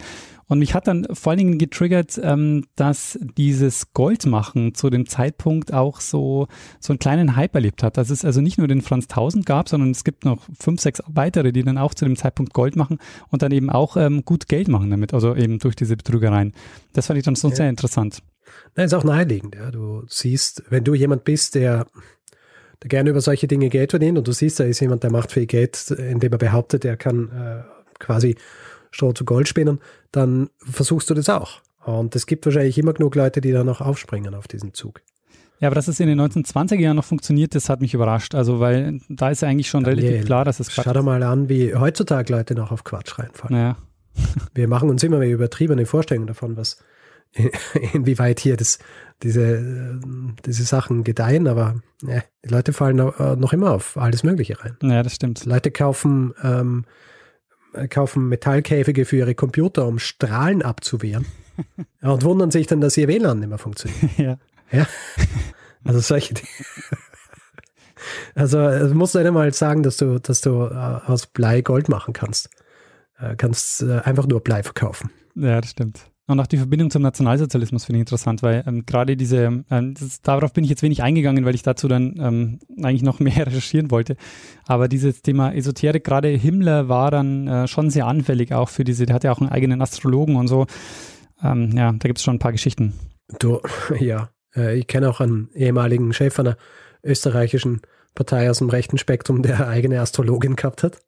Und 0.48 0.58
mich 0.58 0.74
hat 0.74 0.88
dann 0.88 1.06
vor 1.12 1.30
allen 1.30 1.38
Dingen 1.38 1.58
getriggert, 1.58 2.18
ähm, 2.20 2.64
dass 2.74 3.16
dieses 3.36 3.92
Goldmachen 3.92 4.74
zu 4.74 4.90
dem 4.90 5.06
Zeitpunkt 5.06 5.72
auch 5.72 6.00
so, 6.00 6.48
so 6.80 6.92
einen 6.92 6.98
kleinen 6.98 7.36
Hype 7.36 7.54
erlebt 7.54 7.84
hat. 7.84 7.96
Dass 7.96 8.10
es 8.10 8.24
also 8.24 8.40
nicht 8.40 8.58
nur 8.58 8.66
den 8.66 8.82
Franz 8.82 9.06
Tausend 9.06 9.46
gab, 9.46 9.68
sondern 9.68 9.92
es 9.92 10.02
gibt 10.02 10.24
noch 10.24 10.42
fünf, 10.58 10.80
sechs 10.80 11.00
weitere, 11.06 11.52
die 11.52 11.62
dann 11.62 11.78
auch 11.78 11.94
zu 11.94 12.06
dem 12.06 12.16
Zeitpunkt 12.16 12.52
Gold 12.52 12.74
machen 12.74 12.98
und 13.28 13.42
dann 13.42 13.52
eben 13.52 13.70
auch 13.70 13.96
ähm, 13.96 14.24
gut 14.24 14.48
Geld 14.48 14.66
machen 14.66 14.90
damit, 14.90 15.14
also 15.14 15.36
eben 15.36 15.60
durch 15.60 15.76
diese 15.76 15.96
Betrügereien. 15.96 16.54
Das 16.92 17.06
fand 17.06 17.18
ich 17.18 17.24
dann 17.24 17.36
so 17.36 17.50
ja. 17.50 17.54
sehr 17.54 17.70
interessant. 17.70 18.20
Nein, 18.74 18.86
ist 18.86 18.94
auch 18.94 19.04
naheliegend. 19.04 19.54
Ja. 19.54 19.70
Du 19.70 20.04
siehst, 20.08 20.64
wenn 20.70 20.82
du 20.82 20.94
jemand 20.94 21.24
bist, 21.24 21.54
der, 21.54 21.86
der 22.82 22.88
gerne 22.88 23.10
über 23.10 23.20
solche 23.20 23.48
Dinge 23.48 23.68
Geld 23.68 23.90
verdient 23.90 24.18
und 24.18 24.28
du 24.28 24.32
siehst, 24.32 24.60
da 24.60 24.64
ist 24.64 24.80
jemand, 24.80 25.02
der 25.02 25.10
macht 25.10 25.32
viel 25.32 25.46
Geld, 25.46 25.90
indem 25.90 26.32
er 26.32 26.38
behauptet, 26.38 26.84
er 26.84 26.96
kann 26.96 27.30
äh, 27.30 27.62
quasi 27.98 28.36
Stroh 28.90 29.12
zu 29.12 29.24
Gold 29.24 29.48
spinnen, 29.48 29.80
dann 30.12 30.50
versuchst 30.58 31.10
du 31.10 31.14
das 31.14 31.28
auch. 31.28 31.60
Und 31.84 32.14
es 32.16 32.26
gibt 32.26 32.44
wahrscheinlich 32.46 32.78
immer 32.78 32.92
genug 32.92 33.14
Leute, 33.14 33.40
die 33.40 33.52
da 33.52 33.64
noch 33.64 33.80
aufspringen 33.80 34.34
auf 34.34 34.48
diesen 34.48 34.74
Zug. 34.74 35.00
Ja, 35.60 35.68
aber 35.68 35.74
dass 35.74 35.88
es 35.88 35.98
in 35.98 36.06
den 36.06 36.20
1920er 36.20 36.78
Jahren 36.78 36.96
noch 36.96 37.04
funktioniert, 37.04 37.54
das 37.54 37.68
hat 37.68 37.80
mich 37.80 37.94
überrascht. 37.94 38.34
Also, 38.34 38.60
weil 38.60 39.00
da 39.08 39.30
ist 39.30 39.42
ja 39.42 39.48
eigentlich 39.48 39.68
schon 39.68 39.82
Daniel, 39.82 40.06
relativ 40.06 40.26
klar, 40.26 40.44
dass 40.44 40.60
es 40.60 40.68
Quatsch 40.68 40.84
Schau 40.84 40.92
dir 40.92 41.02
mal 41.02 41.22
an, 41.22 41.48
wie 41.48 41.74
heutzutage 41.74 42.32
Leute 42.32 42.54
noch 42.54 42.70
auf 42.70 42.84
Quatsch 42.84 43.18
reinfallen. 43.18 43.56
Naja. 43.56 43.76
Wir 44.54 44.68
machen 44.68 44.88
uns 44.90 45.02
immer 45.02 45.18
mehr 45.18 45.30
übertriebene 45.30 45.86
Vorstellungen 45.86 46.26
davon, 46.28 46.56
was 46.56 46.78
inwieweit 47.92 48.40
hier 48.40 48.56
das, 48.56 48.78
diese, 49.22 50.00
diese 50.44 50.64
Sachen 50.64 51.04
gedeihen, 51.04 51.48
aber 51.48 51.80
ja, 52.02 52.22
die 52.44 52.48
Leute 52.48 52.72
fallen 52.72 52.96
noch 52.96 53.52
immer 53.52 53.72
auf 53.72 53.96
alles 53.96 54.22
Mögliche 54.22 54.60
rein. 54.60 54.76
Ja, 54.82 55.02
das 55.02 55.14
stimmt. 55.14 55.44
Leute 55.44 55.70
kaufen, 55.70 56.34
ähm, 56.42 56.84
kaufen 57.90 58.28
Metallkäfige 58.28 59.04
für 59.04 59.16
ihre 59.16 59.34
Computer, 59.34 59.86
um 59.86 59.98
Strahlen 59.98 60.62
abzuwehren 60.62 61.26
und 62.02 62.24
wundern 62.24 62.50
sich 62.50 62.66
dann, 62.66 62.80
dass 62.80 62.96
ihr 62.96 63.08
WLAN 63.08 63.40
nicht 63.40 63.48
mehr 63.48 63.58
funktioniert. 63.58 63.98
Ja. 64.18 64.38
Ja. 64.70 64.86
Also 65.84 66.00
solche 66.00 66.34
Dinge. 66.34 66.48
Also 68.36 68.58
du 68.58 68.94
musst 68.94 69.16
du 69.16 69.18
einmal 69.18 69.52
sagen, 69.52 69.82
dass 69.82 69.96
du, 69.96 70.20
dass 70.20 70.40
du 70.40 70.66
äh, 70.66 70.72
aus 70.72 71.26
Blei 71.26 71.62
Gold 71.62 71.88
machen 71.88 72.14
kannst. 72.14 72.48
Äh, 73.18 73.34
kannst 73.34 73.82
äh, 73.82 73.98
einfach 74.04 74.26
nur 74.28 74.40
Blei 74.40 74.62
verkaufen. 74.62 75.10
Ja, 75.34 75.60
das 75.60 75.70
stimmt. 75.70 76.08
Und 76.28 76.40
auch 76.40 76.46
die 76.46 76.58
Verbindung 76.58 76.90
zum 76.90 77.00
Nationalsozialismus 77.00 77.86
finde 77.86 77.98
ich 77.98 78.02
interessant, 78.02 78.42
weil 78.42 78.62
ähm, 78.66 78.84
gerade 78.84 79.16
diese, 79.16 79.64
ähm, 79.70 79.94
das, 79.94 80.20
darauf 80.20 80.52
bin 80.52 80.62
ich 80.62 80.68
jetzt 80.68 80.82
wenig 80.82 81.02
eingegangen, 81.02 81.46
weil 81.46 81.54
ich 81.54 81.62
dazu 81.62 81.88
dann 81.88 82.16
ähm, 82.20 82.58
eigentlich 82.82 83.02
noch 83.02 83.18
mehr 83.18 83.46
recherchieren 83.46 83.90
wollte. 83.90 84.14
Aber 84.66 84.88
dieses 84.88 85.22
Thema 85.22 85.54
Esoterik, 85.54 86.04
gerade 86.04 86.28
Himmler 86.28 86.90
war 86.90 87.10
dann 87.10 87.48
äh, 87.48 87.66
schon 87.66 87.88
sehr 87.88 88.06
anfällig 88.06 88.52
auch 88.52 88.68
für 88.68 88.84
diese, 88.84 89.06
der 89.06 89.14
hatte 89.14 89.28
ja 89.28 89.32
auch 89.32 89.40
einen 89.40 89.48
eigenen 89.48 89.80
Astrologen 89.80 90.36
und 90.36 90.48
so. 90.48 90.66
Ähm, 91.42 91.70
ja, 91.74 91.92
da 91.92 92.08
gibt 92.08 92.18
es 92.18 92.24
schon 92.24 92.36
ein 92.36 92.40
paar 92.40 92.52
Geschichten. 92.52 92.92
Du, 93.38 93.62
ja, 93.98 94.28
äh, 94.54 94.78
ich 94.78 94.86
kenne 94.86 95.08
auch 95.08 95.20
einen 95.20 95.48
ehemaligen 95.54 96.12
Chef 96.12 96.38
einer 96.38 96.58
österreichischen 97.02 97.80
Partei 98.14 98.50
aus 98.50 98.58
dem 98.58 98.68
rechten 98.68 98.98
Spektrum, 98.98 99.42
der 99.42 99.66
eigene 99.68 99.98
Astrologin 99.98 100.56
gehabt 100.56 100.82
hat. 100.82 100.98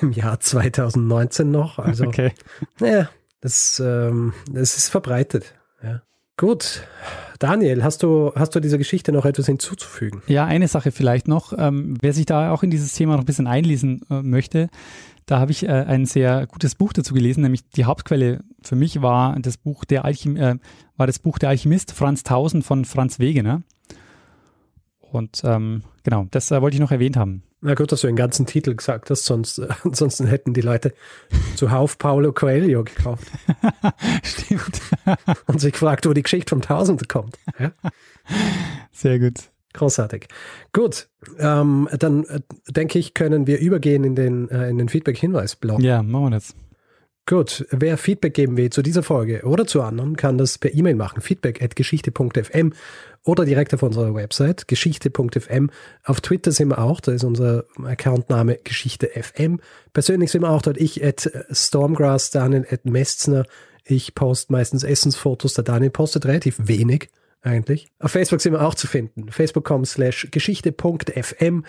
Im 0.00 0.10
Jahr 0.10 0.40
2019 0.40 1.52
noch. 1.52 1.78
Also, 1.78 2.06
okay. 2.06 2.32
ja, 2.80 3.08
das, 3.44 3.78
ähm, 3.78 4.32
das 4.50 4.78
ist 4.78 4.88
verbreitet. 4.88 5.54
Ja. 5.82 6.00
Gut. 6.38 6.82
Daniel, 7.38 7.84
hast 7.84 8.02
du, 8.02 8.32
hast 8.34 8.54
du 8.54 8.60
dieser 8.60 8.78
Geschichte 8.78 9.12
noch 9.12 9.26
etwas 9.26 9.44
hinzuzufügen? 9.44 10.22
Ja, 10.28 10.46
eine 10.46 10.66
Sache 10.66 10.92
vielleicht 10.92 11.28
noch. 11.28 11.52
Ähm, 11.56 11.98
wer 12.00 12.14
sich 12.14 12.24
da 12.24 12.52
auch 12.52 12.62
in 12.62 12.70
dieses 12.70 12.94
Thema 12.94 13.12
noch 13.12 13.20
ein 13.20 13.26
bisschen 13.26 13.46
einlesen 13.46 14.00
äh, 14.08 14.22
möchte, 14.22 14.70
da 15.26 15.40
habe 15.40 15.52
ich 15.52 15.64
äh, 15.64 15.72
ein 15.72 16.06
sehr 16.06 16.46
gutes 16.46 16.74
Buch 16.74 16.94
dazu 16.94 17.12
gelesen, 17.12 17.42
nämlich 17.42 17.68
die 17.68 17.84
Hauptquelle 17.84 18.40
für 18.62 18.76
mich 18.76 19.02
war 19.02 19.38
das 19.38 19.58
Buch 19.58 19.84
der 19.84 20.06
Alchim 20.06 20.36
äh, 20.36 20.56
war 20.96 21.06
das 21.06 21.18
Buch 21.18 21.38
Der 21.38 21.50
Alchemist 21.50 21.92
Franz 21.92 22.22
Tausend 22.22 22.64
von 22.64 22.86
Franz 22.86 23.18
Wegener. 23.18 23.62
Und 25.00 25.42
ähm, 25.44 25.82
genau, 26.02 26.28
das 26.30 26.50
äh, 26.50 26.62
wollte 26.62 26.76
ich 26.76 26.80
noch 26.80 26.92
erwähnt 26.92 27.18
haben. 27.18 27.42
Na 27.66 27.72
gut, 27.74 27.90
dass 27.90 28.02
du 28.02 28.08
den 28.08 28.16
ganzen 28.16 28.44
Titel 28.44 28.74
gesagt 28.74 29.08
hast, 29.08 29.24
sonst 29.24 29.58
äh, 29.58 29.68
ansonsten 29.84 30.26
hätten 30.26 30.52
die 30.52 30.60
Leute 30.60 30.92
zuhauf 31.56 31.96
Paulo 31.96 32.32
Coelho 32.32 32.84
gekauft. 32.84 33.26
Stimmt. 34.22 34.80
Und 35.46 35.62
sich 35.62 35.72
gefragt, 35.72 36.06
wo 36.06 36.12
die 36.12 36.22
Geschichte 36.22 36.50
vom 36.50 36.60
Tausend 36.60 37.08
kommt. 37.08 37.38
Ja? 37.58 37.72
Sehr 38.92 39.18
gut. 39.18 39.50
Großartig. 39.72 40.28
Gut, 40.72 41.08
ähm, 41.38 41.88
dann 41.98 42.24
äh, 42.26 42.40
denke 42.68 42.98
ich, 42.98 43.14
können 43.14 43.46
wir 43.46 43.58
übergehen 43.58 44.04
in 44.04 44.14
den, 44.14 44.50
äh, 44.50 44.68
in 44.68 44.76
den 44.76 44.90
Feedback-Hinweis-Blog. 44.90 45.80
Ja, 45.80 46.02
machen 46.02 46.26
wir 46.26 46.30
das. 46.30 46.54
Gut, 47.26 47.66
wer 47.70 47.96
Feedback 47.96 48.34
geben 48.34 48.58
will 48.58 48.68
zu 48.68 48.82
dieser 48.82 49.02
Folge 49.02 49.44
oder 49.44 49.66
zu 49.66 49.80
anderen, 49.80 50.14
kann 50.14 50.36
das 50.36 50.58
per 50.58 50.74
E-Mail 50.74 50.94
machen. 50.94 51.22
Feedback 51.22 51.62
at 51.62 51.74
geschichte.fm 51.74 52.74
oder 53.24 53.46
direkt 53.46 53.72
auf 53.72 53.82
unserer 53.82 54.14
Website 54.14 54.68
geschichte.fm. 54.68 55.70
Auf 56.04 56.20
Twitter 56.20 56.52
sind 56.52 56.68
wir 56.68 56.78
auch, 56.78 57.00
da 57.00 57.12
ist 57.12 57.24
unser 57.24 57.64
Accountname 57.82 58.58
geschichte.fm. 58.62 59.58
Persönlich 59.94 60.32
sind 60.32 60.42
wir 60.42 60.50
auch 60.50 60.60
dort, 60.60 60.76
ich 60.76 61.02
at 61.02 61.30
Stormgrass, 61.50 62.30
Daniel 62.30 62.66
at 62.70 62.84
Mestner. 62.84 63.46
Ich 63.86 64.14
poste 64.14 64.52
meistens 64.52 64.82
Essensfotos, 64.82 65.54
der 65.54 65.64
Daniel 65.64 65.90
postet 65.90 66.26
relativ 66.26 66.56
wenig 66.58 67.08
eigentlich. 67.40 67.88
Auf 68.00 68.10
Facebook 68.10 68.42
sind 68.42 68.52
wir 68.52 68.66
auch 68.66 68.74
zu 68.74 68.86
finden. 68.86 69.30
Facebook.com 69.30 69.86
slash 69.86 70.28
geschichte.fm. 70.30 71.64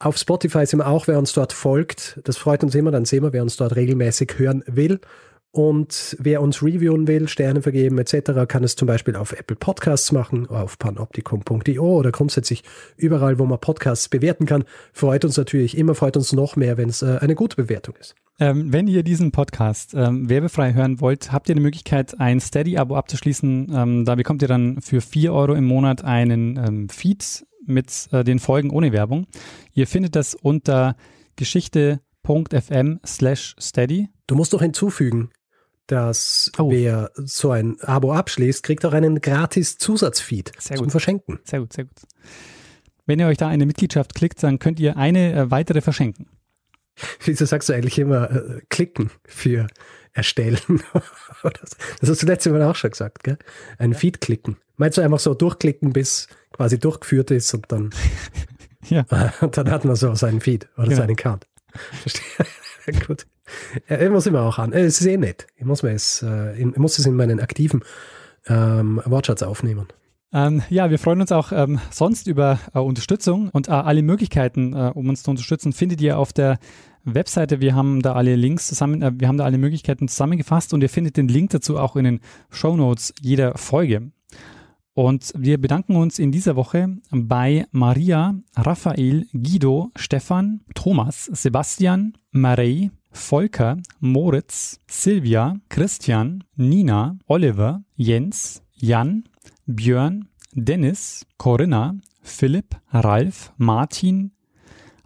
Auf 0.00 0.16
Spotify 0.16 0.64
sind 0.64 0.78
wir 0.78 0.86
auch, 0.86 1.08
wer 1.08 1.18
uns 1.18 1.32
dort 1.32 1.52
folgt. 1.52 2.20
Das 2.22 2.36
freut 2.36 2.62
uns 2.62 2.74
immer, 2.74 2.92
dann 2.92 3.04
sehen 3.04 3.24
wir, 3.24 3.32
wer 3.32 3.42
uns 3.42 3.56
dort 3.56 3.74
regelmäßig 3.74 4.34
hören 4.36 4.62
will. 4.66 5.00
Und 5.50 6.16
wer 6.20 6.42
uns 6.42 6.62
reviewen 6.62 7.08
will, 7.08 7.26
Sterne 7.26 7.62
vergeben 7.62 7.98
etc., 7.98 8.46
kann 8.46 8.62
es 8.62 8.76
zum 8.76 8.86
Beispiel 8.86 9.16
auf 9.16 9.32
Apple 9.32 9.56
Podcasts 9.56 10.12
machen, 10.12 10.46
auf 10.46 10.78
panoptikum.io 10.78 11.82
oder 11.82 12.12
grundsätzlich 12.12 12.62
überall, 12.96 13.38
wo 13.38 13.46
man 13.46 13.58
Podcasts 13.58 14.08
bewerten 14.08 14.46
kann. 14.46 14.64
Freut 14.92 15.24
uns 15.24 15.36
natürlich 15.36 15.76
immer, 15.76 15.94
freut 15.94 16.16
uns 16.16 16.32
noch 16.32 16.54
mehr, 16.54 16.76
wenn 16.76 16.90
es 16.90 17.02
äh, 17.02 17.18
eine 17.20 17.34
gute 17.34 17.56
Bewertung 17.56 17.96
ist. 17.98 18.14
Ähm, 18.38 18.72
wenn 18.72 18.86
ihr 18.86 19.02
diesen 19.02 19.32
Podcast 19.32 19.94
ähm, 19.94 20.28
werbefrei 20.28 20.74
hören 20.74 21.00
wollt, 21.00 21.32
habt 21.32 21.48
ihr 21.48 21.56
die 21.56 21.62
Möglichkeit, 21.62 22.20
ein 22.20 22.38
Steady-Abo 22.38 22.94
abzuschließen. 22.94 23.72
Ähm, 23.74 24.04
da 24.04 24.14
bekommt 24.14 24.42
ihr 24.42 24.48
dann 24.48 24.80
für 24.80 25.00
vier 25.00 25.32
Euro 25.32 25.54
im 25.54 25.64
Monat 25.64 26.04
einen 26.04 26.56
ähm, 26.56 26.88
Feed 26.88 27.46
mit 27.68 28.08
äh, 28.12 28.24
den 28.24 28.38
Folgen 28.38 28.70
ohne 28.70 28.92
Werbung. 28.92 29.26
Ihr 29.72 29.86
findet 29.86 30.16
das 30.16 30.34
unter 30.34 30.96
geschichte.fm 31.36 33.00
slash 33.06 33.54
steady. 33.58 34.08
Du 34.26 34.34
musst 34.34 34.52
doch 34.52 34.62
hinzufügen, 34.62 35.30
dass 35.86 36.52
oh. 36.58 36.70
wer 36.70 37.10
so 37.14 37.50
ein 37.50 37.80
Abo 37.80 38.12
abschließt, 38.12 38.62
kriegt 38.62 38.84
auch 38.84 38.92
einen 38.92 39.20
gratis 39.20 39.78
Zusatzfeed 39.78 40.52
sehr 40.58 40.76
zum 40.76 40.86
gut. 40.86 40.92
Verschenken. 40.92 41.40
Sehr 41.44 41.60
gut, 41.60 41.72
sehr 41.72 41.84
gut. 41.84 41.96
Wenn 43.06 43.18
ihr 43.18 43.26
euch 43.26 43.38
da 43.38 43.48
eine 43.48 43.64
Mitgliedschaft 43.64 44.14
klickt, 44.14 44.42
dann 44.42 44.58
könnt 44.58 44.78
ihr 44.80 44.98
eine 44.98 45.32
äh, 45.32 45.50
weitere 45.50 45.80
verschenken. 45.80 46.26
Wieso 47.24 47.46
sagst 47.46 47.68
du 47.68 47.72
eigentlich 47.72 47.98
immer 47.98 48.30
äh, 48.30 48.60
klicken 48.68 49.10
für 49.24 49.66
erstellen? 50.12 50.58
das 51.42 52.10
hast 52.10 52.22
du 52.22 52.26
letztes 52.26 52.52
Mal 52.52 52.62
auch 52.64 52.76
schon 52.76 52.90
gesagt, 52.90 53.24
gell? 53.24 53.38
Ein 53.78 53.92
ja. 53.92 53.98
Feed 53.98 54.20
klicken. 54.20 54.58
Meinst 54.76 54.98
du 54.98 55.02
einfach 55.02 55.20
so 55.20 55.34
durchklicken, 55.34 55.92
bis 55.92 56.28
quasi 56.58 56.78
durchgeführt 56.78 57.30
ist 57.30 57.54
und 57.54 57.64
dann, 57.68 57.90
ja. 58.88 59.06
und 59.40 59.56
dann 59.56 59.70
hat 59.70 59.84
man 59.84 59.96
so 59.96 60.14
seinen 60.14 60.40
Feed 60.40 60.68
oder 60.76 60.88
genau. 60.88 60.96
seinen 60.98 61.16
Count. 61.16 61.46
Verstehe. 62.02 63.04
Gut. 63.06 63.26
Ich 63.88 64.10
muss 64.10 64.26
immer 64.26 64.42
auch 64.42 64.58
an. 64.58 64.72
Es 64.72 65.00
ist 65.00 65.06
eh 65.06 65.16
nett. 65.16 65.46
Ich 65.56 65.64
muss, 65.64 65.82
mir 65.82 65.92
es, 65.92 66.22
äh, 66.22 66.58
ich 66.58 66.76
muss 66.76 66.98
es 66.98 67.06
in 67.06 67.14
meinen 67.14 67.38
aktiven 67.38 67.82
ähm, 68.46 69.00
Wortschatz 69.04 69.42
aufnehmen. 69.42 69.86
Ähm, 70.32 70.62
ja, 70.68 70.90
wir 70.90 70.98
freuen 70.98 71.20
uns 71.20 71.32
auch 71.32 71.52
ähm, 71.52 71.80
sonst 71.90 72.26
über 72.26 72.58
äh, 72.74 72.78
Unterstützung 72.78 73.50
und 73.50 73.68
äh, 73.68 73.72
alle 73.72 74.02
Möglichkeiten, 74.02 74.74
äh, 74.74 74.90
um 74.94 75.08
uns 75.08 75.22
zu 75.22 75.30
unterstützen, 75.30 75.72
findet 75.72 76.00
ihr 76.00 76.18
auf 76.18 76.32
der 76.32 76.58
Webseite. 77.04 77.60
Wir 77.60 77.74
haben 77.74 78.02
da 78.02 78.14
alle 78.14 78.36
Links 78.36 78.66
zusammen, 78.66 79.00
äh, 79.00 79.12
wir 79.14 79.28
haben 79.28 79.38
da 79.38 79.44
alle 79.44 79.58
Möglichkeiten 79.58 80.08
zusammengefasst 80.08 80.74
und 80.74 80.82
ihr 80.82 80.90
findet 80.90 81.16
den 81.16 81.28
Link 81.28 81.50
dazu 81.50 81.78
auch 81.78 81.96
in 81.96 82.04
den 82.04 82.20
Show 82.50 82.76
Notes 82.76 83.14
jeder 83.20 83.56
Folge. 83.56 84.10
Und 84.98 85.32
wir 85.36 85.60
bedanken 85.60 85.94
uns 85.94 86.18
in 86.18 86.32
dieser 86.32 86.56
Woche 86.56 86.96
bei 87.12 87.68
Maria, 87.70 88.34
Raphael, 88.56 89.28
Guido, 89.32 89.92
Stefan, 89.94 90.62
Thomas, 90.74 91.26
Sebastian, 91.26 92.14
Marei, 92.32 92.90
Volker, 93.12 93.76
Moritz, 94.00 94.80
Silvia, 94.88 95.54
Christian, 95.68 96.42
Nina, 96.56 97.16
Oliver, 97.28 97.84
Jens, 97.94 98.60
Jan, 98.74 99.22
Björn, 99.66 100.30
Dennis, 100.54 101.24
Corinna, 101.36 101.94
Philipp, 102.20 102.74
Ralf, 102.90 103.52
Martin, 103.56 104.32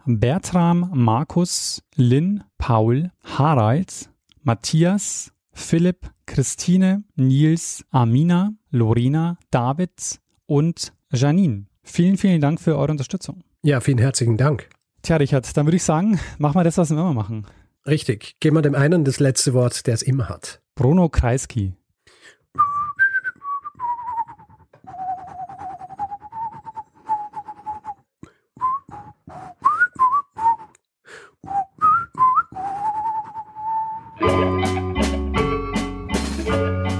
Bertram, 0.07 0.89
Markus, 0.95 1.83
Lynn, 1.95 2.43
Paul, 2.57 3.11
Harald, 3.37 4.09
Matthias, 4.41 5.31
Philipp, 5.51 6.09
Christine, 6.25 7.03
Nils, 7.15 7.83
Amina, 7.91 8.53
Lorena, 8.71 9.37
David 9.51 10.19
und 10.45 10.93
Janine. 11.11 11.65
Vielen, 11.83 12.17
vielen 12.17 12.41
Dank 12.41 12.59
für 12.59 12.77
eure 12.77 12.91
Unterstützung. 12.91 13.43
Ja, 13.61 13.79
vielen 13.81 13.97
herzlichen 13.97 14.37
Dank. 14.37 14.69
Tja, 15.01 15.17
Richard, 15.17 15.55
dann 15.57 15.65
würde 15.65 15.77
ich 15.77 15.83
sagen, 15.83 16.19
machen 16.37 16.55
wir 16.55 16.63
das, 16.63 16.77
was 16.77 16.89
wir 16.89 16.97
immer 16.97 17.13
machen. 17.13 17.45
Richtig. 17.85 18.37
Geben 18.39 18.55
wir 18.55 18.61
dem 18.61 18.75
einen 18.75 19.03
das 19.03 19.19
letzte 19.19 19.53
Wort, 19.53 19.85
der 19.87 19.93
es 19.93 20.01
immer 20.01 20.29
hat. 20.29 20.61
Bruno 20.75 21.09
Kreisky. 21.09 21.73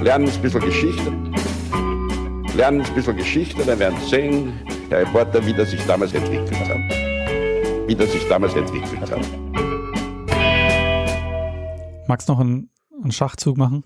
Lernen 0.03 0.29
ein 0.29 0.41
bisschen 0.41 0.59
Geschichte. 0.59 1.11
lernen 2.57 2.81
ein 2.81 2.93
bisschen 2.93 3.15
Geschichte, 3.15 3.63
dann 3.65 3.79
werden 3.79 3.97
Sie 4.01 4.09
sehen, 4.09 4.59
Herr 4.89 4.99
Reporter, 4.99 5.45
wie 5.45 5.53
das 5.53 5.71
sich 5.71 5.81
damals 5.85 6.13
entwickelt 6.13 6.59
hat. 6.59 7.87
Wie 7.87 7.95
das 7.95 8.11
sich 8.11 8.27
damals 8.27 8.53
entwickelt 8.53 8.99
hat. 8.99 9.21
Magst 12.09 12.27
du 12.27 12.33
noch 12.33 12.41
einen, 12.41 12.69
einen 13.01 13.13
Schachzug 13.13 13.55
machen? 13.55 13.85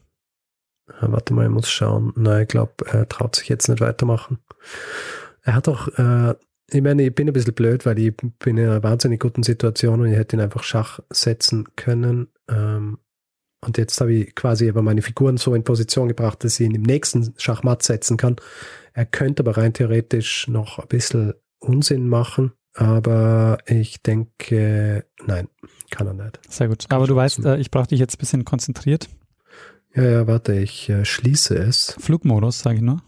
Ja, 0.88 1.12
warte 1.12 1.36
mal, 1.36 1.46
ich 1.46 1.52
muss 1.52 1.70
schauen. 1.70 2.14
Nein, 2.16 2.42
ich 2.42 2.48
glaube, 2.48 2.74
er 2.92 3.08
traut 3.08 3.36
sich 3.36 3.48
jetzt 3.48 3.68
nicht 3.68 3.80
weitermachen. 3.80 4.40
Er 5.44 5.54
hat 5.54 5.68
auch, 5.68 5.88
äh, 6.00 6.34
ich 6.72 6.82
meine, 6.82 7.04
ich 7.04 7.14
bin 7.14 7.30
ein 7.30 7.34
bisschen 7.34 7.54
blöd, 7.54 7.86
weil 7.86 8.00
ich 8.00 8.18
bin 8.18 8.58
in 8.58 8.60
einer 8.62 8.82
wahnsinnig 8.82 9.20
guten 9.20 9.44
Situation 9.44 10.02
und 10.02 10.08
ich 10.08 10.18
hätte 10.18 10.36
ihn 10.36 10.42
einfach 10.42 10.64
Schach 10.64 11.00
setzen 11.12 11.76
können. 11.76 12.30
Ähm, 12.50 12.98
und 13.62 13.78
jetzt 13.78 14.00
habe 14.00 14.14
ich 14.14 14.36
quasi 14.36 14.70
aber 14.70 14.82
meine 14.82 15.02
Figuren 15.02 15.38
so 15.38 15.56
in 15.56 15.64
Position 15.64 16.08
gebracht, 16.08 16.44
dass 16.44 16.60
ich 16.60 16.66
ihn 16.66 16.76
im 16.76 16.84
nächsten 16.84 17.34
Schachmatt 17.38 17.84
setzen 17.84 18.18
kann. 18.18 18.36
Er 18.94 19.06
könnte 19.06 19.44
aber 19.44 19.58
rein 19.58 19.74
theoretisch 19.74 20.48
noch 20.48 20.80
ein 20.80 20.88
bisschen 20.88 21.34
Unsinn 21.60 22.08
machen, 22.08 22.54
aber 22.74 23.58
ich 23.66 24.02
denke, 24.04 25.06
nein, 25.26 25.50
kann 25.90 26.08
er 26.08 26.14
nicht. 26.14 26.40
Sehr 26.48 26.68
gut. 26.68 26.86
Aber 26.90 27.08
du 27.08 27.16
weißt, 27.16 27.46
äh, 27.46 27.58
ich 27.58 27.72
brauche 27.72 27.88
dich 27.88 28.00
jetzt 28.00 28.16
ein 28.16 28.20
bisschen 28.20 28.46
konzentriert. 28.46 29.10
Ja, 29.96 30.04
ja, 30.04 30.28
warte, 30.28 30.54
ich 30.54 30.90
äh, 30.90 31.04
schließe 31.04 31.56
es. 31.56 31.96
Flugmodus, 32.00 32.60
sage 32.60 32.76
ich 32.78 32.82
nur. 32.84 33.02